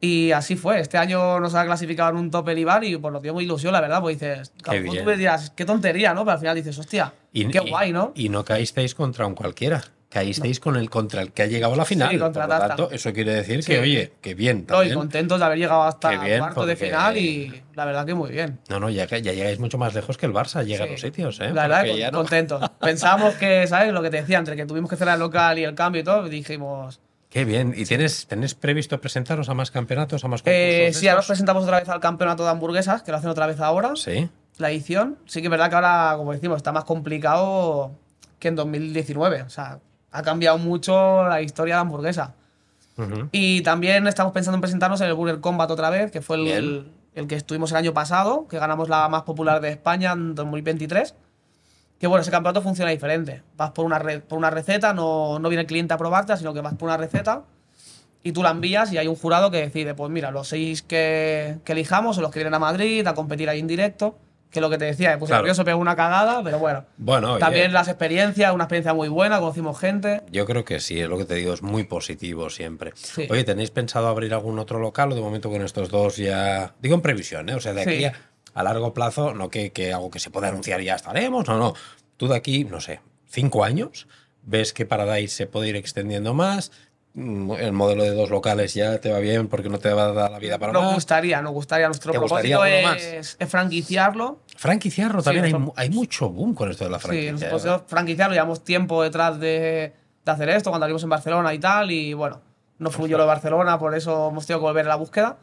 Y 0.00 0.30
así 0.32 0.56
fue. 0.56 0.78
Este 0.80 0.98
año 0.98 1.40
nos 1.40 1.54
ha 1.54 1.64
clasificado 1.64 2.10
en 2.10 2.16
un 2.16 2.30
top 2.30 2.48
el 2.50 2.58
Iván 2.58 2.84
y 2.84 2.96
pues 2.96 3.12
nos 3.12 3.22
dio 3.22 3.32
muy 3.32 3.44
ilusión, 3.44 3.72
la 3.72 3.80
verdad. 3.80 4.00
Pues 4.00 4.18
dices, 4.20 4.52
claro, 4.62 4.80
tú 4.84 5.04
me 5.04 5.16
dirás, 5.16 5.50
qué 5.56 5.64
tontería, 5.64 6.12
¿no? 6.12 6.20
Pero 6.24 6.32
al 6.32 6.38
final 6.38 6.54
dices, 6.56 6.78
hostia, 6.78 7.12
Y- 7.32 7.48
qué 7.48 7.60
y- 7.64 7.70
guay, 7.70 7.92
¿no? 7.92 8.12
Y 8.14 8.28
no 8.28 8.44
caísteis 8.44 8.94
contra 8.94 9.26
un 9.26 9.34
cualquiera. 9.34 9.82
Caísteis 10.08 10.60
con 10.60 10.76
el 10.76 10.88
contra 10.88 11.20
el 11.20 11.32
que 11.32 11.42
ha 11.42 11.46
llegado 11.46 11.74
a 11.74 11.76
la 11.78 11.84
final. 11.84 12.10
Sí, 12.10 12.18
contra 12.18 12.46
Por 12.46 12.54
lo 12.58 12.66
tanto, 12.68 12.90
eso 12.92 13.12
quiere 13.12 13.34
decir 13.34 13.62
Sí. 13.64 13.72
que, 13.72 13.80
oye, 13.80 14.12
que 14.20 14.34
bien. 14.34 14.58
No, 14.68 14.76
y 14.76 14.78
también. 14.78 14.94
contentos 14.98 15.38
de 15.40 15.44
haber 15.44 15.58
llegado 15.58 15.82
hasta 15.82 16.10
Qué 16.10 16.18
bien, 16.24 16.38
cuarto 16.38 16.64
de 16.64 16.76
final 16.76 17.16
y 17.18 17.62
la 17.74 17.84
verdad 17.84 18.06
que 18.06 18.14
muy 18.14 18.30
bien. 18.30 18.60
No, 18.68 18.78
no, 18.78 18.88
ya, 18.88 19.04
ya 19.06 19.32
llegáis 19.32 19.58
mucho 19.58 19.78
más 19.78 19.94
lejos 19.94 20.16
que 20.16 20.26
el 20.26 20.32
Barça, 20.32 20.64
llega 20.64 20.84
a 20.84 20.86
los 20.86 21.00
sitios, 21.00 21.40
¿eh? 21.40 21.50
La 21.52 21.66
verdad, 21.66 21.86
con- 21.90 22.00
no- 22.00 22.18
contentos. 22.18 22.70
Pensábamos 22.80 23.34
que, 23.34 23.66
¿sabes? 23.66 23.92
Lo 23.92 24.00
que 24.00 24.10
te 24.10 24.18
decía, 24.18 24.38
entre 24.38 24.54
que 24.56 24.64
tuvimos 24.64 24.88
que 24.88 24.96
cerrar 24.96 25.14
el 25.14 25.20
local 25.20 25.58
y 25.58 25.64
el 25.64 25.74
cambio 25.74 26.02
y 26.02 26.04
todo, 26.04 26.28
dijimos. 26.28 27.00
Qué 27.36 27.44
bien. 27.44 27.74
¿Y 27.76 27.84
tienes, 27.84 28.26
tenéis 28.26 28.54
previsto 28.54 28.98
presentaros 28.98 29.50
a 29.50 29.52
más 29.52 29.70
campeonatos, 29.70 30.24
a 30.24 30.28
más 30.28 30.40
concursos? 30.40 30.58
Eh, 30.64 30.90
sí, 30.94 31.06
ahora 31.06 31.18
nos 31.18 31.26
presentamos 31.26 31.64
otra 31.64 31.78
vez 31.80 31.88
al 31.90 32.00
campeonato 32.00 32.44
de 32.44 32.48
hamburguesas, 32.48 33.02
que 33.02 33.10
lo 33.10 33.18
hacen 33.18 33.28
otra 33.28 33.46
vez 33.46 33.60
ahora, 33.60 33.94
Sí. 33.94 34.30
la 34.56 34.70
edición. 34.70 35.18
Sí 35.26 35.42
que 35.42 35.48
es 35.48 35.50
verdad 35.50 35.68
que 35.68 35.74
ahora, 35.74 36.14
como 36.16 36.32
decimos, 36.32 36.56
está 36.56 36.72
más 36.72 36.84
complicado 36.84 37.90
que 38.38 38.48
en 38.48 38.56
2019. 38.56 39.42
O 39.42 39.50
sea, 39.50 39.80
ha 40.12 40.22
cambiado 40.22 40.56
mucho 40.56 41.28
la 41.28 41.42
historia 41.42 41.74
de 41.74 41.76
la 41.76 41.80
hamburguesa. 41.82 42.32
Ujú. 42.96 43.28
Y 43.32 43.60
también 43.60 44.06
estamos 44.06 44.32
pensando 44.32 44.54
en 44.56 44.62
presentarnos 44.62 45.02
en 45.02 45.08
el 45.08 45.12
Burger 45.12 45.40
Combat 45.40 45.70
otra 45.70 45.90
vez, 45.90 46.10
que 46.10 46.22
fue 46.22 46.36
el, 46.38 46.44
Bien. 46.44 46.88
el 47.16 47.26
que 47.26 47.34
estuvimos 47.34 47.70
el 47.72 47.76
año 47.76 47.92
pasado, 47.92 48.48
que 48.48 48.58
ganamos 48.58 48.88
la 48.88 49.10
más 49.10 49.24
popular 49.24 49.60
de 49.60 49.68
España 49.68 50.12
en 50.12 50.34
2023. 50.34 51.14
Que 51.98 52.06
bueno, 52.06 52.22
ese 52.22 52.30
campeonato 52.30 52.60
funciona 52.62 52.90
diferente. 52.90 53.42
Vas 53.56 53.70
por 53.70 53.84
una, 53.86 53.98
re- 53.98 54.20
por 54.20 54.38
una 54.38 54.50
receta, 54.50 54.92
no, 54.92 55.38
no 55.38 55.48
viene 55.48 55.62
el 55.62 55.66
cliente 55.66 55.94
a 55.94 55.96
probarte, 55.98 56.36
sino 56.36 56.52
que 56.52 56.60
vas 56.60 56.74
por 56.74 56.88
una 56.88 56.96
receta 56.98 57.42
y 58.22 58.32
tú 58.32 58.42
la 58.42 58.50
envías 58.50 58.92
y 58.92 58.98
hay 58.98 59.06
un 59.06 59.14
jurado 59.16 59.50
que 59.50 59.58
decide, 59.58 59.94
pues 59.94 60.10
mira, 60.10 60.30
los 60.30 60.48
seis 60.48 60.82
que, 60.82 61.58
que 61.64 61.72
elijamos 61.72 62.16
son 62.16 62.22
los 62.22 62.32
que 62.32 62.40
vienen 62.40 62.54
a 62.54 62.58
Madrid 62.58 63.06
a 63.06 63.14
competir 63.14 63.48
ahí 63.48 63.60
en 63.60 63.66
directo. 63.66 64.18
Que 64.50 64.60
es 64.60 64.62
lo 64.62 64.70
que 64.70 64.78
te 64.78 64.84
decía, 64.84 65.10
me 65.10 65.18
puse 65.18 65.30
Claro. 65.30 65.42
nervioso, 65.42 65.64
pegó 65.64 65.78
una 65.80 65.96
cagada, 65.96 66.40
pero 66.42 66.58
bueno. 66.60 66.84
Bueno, 66.98 67.32
oye, 67.32 67.40
También 67.40 67.72
las 67.72 67.88
experiencias, 67.88 68.54
una 68.54 68.64
experiencia 68.64 68.94
muy 68.94 69.08
buena, 69.08 69.40
conocimos 69.40 69.78
gente. 69.78 70.22
yo 70.30 70.46
creo 70.46 70.64
que 70.64 70.78
sí, 70.78 71.00
es 71.00 71.08
lo 71.08 71.18
que 71.18 71.24
te 71.24 71.34
digo, 71.34 71.52
es 71.52 71.62
muy 71.62 71.82
positivo 71.84 72.48
siempre. 72.48 72.92
Sí. 72.94 73.26
Oye, 73.28 73.42
¿tenéis 73.42 73.70
pensado 73.72 74.06
abrir 74.06 74.32
algún 74.32 74.58
otro 74.60 74.78
local 74.78 75.10
o 75.12 75.14
de 75.16 75.20
momento 75.20 75.50
con 75.50 75.62
estos 75.62 75.90
dos 75.90 76.16
ya... 76.16 76.72
Digo 76.80 76.94
en 76.94 77.02
previsión, 77.02 77.48
¿eh? 77.48 77.54
O 77.56 77.60
sea, 77.60 77.72
de 77.74 77.82
aquí 77.82 77.96
Sí. 77.98 78.04
a, 78.04 78.12
a 78.56 78.62
largo 78.64 78.92
plazo, 78.94 79.34
no 79.34 79.48
que, 79.50 79.70
que 79.70 79.92
algo 79.92 80.10
que 80.10 80.18
se 80.18 80.30
pueda 80.30 80.48
anunciar 80.48 80.80
y 80.80 80.86
ya 80.86 80.94
estaremos, 80.96 81.46
no, 81.46 81.58
no. 81.58 81.74
Tú 82.16 82.26
de 82.26 82.36
aquí, 82.36 82.64
no 82.64 82.80
sé, 82.80 83.00
cinco 83.26 83.62
años, 83.64 84.08
ves 84.42 84.72
que 84.72 84.86
Paradise 84.86 85.34
se 85.34 85.46
puede 85.46 85.68
ir 85.68 85.76
extendiendo 85.76 86.32
más, 86.32 86.72
mm, 87.14 87.52
el 87.52 87.72
modelo 87.72 88.02
de 88.04 88.10
dos 88.14 88.30
locales 88.30 88.72
ya 88.72 88.98
te 89.00 89.12
va 89.12 89.18
bien 89.18 89.48
porque 89.48 89.68
no 89.68 89.78
te 89.78 89.92
va 89.92 90.04
a 90.06 90.12
dar 90.12 90.30
la 90.30 90.38
vida 90.38 90.58
para 90.58 90.72
Nos 90.72 90.82
más. 90.84 90.94
gustaría, 90.94 91.42
nos 91.42 91.52
gustaría. 91.52 91.86
Nuestro 91.88 92.12
¿Te 92.12 92.18
gustaría 92.18 92.56
propósito 92.56 92.94
es, 92.96 93.36
es 93.38 93.48
franquiciarlo. 93.50 94.40
Franquiciarlo 94.56 95.22
también, 95.22 95.44
hay, 95.44 95.52
nosotros- 95.52 95.74
mu- 95.76 95.80
hay 95.80 95.90
mucho 95.90 96.30
boom 96.30 96.54
con 96.54 96.70
esto 96.70 96.84
de 96.84 96.90
la 96.90 96.98
Sí, 96.98 97.06
franquicia. 97.08 97.50
nuestro 97.50 97.76
¿eh? 97.76 97.80
franquiciarlo. 97.86 98.34
Llevamos 98.34 98.64
tiempo 98.64 99.02
detrás 99.02 99.38
de, 99.38 99.92
de 100.24 100.32
hacer 100.32 100.48
esto, 100.48 100.70
cuando 100.70 100.84
salimos 100.84 101.02
en 101.02 101.10
Barcelona 101.10 101.52
y 101.52 101.58
tal. 101.58 101.90
Y 101.90 102.14
bueno, 102.14 102.40
no 102.78 102.90
fluyó 102.90 103.18
lo 103.18 103.24
de 103.24 103.28
Barcelona, 103.28 103.78
por 103.78 103.94
eso 103.94 104.28
hemos 104.30 104.46
tenido 104.46 104.60
que 104.60 104.64
volver 104.68 104.86
a 104.86 104.88
la 104.88 104.96
búsqueda. 104.96 105.36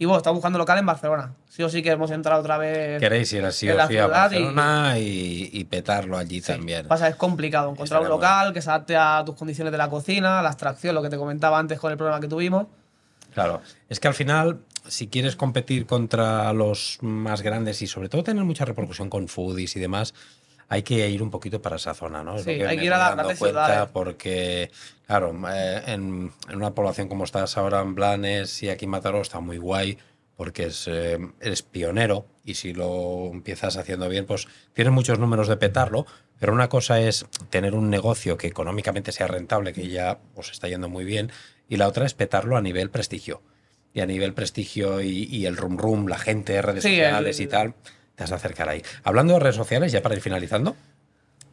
Y 0.00 0.06
bueno, 0.06 0.16
estamos 0.16 0.38
buscando 0.38 0.58
local 0.58 0.78
en 0.78 0.86
Barcelona. 0.86 1.34
Sí 1.50 1.62
o 1.62 1.68
sí 1.68 1.82
que 1.82 1.90
hemos 1.90 2.10
entrado 2.10 2.40
otra 2.40 2.56
vez. 2.56 2.98
Queréis 3.00 3.30
ir 3.34 3.44
así 3.44 3.66
en 3.68 3.74
o 3.74 3.76
la 3.76 3.86
sí 3.86 3.98
a 3.98 4.04
ciudad 4.06 4.30
y- 4.30 4.34
Barcelona 4.34 4.98
y, 4.98 5.50
y 5.52 5.64
petarlo 5.64 6.16
allí 6.16 6.40
Sí, 6.40 6.52
también. 6.52 6.88
Pasa, 6.88 7.06
es 7.08 7.16
complicado 7.16 7.70
encontrar 7.70 8.00
un 8.00 8.08
local 8.08 8.54
que 8.54 8.62
se 8.62 8.70
adapte 8.70 8.96
a 8.96 9.22
tus 9.26 9.36
condiciones 9.36 9.70
de 9.72 9.76
la 9.76 9.90
cocina, 9.90 10.40
la 10.40 10.48
extracción, 10.48 10.94
lo 10.94 11.02
que 11.02 11.10
te 11.10 11.18
comentaba 11.18 11.58
antes 11.58 11.78
con 11.78 11.92
el 11.92 11.98
problema 11.98 12.18
que 12.18 12.28
tuvimos. 12.28 12.66
Claro, 13.34 13.60
es 13.90 14.00
que 14.00 14.08
al 14.08 14.14
final, 14.14 14.60
si 14.88 15.06
quieres 15.08 15.36
competir 15.36 15.84
contra 15.84 16.50
los 16.54 16.96
más 17.02 17.42
grandes 17.42 17.82
y 17.82 17.86
sobre 17.86 18.08
todo 18.08 18.24
tener 18.24 18.44
mucha 18.44 18.64
repercusión 18.64 19.10
con 19.10 19.28
foodies 19.28 19.76
y 19.76 19.80
demás, 19.80 20.14
hay 20.70 20.82
que 20.84 21.08
ir 21.10 21.22
un 21.22 21.30
poquito 21.30 21.60
para 21.60 21.76
esa 21.76 21.92
zona, 21.94 22.22
¿no? 22.24 22.36
Es 22.36 22.44
Sí, 22.44 22.56
lo 22.56 22.68
hay 22.68 22.78
que 22.78 22.84
ir 22.84 22.92
a 22.92 22.98
las 22.98 23.14
grandes 23.16 23.38
ciudades. 23.38 23.90
porque, 23.92 24.70
claro, 25.06 25.36
eh, 25.52 25.82
en, 25.88 26.32
en 26.48 26.56
una 26.56 26.74
población 26.74 27.08
como 27.08 27.24
estás 27.24 27.58
ahora 27.58 27.80
en 27.80 27.94
Blanes 27.94 28.62
y 28.62 28.70
aquí 28.70 28.84
en 28.86 28.92
Mataró 28.92 29.20
está 29.20 29.40
muy 29.40 29.58
guay 29.58 29.98
porque 30.36 30.66
es, 30.66 30.86
eh, 30.88 31.18
eres 31.40 31.62
pionero 31.62 32.24
y 32.44 32.54
si 32.54 32.72
lo 32.72 33.26
empiezas 33.32 33.76
haciendo 33.76 34.08
bien, 34.08 34.24
pues 34.26 34.46
tienes 34.72 34.92
muchos 34.94 35.18
números 35.18 35.48
de 35.48 35.56
petarlo, 35.58 36.06
pero 36.38 36.52
una 36.54 36.68
cosa 36.70 36.98
es 37.00 37.26
tener 37.50 37.74
un 37.74 37.90
negocio 37.90 38.38
que 38.38 38.46
económicamente 38.46 39.12
sea 39.12 39.26
rentable, 39.26 39.72
que 39.74 39.88
ya 39.88 40.18
os 40.36 40.50
está 40.52 40.66
yendo 40.68 40.88
muy 40.88 41.04
bien, 41.04 41.30
y 41.68 41.76
la 41.76 41.88
otra 41.88 42.06
es 42.06 42.14
petarlo 42.14 42.56
a 42.56 42.62
nivel 42.62 42.88
prestigio. 42.90 43.42
Y 43.92 44.00
a 44.00 44.06
nivel 44.06 44.32
prestigio 44.34 45.00
y, 45.02 45.24
y 45.24 45.46
el 45.46 45.56
rum 45.56 45.76
rum, 45.76 46.06
la 46.06 46.16
gente, 46.16 46.62
redes 46.62 46.84
Sí, 46.84 46.90
sociales 46.90 47.38
el- 47.40 47.44
y 47.44 47.48
tal, 47.48 47.74
te 48.20 48.24
vas 48.24 48.32
a 48.32 48.34
acercar 48.36 48.68
ahí. 48.68 48.82
Hablando 49.02 49.32
de 49.32 49.40
redes 49.40 49.56
sociales, 49.56 49.92
ya 49.92 50.02
para 50.02 50.14
ir 50.14 50.20
finalizando, 50.20 50.76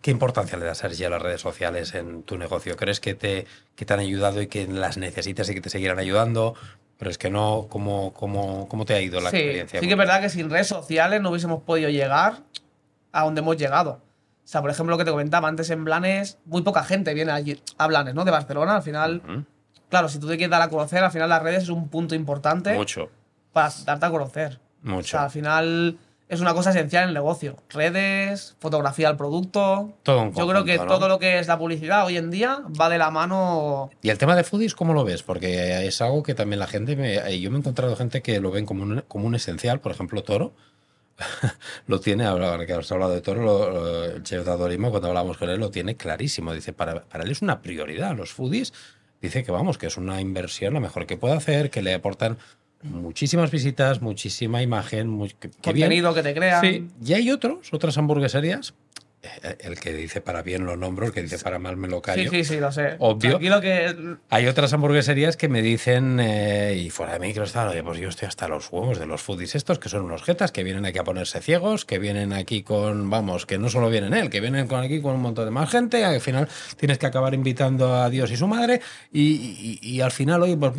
¿qué 0.02 0.12
importancia 0.12 0.58
le 0.58 0.66
das, 0.66 0.80
Sergi, 0.80 1.06
a 1.06 1.10
las 1.10 1.22
redes 1.22 1.40
sociales 1.40 1.96
en 1.96 2.24
tu 2.24 2.38
negocio? 2.38 2.76
¿Crees 2.76 3.00
que 3.00 3.14
te, 3.14 3.48
que 3.78 3.86
te 3.86 3.94
han 3.94 4.02
ayudado 4.02 4.42
y 4.42 4.48
que 4.48 4.68
las 4.68 4.98
necesitas 4.98 5.48
y 5.50 5.54
que 5.54 5.62
te 5.62 5.70
seguirán 5.70 5.98
ayudando? 5.98 6.56
Pero 6.98 7.10
es 7.10 7.18
que 7.18 7.30
no, 7.30 7.68
¿cómo, 7.70 8.12
cómo, 8.12 8.68
cómo 8.68 8.84
te 8.84 8.96
ha 8.96 9.02
ido 9.02 9.22
la 9.22 9.30
sí, 9.30 9.38
experiencia? 9.38 9.80
sí 9.80 9.86
que 9.88 9.94
es 9.94 9.98
verdad 9.98 10.20
que 10.20 10.30
sin 10.30 10.50
redes 10.50 10.68
sociales 10.68 11.22
no 11.22 11.30
hubiésemos 11.30 11.62
podido 11.64 11.90
llegar 11.90 12.40
a 13.14 13.24
donde 13.24 13.40
hemos 13.40 13.56
llegado. 13.56 13.92
O 14.44 14.50
sea, 14.50 14.60
por 14.60 14.70
ejemplo, 14.70 14.96
lo 14.96 14.98
que 14.98 15.06
te 15.06 15.12
comentaba 15.12 15.48
antes 15.48 15.70
en 15.70 15.86
Blanes, 15.86 16.38
muy 16.44 16.64
poca 16.64 16.84
gente 16.84 17.14
viene 17.14 17.32
allí 17.32 17.62
a 17.78 17.88
Blanes, 17.88 18.14
¿no? 18.14 18.26
De 18.26 18.32
Barcelona. 18.32 18.76
Al 18.76 18.82
final, 18.84 19.22
Ujú. 19.26 19.46
claro, 19.90 20.10
si 20.10 20.20
tú 20.20 20.28
te 20.28 20.36
quieres 20.36 20.52
dar 20.52 20.62
a 20.64 20.70
conocer, 20.70 21.02
al 21.02 21.12
final 21.12 21.30
las 21.30 21.42
redes 21.42 21.64
es 21.64 21.70
un 21.70 21.88
punto 21.88 22.14
importante 22.14 22.74
Mucho, 22.74 23.10
para 23.54 23.72
darte 23.86 24.06
a 24.06 24.10
conocer. 24.10 24.60
O 24.84 24.90
mucho. 24.90 25.08
sea, 25.12 25.24
al 25.24 25.32
final 25.32 25.98
es 26.30 26.42
una 26.42 26.54
cosa 26.54 26.72
esencial 26.72 27.04
en 27.04 27.10
el 27.10 27.14
negocio. 27.16 27.56
Redes, 27.70 28.56
fotografía 28.60 29.08
del 29.08 29.18
producto. 29.18 29.94
Todo 30.04 30.24
un 30.24 30.34
Yo 30.34 30.48
creo 30.48 30.66
que 30.66 30.78
todo 30.78 31.08
lo 31.08 31.20
que 31.20 31.40
es 31.40 31.48
la 31.48 31.58
publicidad 31.58 32.06
hoy 32.06 32.18
en 32.18 32.30
día 32.32 32.64
va 32.80 32.90
de 32.90 32.98
la 32.98 33.12
mano. 33.12 33.90
Y 34.02 34.10
el 34.10 34.18
tema 34.18 34.36
de 34.36 34.44
foodies, 34.44 34.76
¿cómo 34.76 34.94
lo 34.94 35.04
ves? 35.06 35.24
Porque 35.24 35.86
es 35.88 36.02
algo 36.02 36.24
que 36.24 36.36
también 36.36 36.60
la 36.60 36.68
gente, 36.68 36.96
me, 36.96 37.16
eh, 37.16 37.40
yo 37.40 37.50
me 37.50 37.58
he 37.58 37.60
encontrado 37.60 37.96
gente 37.96 38.22
que 38.22 38.40
lo 38.42 38.52
ven 38.52 38.66
como 38.66 38.84
un, 38.84 39.04
como 39.08 39.26
un 39.28 39.36
esencial, 39.36 39.80
por 39.80 39.92
ejemplo, 39.92 40.22
Toro. 40.24 40.54
lo 41.88 42.00
tiene, 42.00 42.26
ahora 42.26 42.64
que 42.66 42.74
has 42.74 42.92
hablado 42.92 43.12
de 43.14 43.22
Toro, 43.22 43.42
lo- 43.42 43.70
lo- 43.72 44.04
el 44.06 44.24
chef 44.24 44.46
de 44.46 44.52
Adorimo, 44.52 44.90
cuando 44.92 45.08
hablamos 45.08 45.38
con 45.38 45.50
él, 45.50 45.60
lo 45.60 45.72
tiene 45.72 45.96
clarísimo. 45.96 46.54
Dice, 46.54 46.74
para, 46.74 47.04
para 47.06 47.24
él 47.24 47.32
es 47.32 47.42
una 47.42 47.62
prioridad 47.62 48.16
los 48.16 48.34
foodies. 48.34 48.74
Dice 49.22 49.44
que 49.44 49.52
vamos, 49.52 49.78
que 49.80 49.88
es 49.88 49.98
una 49.98 50.22
inversión 50.22 50.74
lo 50.76 50.80
mejor 50.80 51.08
que 51.08 51.18
puede 51.18 51.34
hacer, 51.36 51.72
que 51.72 51.82
le 51.82 51.94
aportan 51.96 52.38
muchísimas 52.84 53.52
visitas, 53.52 54.02
muchísima 54.02 54.62
imagen, 54.62 55.08
muy, 55.10 55.30
que- 55.30 55.50
que 55.50 55.74
bien. 55.74 55.86
Contenido 55.88 56.14
que 56.14 56.24
te 56.24 56.34
crean. 56.34 56.62
Sí, 56.62 56.88
y 57.06 57.14
hay 57.14 57.32
otros, 57.32 57.74
otras 57.74 57.98
hamburgueserías. 57.98 58.74
Eh, 59.24 59.58
El 59.62 59.80
que 59.80 59.94
dice 59.94 60.22
para 60.22 60.42
bien 60.42 60.66
lo 60.66 60.78
nombro, 60.78 61.08
el 61.08 61.12
que 61.12 61.22
dice 61.22 61.38
para 61.40 61.60
mal 61.60 61.76
me 61.78 61.88
lo 61.88 62.02
callo. 62.02 62.30
sí, 62.30 62.44
sí, 62.44 62.56
sí, 62.56 62.60
lo 62.60 62.72
sé. 62.72 62.96
Obvio. 63.00 63.32
Tranquilo 63.32 63.62
que. 63.62 64.16
Hay 64.30 64.48
otras 64.48 64.72
hamburgueserías 64.74 65.38
que 65.38 65.50
me 65.50 65.62
dicen, 65.62 66.20
eh, 66.20 66.76
y 66.78 66.90
fuera 66.90 67.14
de 67.14 67.20
micro 67.20 67.44
están, 67.44 67.68
oye, 67.70 67.82
pues 67.84 68.00
yo 68.00 68.10
estoy 68.10 68.28
hasta 68.28 68.48
los 68.48 68.72
huevos 68.72 69.00
de 69.00 69.06
los 69.06 69.22
foodies 69.22 69.56
estos, 69.56 69.80
que 69.80 69.90
son 69.90 70.04
unos 70.06 70.24
jetas, 70.24 70.52
que 70.52 70.64
vienen 70.64 70.86
aquí 70.86 71.00
a 71.00 71.04
ponerse 71.04 71.42
ciegos, 71.42 71.86
que 71.86 72.00
vienen 72.00 72.32
aquí 72.34 72.64
con, 72.64 73.10
vamos, 73.10 73.46
que 73.46 73.58
no 73.58 73.70
solo 73.70 73.90
vienen 73.90 74.14
él, 74.14 74.30
que 74.30 74.40
vienen 74.42 74.68
con 74.68 74.82
aquí 74.82 75.02
con 75.02 75.16
un 75.16 75.22
montón 75.22 75.46
de 75.46 75.52
más 75.52 75.70
gente, 75.70 76.06
al 76.06 76.22
final 76.22 76.48
tienes 76.78 76.98
que 76.98 77.06
acabar 77.08 77.34
invitando 77.34 77.96
a 77.96 78.10
Dios 78.10 78.30
y 78.32 78.38
su 78.38 78.48
madre, 78.48 78.82
y, 79.12 79.22
y- 79.22 79.80
y 79.82 80.02
al 80.02 80.12
final, 80.12 80.44
oye, 80.44 80.58
pues, 80.58 80.74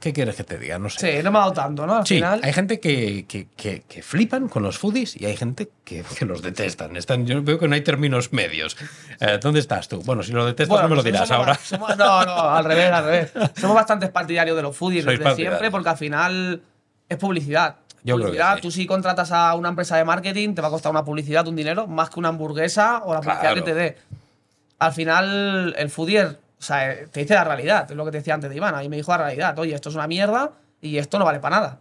¿qué 0.00 0.12
quieres 0.12 0.36
que 0.36 0.44
te 0.44 0.58
diga? 0.58 0.78
No 0.78 0.88
sé. 0.90 1.18
Sí, 1.18 1.22
no 1.22 1.30
me 1.30 1.38
ha 1.38 1.40
dado 1.42 1.52
tanto, 1.52 1.86
¿no? 1.86 1.94
Al 1.96 2.06
Sí, 2.06 2.16
final. 2.16 2.40
hay 2.42 2.52
gente 2.52 2.78
que, 2.80 3.24
que- 3.26 3.46
que- 3.56 3.82
que 3.88 4.02
flipan 4.02 4.48
con 4.48 4.62
los 4.62 4.78
foodies 4.78 5.20
y 5.20 5.24
hay 5.26 5.36
gente 5.36 5.66
que, 5.66 5.72
que 6.18 6.24
los 6.24 6.40
detestan. 6.42 6.96
Están, 6.96 7.26
yo 7.26 7.42
veo 7.42 7.58
que 7.58 7.66
no 7.68 7.74
hay 7.74 7.80
términos 7.82 8.32
medios. 8.32 8.76
Eh, 9.20 9.38
¿Dónde 9.42 9.60
estás 9.60 9.88
tú? 9.88 10.00
Bueno, 10.02 10.22
si 10.22 10.32
lo 10.32 10.46
detestas 10.46 10.68
Bueno, 10.68 10.82
no 10.84 10.88
me 10.90 10.96
lo 10.96 11.02
pues 11.02 11.12
dirás 11.12 11.28
somos- 11.28 11.46
ahora. 11.46 11.58
somos- 11.62 11.96
no, 11.96 12.24
no, 12.24 12.50
al 12.50 12.64
revés, 12.64 12.92
al 12.92 13.04
revés. 13.04 13.32
Somos 13.60 13.74
bastantes 13.76 14.10
partidarios 14.10 14.56
de 14.56 14.62
los 14.62 14.76
foodies 14.76 15.04
Sois 15.04 15.18
desde 15.18 15.24
partidarios. 15.24 15.58
siempre 15.58 15.70
porque 15.70 15.88
al 15.88 15.96
final 15.96 16.62
es 17.08 17.16
publicidad. 17.18 17.76
Yo 18.02 18.14
creo 18.14 18.18
que 18.18 18.22
publicidad, 18.32 18.56
sí. 18.56 18.62
tú 18.62 18.70
si 18.70 18.86
contratas 18.86 19.30
a 19.32 19.54
una 19.54 19.68
empresa 19.68 19.96
de 19.96 20.04
marketing 20.04 20.54
te 20.54 20.62
va 20.62 20.68
a 20.68 20.70
costar 20.70 20.90
una 20.90 21.04
publicidad, 21.04 21.46
un 21.48 21.56
dinero, 21.56 21.86
más 21.86 22.08
que 22.10 22.18
una 22.18 22.28
hamburguesa 22.30 23.02
o 23.04 23.12
la 23.12 23.20
publicidad 23.20 23.40
Claro. 23.52 23.54
que 23.56 23.62
te 23.62 23.74
dé. 23.74 23.96
Al 24.78 24.92
final, 24.92 25.74
el 25.76 25.90
foodie, 25.90 26.24
o 26.24 26.36
sea, 26.58 26.90
eh, 26.92 27.08
te 27.12 27.20
dice 27.20 27.34
la 27.34 27.44
realidad, 27.44 27.90
es 27.90 27.96
lo 27.96 28.04
que 28.06 28.10
te 28.12 28.18
decía 28.18 28.32
antes 28.34 28.48
de 28.48 28.56
Iván. 28.56 28.74
A 28.74 28.78
mí 28.80 28.88
me 28.88 28.96
dijo 28.96 29.10
la 29.12 29.18
realidad, 29.18 29.58
oye, 29.58 29.74
esto 29.74 29.90
es 29.90 29.94
una 29.94 30.06
mierda 30.06 30.52
y 30.80 30.96
esto 30.96 31.18
no 31.18 31.24
vale 31.26 31.40
para 31.40 31.56
nada. 31.56 31.80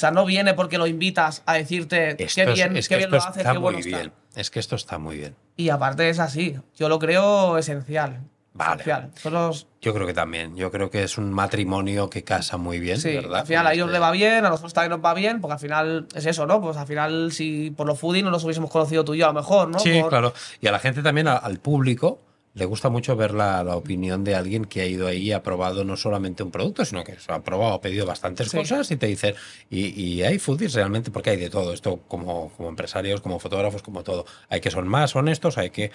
O 0.00 0.04
sea, 0.08 0.10
no 0.12 0.24
viene 0.24 0.54
porque 0.54 0.78
lo 0.78 0.86
invitas 0.86 1.42
a 1.44 1.52
decirte 1.54 2.12
Esto 2.22 2.42
qué 2.46 2.52
bien, 2.52 2.74
es 2.74 2.88
qué 2.88 2.94
que 2.94 2.98
bien 3.00 3.10
lo 3.10 3.18
haces, 3.18 3.42
qué 3.42 3.58
bueno 3.58 3.76
muy 3.78 3.86
está. 3.86 3.98
bien. 3.98 4.12
Es 4.34 4.50
que 4.50 4.58
esto 4.58 4.74
está 4.76 4.96
muy 4.96 5.18
bien. 5.18 5.36
Y 5.58 5.68
aparte 5.68 6.08
es 6.08 6.18
así. 6.18 6.56
Yo 6.74 6.88
lo 6.88 6.98
creo 6.98 7.58
esencial. 7.58 8.20
Vale. 8.54 8.82
Esencial. 8.82 9.10
Los, 9.30 9.66
Yo 9.82 9.92
creo 9.92 10.06
que 10.06 10.14
también. 10.14 10.56
Yo 10.56 10.70
creo 10.70 10.88
que 10.88 11.02
es 11.02 11.18
un 11.18 11.30
matrimonio 11.30 12.08
que 12.08 12.24
casa 12.24 12.56
muy 12.56 12.80
bien, 12.80 12.98
Sí, 12.98 13.14
¿verdad? 13.14 13.40
al 13.40 13.46
final 13.46 13.66
a 13.66 13.74
ellos 13.74 13.88
este- 13.88 13.92
le 13.92 13.98
va 13.98 14.10
bien, 14.10 14.46
a 14.46 14.48
nosotros 14.48 14.72
también 14.72 14.92
nos 14.92 15.04
va 15.04 15.12
bien, 15.12 15.42
porque 15.42 15.52
al 15.52 15.60
final 15.60 16.06
es 16.14 16.24
eso, 16.24 16.46
¿no? 16.46 16.62
Pues 16.62 16.78
al 16.78 16.86
final, 16.86 17.30
si 17.30 17.70
por 17.70 17.86
los 17.86 17.98
foodies 17.98 18.24
no 18.24 18.30
nos 18.30 18.42
hubiésemos 18.42 18.70
conocido 18.70 19.04
tú 19.04 19.12
y 19.14 19.18
yo, 19.18 19.26
a 19.26 19.28
lo 19.28 19.34
mejor, 19.34 19.68
¿no? 19.68 19.78
Sí, 19.80 20.00
Por- 20.00 20.08
claro. 20.08 20.32
Y 20.62 20.66
a 20.66 20.72
la 20.72 20.78
gente 20.78 21.02
también, 21.02 21.28
al 21.28 21.58
público, 21.58 22.20
le 22.60 22.66
gusta 22.66 22.90
mucho 22.90 23.16
ver 23.16 23.32
la, 23.32 23.64
la 23.64 23.74
opinión 23.74 24.22
de 24.22 24.34
alguien 24.36 24.66
que 24.66 24.82
ha 24.82 24.86
ido 24.86 25.08
ahí 25.08 25.22
y 25.28 25.32
ha 25.32 25.42
probado 25.42 25.82
no 25.82 25.96
solamente 25.96 26.42
un 26.42 26.50
producto, 26.50 26.84
sino 26.84 27.02
que 27.02 27.18
se 27.18 27.32
ha 27.32 27.40
probado, 27.42 27.72
ha 27.72 27.80
pedido 27.80 28.04
bastantes 28.06 28.50
Sí. 28.50 28.56
cosas 28.58 28.90
y 28.90 28.96
te 28.96 29.06
dicen, 29.06 29.34
y, 29.70 29.86
y 30.00 30.22
hay 30.22 30.38
foodies 30.38 30.74
realmente, 30.74 31.10
porque 31.10 31.30
hay 31.30 31.36
de 31.38 31.48
todo, 31.50 31.72
esto 31.72 32.00
como, 32.06 32.52
como 32.56 32.68
empresarios, 32.68 33.20
como 33.22 33.38
fotógrafos, 33.38 33.82
como 33.82 34.02
todo. 34.04 34.26
Hay 34.50 34.60
que 34.60 34.70
son 34.70 34.86
más 34.86 35.16
honestos, 35.16 35.58
hay 35.58 35.70
que... 35.70 35.90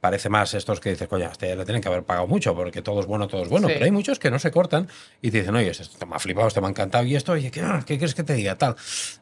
Parece 0.00 0.28
más 0.28 0.54
estos 0.54 0.78
que 0.78 0.90
dices, 0.90 1.08
coño, 1.08 1.28
este 1.30 1.56
le 1.56 1.64
tienen 1.64 1.82
que 1.82 1.88
haber 1.88 2.04
pagado 2.04 2.28
mucho 2.28 2.54
porque 2.54 2.82
todo 2.82 3.00
es 3.00 3.06
bueno, 3.06 3.26
todo 3.26 3.42
es 3.42 3.48
bueno. 3.48 3.66
Sí. 3.66 3.72
Pero 3.74 3.84
hay 3.84 3.90
muchos 3.90 4.20
que 4.20 4.30
no 4.30 4.38
se 4.38 4.52
cortan 4.52 4.86
y 5.20 5.30
te 5.32 5.38
dicen, 5.38 5.56
oye, 5.56 5.70
esto 5.70 6.06
me 6.06 6.14
ha 6.14 6.18
flipado, 6.20 6.46
esto 6.46 6.60
me 6.60 6.68
ha 6.68 6.70
encantado 6.70 7.02
y 7.04 7.16
esto, 7.16 7.32
oye, 7.32 7.50
¿qué, 7.50 7.60
qué 7.84 7.98
quieres 7.98 8.14
que 8.14 8.22
te 8.22 8.34
diga? 8.34 8.54
Tal. 8.56 8.76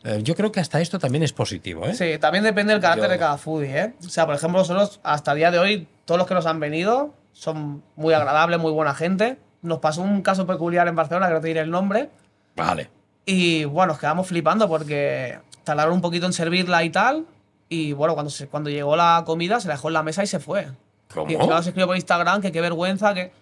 Eh, 0.05 0.21
yo 0.23 0.35
creo 0.35 0.53
que 0.53 0.61
hasta 0.61 0.81
esto 0.83 0.99
también 0.99 1.23
es 1.23 1.33
positivo, 1.33 1.87
¿eh? 1.87 1.95
Sí, 1.95 2.19
también 2.19 2.45
depende 2.45 2.75
del 2.75 2.83
carácter 2.83 3.07
Yo- 3.07 3.13
de 3.13 3.19
cada 3.19 3.39
foodie, 3.39 3.79
¿eh? 3.81 3.95
O 4.05 4.09
sea, 4.11 4.27
por 4.27 4.35
ejemplo, 4.35 4.59
nosotros, 4.59 5.01
hasta 5.03 5.33
el 5.33 5.39
día 5.39 5.51
de 5.51 5.59
hoy, 5.59 5.89
todos 6.05 6.19
los 6.19 6.27
que 6.27 6.35
nos 6.35 6.45
han 6.45 6.61
venido 6.61 7.15
son 7.33 7.83
muy 7.97 8.13
agradables, 8.13 8.59
muy 8.61 8.73
buena 8.73 8.95
gente. 8.95 9.39
Nos 9.63 9.79
pasó 9.79 10.03
un 10.03 10.21
caso 10.21 10.47
peculiar 10.47 10.87
en 10.89 10.95
Barcelona, 10.95 11.29
que 11.29 11.35
no 11.35 11.41
te 11.41 11.49
diré 11.49 11.61
el 11.61 11.71
nombre, 11.71 12.11
Vale. 12.55 12.91
y 13.25 13.65
bueno, 13.65 13.93
nos 13.93 13.99
quedamos 13.99 14.27
flipando 14.29 14.69
porque 14.69 15.39
tardaron 15.65 15.95
un 15.95 16.01
poquito 16.03 16.27
en 16.27 16.33
servirla 16.35 16.85
y 16.85 16.91
tal, 16.91 17.27
y 17.69 17.93
bueno, 17.93 18.15
cuando, 18.15 18.31
se, 18.31 18.47
cuando 18.49 18.71
llegó 18.71 18.97
la 18.97 19.23
comida, 19.27 19.61
se 19.61 19.69
la 19.69 19.75
dejó 19.75 19.89
en 19.89 19.95
la 19.95 20.03
mesa 20.03 20.23
y 20.23 20.27
se 20.27 20.39
fue. 20.41 20.69
¿Cómo? 21.13 21.31
Y 21.31 21.35
encima 21.35 21.55
nos 21.55 21.67
escribió 21.67 21.87
por 21.87 21.97
Instagram 21.97 22.41
que 22.43 22.53
qué 22.53 22.61
vergüenza, 22.61 23.15
que... 23.15 23.33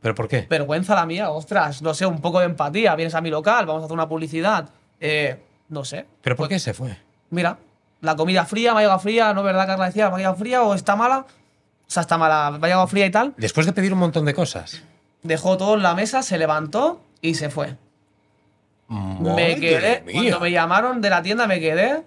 ¿Pero 0.00 0.14
por 0.14 0.28
qué? 0.28 0.46
vergüenza 0.48 0.94
la 0.94 1.06
mía, 1.06 1.30
ostras, 1.30 1.82
no 1.82 1.92
sé, 1.92 2.06
un 2.06 2.20
poco 2.20 2.38
de 2.40 2.46
empatía. 2.46 2.94
Vienes 2.94 3.14
a 3.14 3.20
mi 3.20 3.30
local, 3.30 3.66
vamos 3.66 3.82
a 3.82 3.84
hacer 3.86 3.94
una 3.94 4.08
publicidad. 4.08 4.68
Eh, 5.00 5.40
no 5.68 5.84
sé. 5.84 6.06
¿Pero 6.22 6.36
por 6.36 6.48
qué 6.48 6.58
se 6.58 6.72
fue? 6.72 6.96
Mira, 7.30 7.58
la 8.00 8.14
comida 8.14 8.44
fría, 8.44 8.72
me 8.74 8.78
ha 8.78 8.82
llegado 8.82 9.00
fría, 9.00 9.32
¿no 9.34 9.40
es 9.40 9.44
verdad, 9.46 9.66
Carla 9.66 9.86
decía? 9.86 10.08
¿Me 10.08 10.14
ha 10.14 10.18
llegado 10.18 10.36
fría 10.36 10.62
o 10.62 10.74
está 10.74 10.94
mala? 10.94 11.18
O 11.26 11.90
sea, 11.90 12.02
está 12.02 12.16
mala, 12.16 12.52
me 12.52 12.58
ha 12.66 12.70
llegado 12.70 12.86
fría 12.86 13.06
y 13.06 13.10
tal. 13.10 13.34
Después 13.36 13.66
de 13.66 13.72
pedir 13.72 13.92
un 13.92 13.98
montón 13.98 14.24
de 14.24 14.34
cosas. 14.34 14.82
Dejó 15.22 15.56
todo 15.56 15.74
en 15.74 15.82
la 15.82 15.94
mesa, 15.94 16.22
se 16.22 16.38
levantó 16.38 17.00
y 17.20 17.34
se 17.34 17.50
fue. 17.50 17.76
me 18.88 19.30
Madre 19.30 19.56
quedé, 19.60 20.02
mía. 20.02 20.12
cuando 20.14 20.40
me 20.40 20.50
llamaron 20.52 21.00
de 21.00 21.10
la 21.10 21.22
tienda, 21.22 21.46
me 21.46 21.58
quedé. 21.60 22.04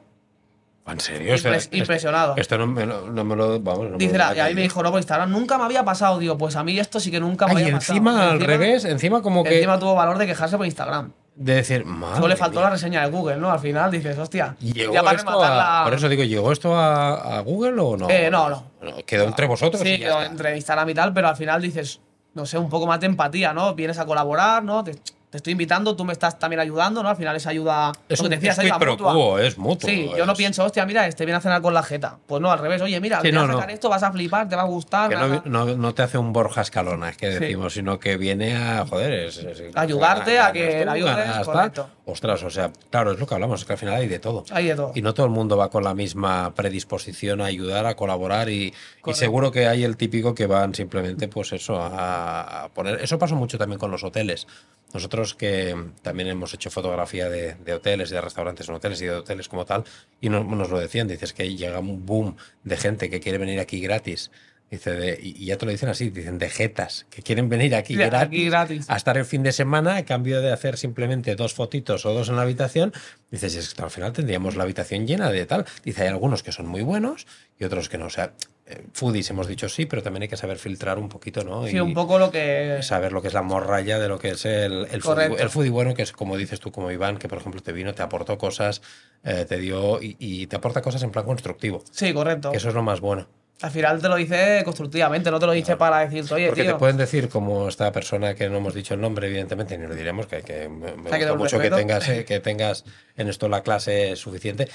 ¿En 0.87 0.99
serio? 0.99 1.33
Esto- 1.33 1.49
Impres- 1.49 1.57
esto- 1.57 1.75
impresionado. 1.77 2.33
Esto 2.37 2.57
no 2.57 2.67
me 2.67 2.85
lo, 2.85 3.09
no 3.11 3.23
me 3.23 3.35
lo- 3.35 3.59
vamos, 3.59 3.83
no 3.85 3.89
me 3.91 3.97
Dice 3.97 4.13
lo 4.13 4.17
la- 4.25 4.35
y 4.35 4.39
ahí 4.39 4.55
me 4.55 4.61
dijo, 4.61 4.81
no, 4.81 4.89
por 4.91 4.99
Instagram, 4.99 5.29
nunca 5.31 5.57
me 5.57 5.63
había 5.65 5.85
pasado. 5.85 6.17
Digo, 6.19 6.37
pues 6.37 6.55
a 6.55 6.63
mí 6.63 6.79
esto 6.79 6.99
sí 6.99 7.11
que 7.11 7.19
nunca 7.19 7.45
me 7.45 7.51
Ay, 7.51 7.57
había 7.57 7.69
y 7.69 7.73
pasado. 7.73 7.93
encima 7.97 8.23
al 8.23 8.35
Encima- 8.35 8.47
revés, 8.47 8.85
encima 8.85 9.21
como 9.21 9.43
que 9.43 9.55
Encima 9.57 9.77
tuvo 9.79 9.93
valor 9.95 10.17
de 10.17 10.25
quejarse 10.27 10.57
por 10.57 10.65
Instagram. 10.65 11.11
de 11.35 11.55
decir, 11.55 11.85
madre 11.85 12.15
Solo 12.15 12.27
le 12.27 12.35
faltó 12.35 12.55
mía. 12.59 12.65
la 12.65 12.69
reseña 12.71 13.01
de 13.03 13.09
Google, 13.09 13.37
¿no? 13.37 13.51
Al 13.51 13.59
final 13.59 13.89
dices, 13.89 14.17
hostia. 14.17 14.55
¿Y 14.59 14.73
¿Llegó 14.73 14.93
y 14.93 14.97
aparte 14.97 15.19
esto 15.21 15.41
a- 15.43 15.55
la- 15.55 15.81
Por 15.85 15.93
eso 15.93 16.09
digo, 16.09 16.23
¿llegó 16.23 16.51
esto 16.51 16.75
a, 16.75 17.37
a 17.37 17.39
Google 17.41 17.79
o 17.81 17.95
no? 17.97 18.09
Eh, 18.09 18.29
no, 18.29 18.49
no. 18.49 18.65
Quedó 19.05 19.23
entre 19.25 19.47
vosotros. 19.47 19.81
Sí, 19.81 19.89
y 19.93 19.97
ya 19.99 20.07
quedó 20.07 20.23
entre 20.23 20.55
Instagram 20.57 20.89
y 20.89 20.93
tal, 20.93 21.13
pero 21.13 21.29
al 21.29 21.37
final 21.37 21.61
dices, 21.61 22.01
no 22.33 22.45
sé, 22.45 22.57
un 22.57 22.69
poco 22.69 22.85
más 22.85 22.99
de 22.99 23.05
empatía, 23.05 23.53
¿no? 23.53 23.73
Vienes 23.75 23.97
a 23.99 24.05
colaborar, 24.05 24.63
¿no? 24.63 24.83
Te, 24.83 24.95
te 25.31 25.37
estoy 25.37 25.51
invitando, 25.53 25.95
tú 25.95 26.03
me 26.03 26.11
estás 26.11 26.37
también 26.37 26.59
ayudando, 26.59 27.01
¿no? 27.01 27.07
Al 27.07 27.15
final 27.15 27.33
es 27.37 27.47
ayuda. 27.47 27.93
Es 28.09 28.21
lo 28.21 28.27
que 28.27 28.35
decías, 28.35 28.59
es 28.59 28.71
pro 28.77 28.91
mutua. 28.91 29.13
quo, 29.13 29.39
es 29.39 29.57
mutuo. 29.57 29.89
Sí, 29.89 30.11
yo 30.17 30.25
no 30.25 30.35
pienso, 30.35 30.65
hostia, 30.65 30.85
mira, 30.85 31.07
este 31.07 31.23
viene 31.25 31.37
a 31.37 31.41
cenar 31.41 31.61
con 31.61 31.73
la 31.73 31.81
jeta. 31.83 32.17
Pues 32.27 32.41
no, 32.41 32.51
al 32.51 32.59
revés, 32.59 32.81
oye, 32.81 32.99
mira, 32.99 33.21
Sí, 33.21 33.29
a 33.29 33.31
no, 33.31 33.47
sacar 33.47 33.67
no. 33.69 33.73
esto, 33.73 33.87
vas 33.87 34.03
a 34.03 34.11
flipar, 34.11 34.49
te 34.49 34.57
va 34.57 34.63
a 34.63 34.65
gustar. 34.65 35.09
Que 35.09 35.15
no, 35.15 35.41
no- 35.45 35.65
no 35.77 35.93
te 35.93 36.01
hace 36.03 36.17
un 36.17 36.33
Borja 36.33 36.59
Escalona, 36.61 37.09
es 37.11 37.17
que 37.17 37.31
Sí. 37.31 37.39
decimos, 37.39 37.73
sino 37.73 37.97
que 37.97 38.17
viene 38.17 38.57
a, 38.57 38.85
joder, 38.85 39.13
es, 39.13 39.37
es- 39.37 39.63
Ayudarte 39.73 40.37
a 40.37 40.51
que 40.51 40.83
la 40.83 40.91
ayudes, 40.91 41.15
ganas, 41.15 41.35
tal. 41.37 41.45
correcto. 41.45 41.89
Ostras, 42.03 42.43
o 42.43 42.49
sea, 42.49 42.73
claro, 42.89 43.13
es 43.13 43.19
lo 43.19 43.25
que 43.25 43.33
hablamos, 43.33 43.61
es 43.61 43.65
que 43.65 43.71
al 43.71 43.79
final 43.79 43.95
hay 43.95 44.07
de 44.09 44.19
todo. 44.19 44.43
Hay 44.51 44.67
de 44.67 44.75
todo. 44.75 44.91
Y 44.95 45.01
no 45.01 45.13
todo 45.13 45.25
el 45.27 45.31
mundo 45.31 45.55
va 45.55 45.69
con 45.69 45.85
la 45.85 45.93
misma 45.93 46.53
predisposición 46.55 47.39
a 47.39 47.45
ayudar, 47.45 47.85
a 47.85 47.95
colaborar 47.95 48.49
y, 48.49 48.73
seguro 49.13 49.51
que 49.53 49.67
hay 49.67 49.85
el 49.85 49.95
típico 49.95 50.35
que 50.35 50.45
van 50.45 50.75
simplemente 50.75 51.29
pues 51.29 51.53
eso, 51.53 51.81
a, 51.81 52.63
a 52.65 52.69
poner... 52.69 53.01
Eso 53.01 53.17
pasa 53.17 53.35
mucho 53.35 53.57
también 53.57 53.79
con 53.79 53.91
los 53.91 54.03
hoteles. 54.03 54.45
Nosotros 54.93 55.35
que 55.35 55.75
también 56.01 56.29
hemos 56.29 56.53
hecho 56.53 56.69
fotografía 56.69 57.29
de, 57.29 57.55
de 57.55 57.73
hoteles, 57.73 58.09
de 58.09 58.21
restaurantes 58.21 58.67
en 58.67 58.75
hoteles 58.75 59.01
y 59.01 59.05
de 59.05 59.11
hoteles 59.11 59.47
como 59.47 59.65
tal, 59.65 59.83
y 60.19 60.29
nos, 60.29 60.45
nos 60.45 60.69
lo 60.69 60.79
decían, 60.79 61.07
dices 61.07 61.33
que 61.33 61.55
llega 61.55 61.79
un 61.79 62.05
boom 62.05 62.35
de 62.63 62.77
gente 62.77 63.09
que 63.09 63.19
quiere 63.19 63.37
venir 63.37 63.59
aquí 63.59 63.79
gratis. 63.79 64.31
Dice 64.71 64.91
de- 64.93 65.19
y 65.21 65.45
ya 65.45 65.57
te 65.57 65.65
lo 65.65 65.71
dicen 65.73 65.89
así, 65.89 66.09
dicen 66.11 66.37
de 66.39 66.49
jetas, 66.49 67.05
que 67.09 67.21
quieren 67.21 67.49
venir 67.49 67.75
aquí, 67.75 67.93
gratis, 67.95 68.19
aquí 68.21 68.45
gratis. 68.49 68.85
a 68.89 68.95
estar 68.95 69.17
el 69.17 69.25
fin 69.25 69.43
de 69.43 69.51
semana 69.51 69.97
a 69.97 70.05
cambio 70.05 70.41
de 70.41 70.49
hacer 70.51 70.77
simplemente 70.77 71.35
dos 71.35 71.53
fotitos 71.53 72.05
o 72.05 72.13
dos 72.13 72.29
en 72.29 72.37
la 72.37 72.43
habitación. 72.43 72.93
Dices, 73.29 73.53
es 73.57 73.73
que 73.73 73.83
al 73.83 73.91
final 73.91 74.13
tendríamos 74.13 74.55
la 74.55 74.63
habitación 74.63 75.05
llena 75.05 75.29
de 75.29 75.45
tal. 75.45 75.65
Dice, 75.83 76.03
hay 76.03 76.07
algunos 76.07 76.41
que 76.41 76.53
son 76.53 76.67
muy 76.67 76.83
buenos 76.83 77.27
y 77.59 77.65
otros 77.65 77.89
que 77.89 77.97
no. 77.97 78.05
O 78.05 78.09
sea, 78.09 78.31
eh, 78.65 78.81
foodies 78.93 79.29
hemos 79.29 79.47
dicho 79.47 79.67
sí, 79.67 79.85
pero 79.85 80.01
también 80.01 80.23
hay 80.23 80.29
que 80.29 80.37
saber 80.37 80.57
filtrar 80.57 80.97
un 80.99 81.09
poquito, 81.09 81.43
¿no? 81.43 81.67
Sí, 81.67 81.75
Y 81.75 81.79
un 81.81 81.93
poco 81.93 82.17
lo 82.17 82.31
que. 82.31 82.79
saber 82.81 83.11
lo 83.11 83.21
que 83.21 83.27
es 83.27 83.33
la 83.33 83.41
morralla 83.41 83.99
de 83.99 84.07
lo 84.07 84.19
que 84.19 84.29
es 84.29 84.45
el, 84.45 84.87
el, 84.89 85.01
foodie, 85.01 85.35
el 85.37 85.49
foodie 85.49 85.69
bueno, 85.69 85.93
que 85.95 86.03
es 86.03 86.13
como 86.13 86.37
dices 86.37 86.61
tú, 86.61 86.71
como 86.71 86.89
Iván, 86.91 87.17
que 87.17 87.27
por 87.27 87.39
ejemplo 87.39 87.61
te 87.61 87.73
vino, 87.73 87.93
te 87.93 88.03
aportó 88.03 88.37
cosas, 88.37 88.81
eh, 89.25 89.45
te 89.49 89.57
dio 89.57 90.01
y, 90.01 90.15
y 90.17 90.47
te 90.47 90.55
aporta 90.55 90.81
cosas 90.81 91.03
en 91.03 91.11
plan 91.11 91.25
constructivo. 91.25 91.83
Sí, 91.91 92.13
correcto. 92.13 92.51
Que 92.51 92.57
eso 92.57 92.69
es 92.69 92.73
lo 92.75 92.83
más 92.83 93.01
bueno. 93.01 93.27
Al 93.61 93.71
final 93.71 94.01
te 94.01 94.09
lo 94.09 94.15
dice 94.15 94.61
constructivamente, 94.63 95.29
no 95.29 95.39
te 95.39 95.45
lo 95.45 95.51
dice 95.51 95.75
para 95.77 95.99
decirte, 95.99 96.33
oye, 96.33 96.47
Porque 96.47 96.63
tío. 96.63 96.73
te 96.73 96.79
pueden 96.79 96.97
decir, 96.97 97.29
como 97.29 97.67
esta 97.67 97.91
persona 97.91 98.33
que 98.33 98.49
no 98.49 98.57
hemos 98.57 98.73
dicho 98.73 98.93
el 98.93 99.01
nombre, 99.01 99.27
evidentemente, 99.27 99.77
ni 99.77 99.85
lo 99.87 99.93
diremos, 99.95 100.25
que, 100.27 100.41
que 100.41 100.67
me, 100.67 100.95
me 100.95 101.09
Hay 101.11 101.19
que 101.19 101.25
gusta 101.29 101.35
mucho 101.35 101.59
que 101.59 101.69
tengas, 101.69 102.09
eh, 102.09 102.25
que 102.27 102.39
tengas 102.39 102.83
en 103.15 103.27
esto 103.27 103.47
la 103.49 103.61
clase 103.61 104.15
suficiente. 104.15 104.67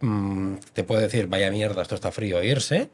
Mm, 0.00 0.56
te 0.72 0.84
puede 0.84 1.02
decir, 1.02 1.26
vaya 1.28 1.50
mierda, 1.50 1.82
esto 1.82 1.94
está 1.94 2.12
frío, 2.12 2.42
irse. 2.42 2.90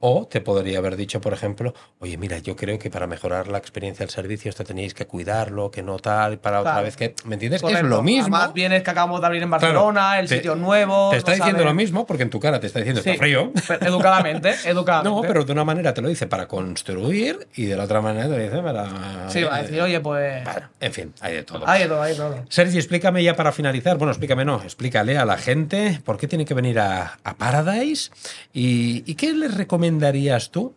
O 0.00 0.26
te 0.30 0.40
podría 0.40 0.78
haber 0.78 0.96
dicho, 0.96 1.20
por 1.20 1.32
ejemplo, 1.32 1.74
oye, 1.98 2.16
mira, 2.16 2.38
yo 2.38 2.54
creo 2.54 2.78
que 2.78 2.88
para 2.88 3.06
mejorar 3.08 3.48
la 3.48 3.58
experiencia 3.58 4.04
del 4.06 4.10
servicio 4.10 4.48
esto 4.48 4.62
tenéis 4.62 4.94
que 4.94 5.06
cuidarlo, 5.06 5.70
que 5.72 5.82
no 5.82 5.98
tal, 5.98 6.38
para 6.38 6.60
otra 6.60 6.80
vez 6.82 6.96
que... 6.96 7.14
¿Me 7.24 7.34
entiendes? 7.34 7.62
Correcto. 7.62 7.84
Es 7.84 7.90
lo 7.90 8.02
mismo. 8.02 8.36
Además, 8.36 8.54
vienes 8.54 8.82
que 8.84 8.90
acabamos 8.90 9.20
de 9.20 9.26
abrir 9.26 9.42
en 9.42 9.48
Claro, 9.48 9.60
Barcelona, 9.66 10.20
el 10.20 10.28
te- 10.28 10.36
sitio 10.36 10.54
nuevo. 10.54 11.10
Te 11.10 11.16
está 11.16 11.32
no 11.32 11.36
diciendo 11.38 11.64
lo 11.64 11.74
mismo 11.74 12.06
porque 12.06 12.22
en 12.22 12.30
tu 12.30 12.38
cara 12.38 12.60
te 12.60 12.68
está 12.68 12.78
diciendo 12.78 13.02
Sí, 13.02 13.10
está 13.10 13.22
frío. 13.22 13.52
educadamente, 13.80 14.54
educadamente. 14.64 15.16
No, 15.16 15.22
pero 15.22 15.44
de 15.44 15.52
una 15.52 15.64
manera 15.64 15.92
te 15.94 16.00
lo 16.00 16.08
dice 16.08 16.26
para 16.28 16.46
construir 16.46 17.48
y 17.56 17.64
de 17.66 17.76
la 17.76 17.84
otra 17.84 18.00
manera 18.00 18.28
te 18.28 18.38
dice 18.38 18.58
para... 18.62 19.28
Sí, 19.30 19.42
va 19.42 19.56
a 19.56 19.62
decir, 19.62 19.80
oye, 19.80 19.98
pues. 20.00 20.44
En 20.80 20.92
fin, 20.92 21.12
hay 21.20 21.34
de 21.34 21.42
todo. 21.42 21.68
Hay 21.68 21.82
de 21.82 21.88
todo, 21.88 22.02
hay 22.02 22.12
de 22.12 22.18
todo. 22.18 22.44
Sergi, 22.48 22.76
explícame 22.78 23.22
ya 23.22 23.34
para 23.34 23.52
finalizar. 23.52 23.96
Bueno, 23.98 24.12
explícame, 24.12 24.44
no, 24.44 24.62
explícale 24.62 25.18
a 25.18 25.24
la 25.24 25.36
gente 25.38 26.00
por 26.04 26.18
qué 26.18 26.28
tiene 26.28 26.44
que 26.44 26.54
venir 26.54 26.78
a, 26.78 27.18
a 27.24 27.34
Paradise 27.34 28.10
y, 28.52 29.02
y 29.10 29.14
qué 29.16 29.32
les 29.32 29.54
recomendarías 29.88 30.50
tú 30.50 30.74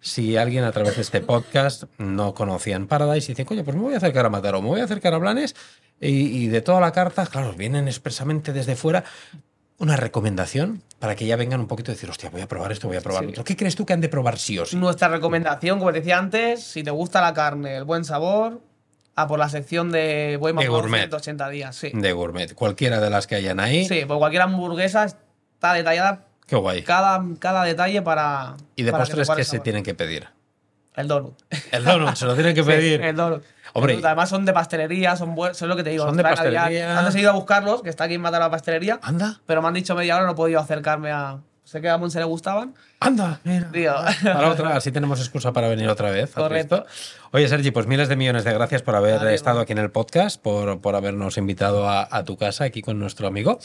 si 0.00 0.36
alguien 0.36 0.64
a 0.64 0.70
través 0.72 0.96
de 0.96 1.02
este 1.02 1.20
podcast 1.20 1.84
no 1.98 2.34
conocía 2.34 2.76
en 2.76 2.86
Paradise 2.86 3.26
y 3.32 3.34
dice, 3.34 3.44
coño, 3.44 3.64
pues 3.64 3.76
me 3.76 3.82
voy 3.82 3.94
a 3.94 3.96
acercar 3.96 4.26
a 4.26 4.28
Mataró, 4.30 4.60
me 4.62 4.68
voy 4.68 4.80
a 4.80 4.84
acercar 4.84 5.14
a 5.14 5.18
Blanes 5.18 5.56
y, 6.00 6.08
y 6.44 6.46
de 6.48 6.60
toda 6.60 6.80
la 6.80 6.92
carta, 6.92 7.26
claro, 7.26 7.52
vienen 7.54 7.88
expresamente 7.88 8.52
desde 8.52 8.76
fuera. 8.76 9.02
Una 9.78 9.96
recomendación 9.96 10.82
para 11.00 11.16
que 11.16 11.26
ya 11.26 11.34
vengan 11.36 11.58
un 11.58 11.66
poquito 11.66 11.90
a 11.90 11.94
decir, 11.94 12.08
hostia, 12.08 12.30
voy 12.30 12.40
a 12.42 12.46
probar 12.46 12.70
esto, 12.70 12.86
voy 12.86 12.98
a 12.98 13.00
probar 13.00 13.24
Sí. 13.24 13.30
otro. 13.30 13.44
¿Qué 13.44 13.56
crees 13.56 13.74
tú 13.74 13.84
que 13.84 13.94
han 13.94 14.00
de 14.00 14.08
probar 14.08 14.38
sí 14.38 14.56
o 14.58 14.66
sí? 14.66 14.76
Nuestra 14.76 15.08
recomendación, 15.08 15.78
como 15.80 15.90
te 15.92 15.98
decía 16.00 16.18
antes, 16.18 16.62
si 16.62 16.84
te 16.84 16.90
gusta 16.92 17.20
la 17.20 17.32
carne, 17.34 17.76
el 17.76 17.84
buen 17.84 18.04
sabor, 18.04 18.60
a 19.16 19.26
por 19.26 19.38
la 19.40 19.48
sección 19.48 19.90
de 19.90 20.36
Bohemia 20.38 20.62
De 20.64 20.68
por 20.70 20.82
gourmet. 20.82 21.00
180 21.00 21.48
días. 21.48 21.74
Sí. 21.74 21.90
De 21.94 22.12
gourmet, 22.12 22.54
cualquiera 22.54 23.00
de 23.00 23.10
las 23.10 23.26
que 23.26 23.34
hayan 23.36 23.58
ahí. 23.58 23.86
Sí, 23.88 24.02
pues 24.06 24.18
cualquier 24.18 24.42
hamburguesa 24.42 25.04
está 25.04 25.72
detallada 25.72 26.26
Qué 26.46 26.56
guay. 26.56 26.82
cada, 26.82 27.22
cada 27.38 27.64
detalle 27.64 28.02
para. 28.02 28.56
¿Y 28.76 28.82
de 28.82 28.92
para 28.92 29.04
postres 29.04 29.28
qué 29.28 29.34
pueda 29.34 29.44
se 29.44 29.58
tienen 29.60 29.82
que 29.82 29.94
pedir? 29.94 30.28
El 30.94 31.08
donut. 31.08 31.34
El 31.70 31.84
donut, 31.84 32.14
se 32.16 32.26
lo 32.26 32.34
tienen 32.34 32.54
que 32.54 32.62
Sí, 32.64 32.68
pedir. 32.68 33.00
el 33.02 33.16
donut. 33.16 33.42
Hombre, 33.72 33.92
El 33.94 33.98
donut. 34.00 34.06
Además 34.06 34.28
son 34.28 34.44
de 34.44 34.52
pastelería, 34.52 35.16
son 35.16 35.34
buenos. 35.34 35.56
Eso 35.56 35.64
es 35.64 35.68
lo 35.70 35.76
que 35.76 35.82
te 35.84 35.90
digo. 35.90 36.04
Son 36.04 36.16
de 36.16 36.22
pastelería. 36.22 36.98
Antes 36.98 37.14
he 37.14 37.20
ido 37.20 37.30
a 37.30 37.34
buscarlos, 37.34 37.82
que 37.82 37.88
está 37.88 38.04
aquí 38.04 38.14
en 38.14 38.20
Matar 38.20 38.40
la 38.40 38.50
pastelería. 38.50 38.98
Anda, 39.02 39.40
Pero 39.46 39.62
me 39.62 39.68
han 39.68 39.74
dicho 39.74 39.94
media 39.94 40.16
hora, 40.16 40.26
no 40.26 40.32
he 40.32 40.34
podido 40.34 40.60
acercarme 40.60 41.10
a. 41.10 41.38
Sé 41.64 41.80
que 41.80 41.88
a 41.88 41.96
Monse 41.96 42.18
le 42.18 42.24
gustaban. 42.24 42.74
anda, 43.00 43.40
mira. 43.44 43.70
Para 44.22 44.50
otra, 44.50 44.76
así 44.76 44.90
tenemos 44.92 45.20
excusa 45.20 45.52
para 45.52 45.68
venir 45.68 45.88
otra 45.88 46.10
vez. 46.10 46.24
¿has 46.30 46.34
Correcto. 46.42 46.84
Oye, 47.30 47.48
Sergi, 47.48 47.70
pues 47.70 47.86
miles 47.86 48.08
de 48.08 48.16
millones 48.16 48.44
de 48.44 48.52
gracias 48.52 48.82
por 48.82 48.94
haber 48.94 49.18
Vale, 49.18 49.34
estado 49.34 49.54
bueno. 49.56 49.62
aquí 49.62 49.72
en 49.72 49.78
el 49.78 49.90
podcast, 49.90 50.42
por, 50.42 50.80
por 50.80 50.96
habernos 50.96 51.38
invitado 51.38 51.88
a, 51.88 52.06
a 52.10 52.24
tu 52.24 52.36
casa 52.36 52.64
aquí 52.64 52.82
con 52.82 52.98
nuestro 52.98 53.26
amigo. 53.26 53.58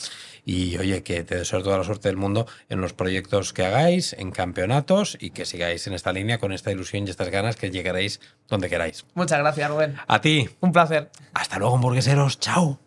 Y 0.45 0.78
oye, 0.78 1.04
que 1.04 1.24
te 1.24 1.36
deseo 1.36 1.62
toda 1.64 1.80
la 1.80 1.84
suerte 1.84 2.08
del 2.08 2.18
mundo 2.18 2.48
en 2.70 2.80
los 2.82 2.93
proyectos 2.93 3.52
que 3.52 3.66
hagáis, 3.66 4.14
en 4.14 4.32
campeonatos 4.32 5.18
y 5.20 5.32
que 5.32 5.45
sigáis 5.45 5.86
en 5.88 5.93
esta 5.93 6.14
línea 6.14 6.38
con 6.38 6.54
esta 6.54 6.72
ilusión 6.72 7.08
y 7.08 7.10
estas 7.10 7.30
ganas 7.30 7.56
que 7.58 7.72
llegaréis 7.72 8.22
donde 8.48 8.70
queráis. 8.70 9.06
Muchas 9.16 9.39
gracias, 9.39 9.70
Rubén. 9.70 9.98
A 10.08 10.22
ti, 10.22 10.48
Un 10.62 10.72
placer. 10.72 11.10
hasta 11.34 11.58
luego, 11.58 11.76
hamburgueseros. 11.76 12.39
Chao. 12.39 12.80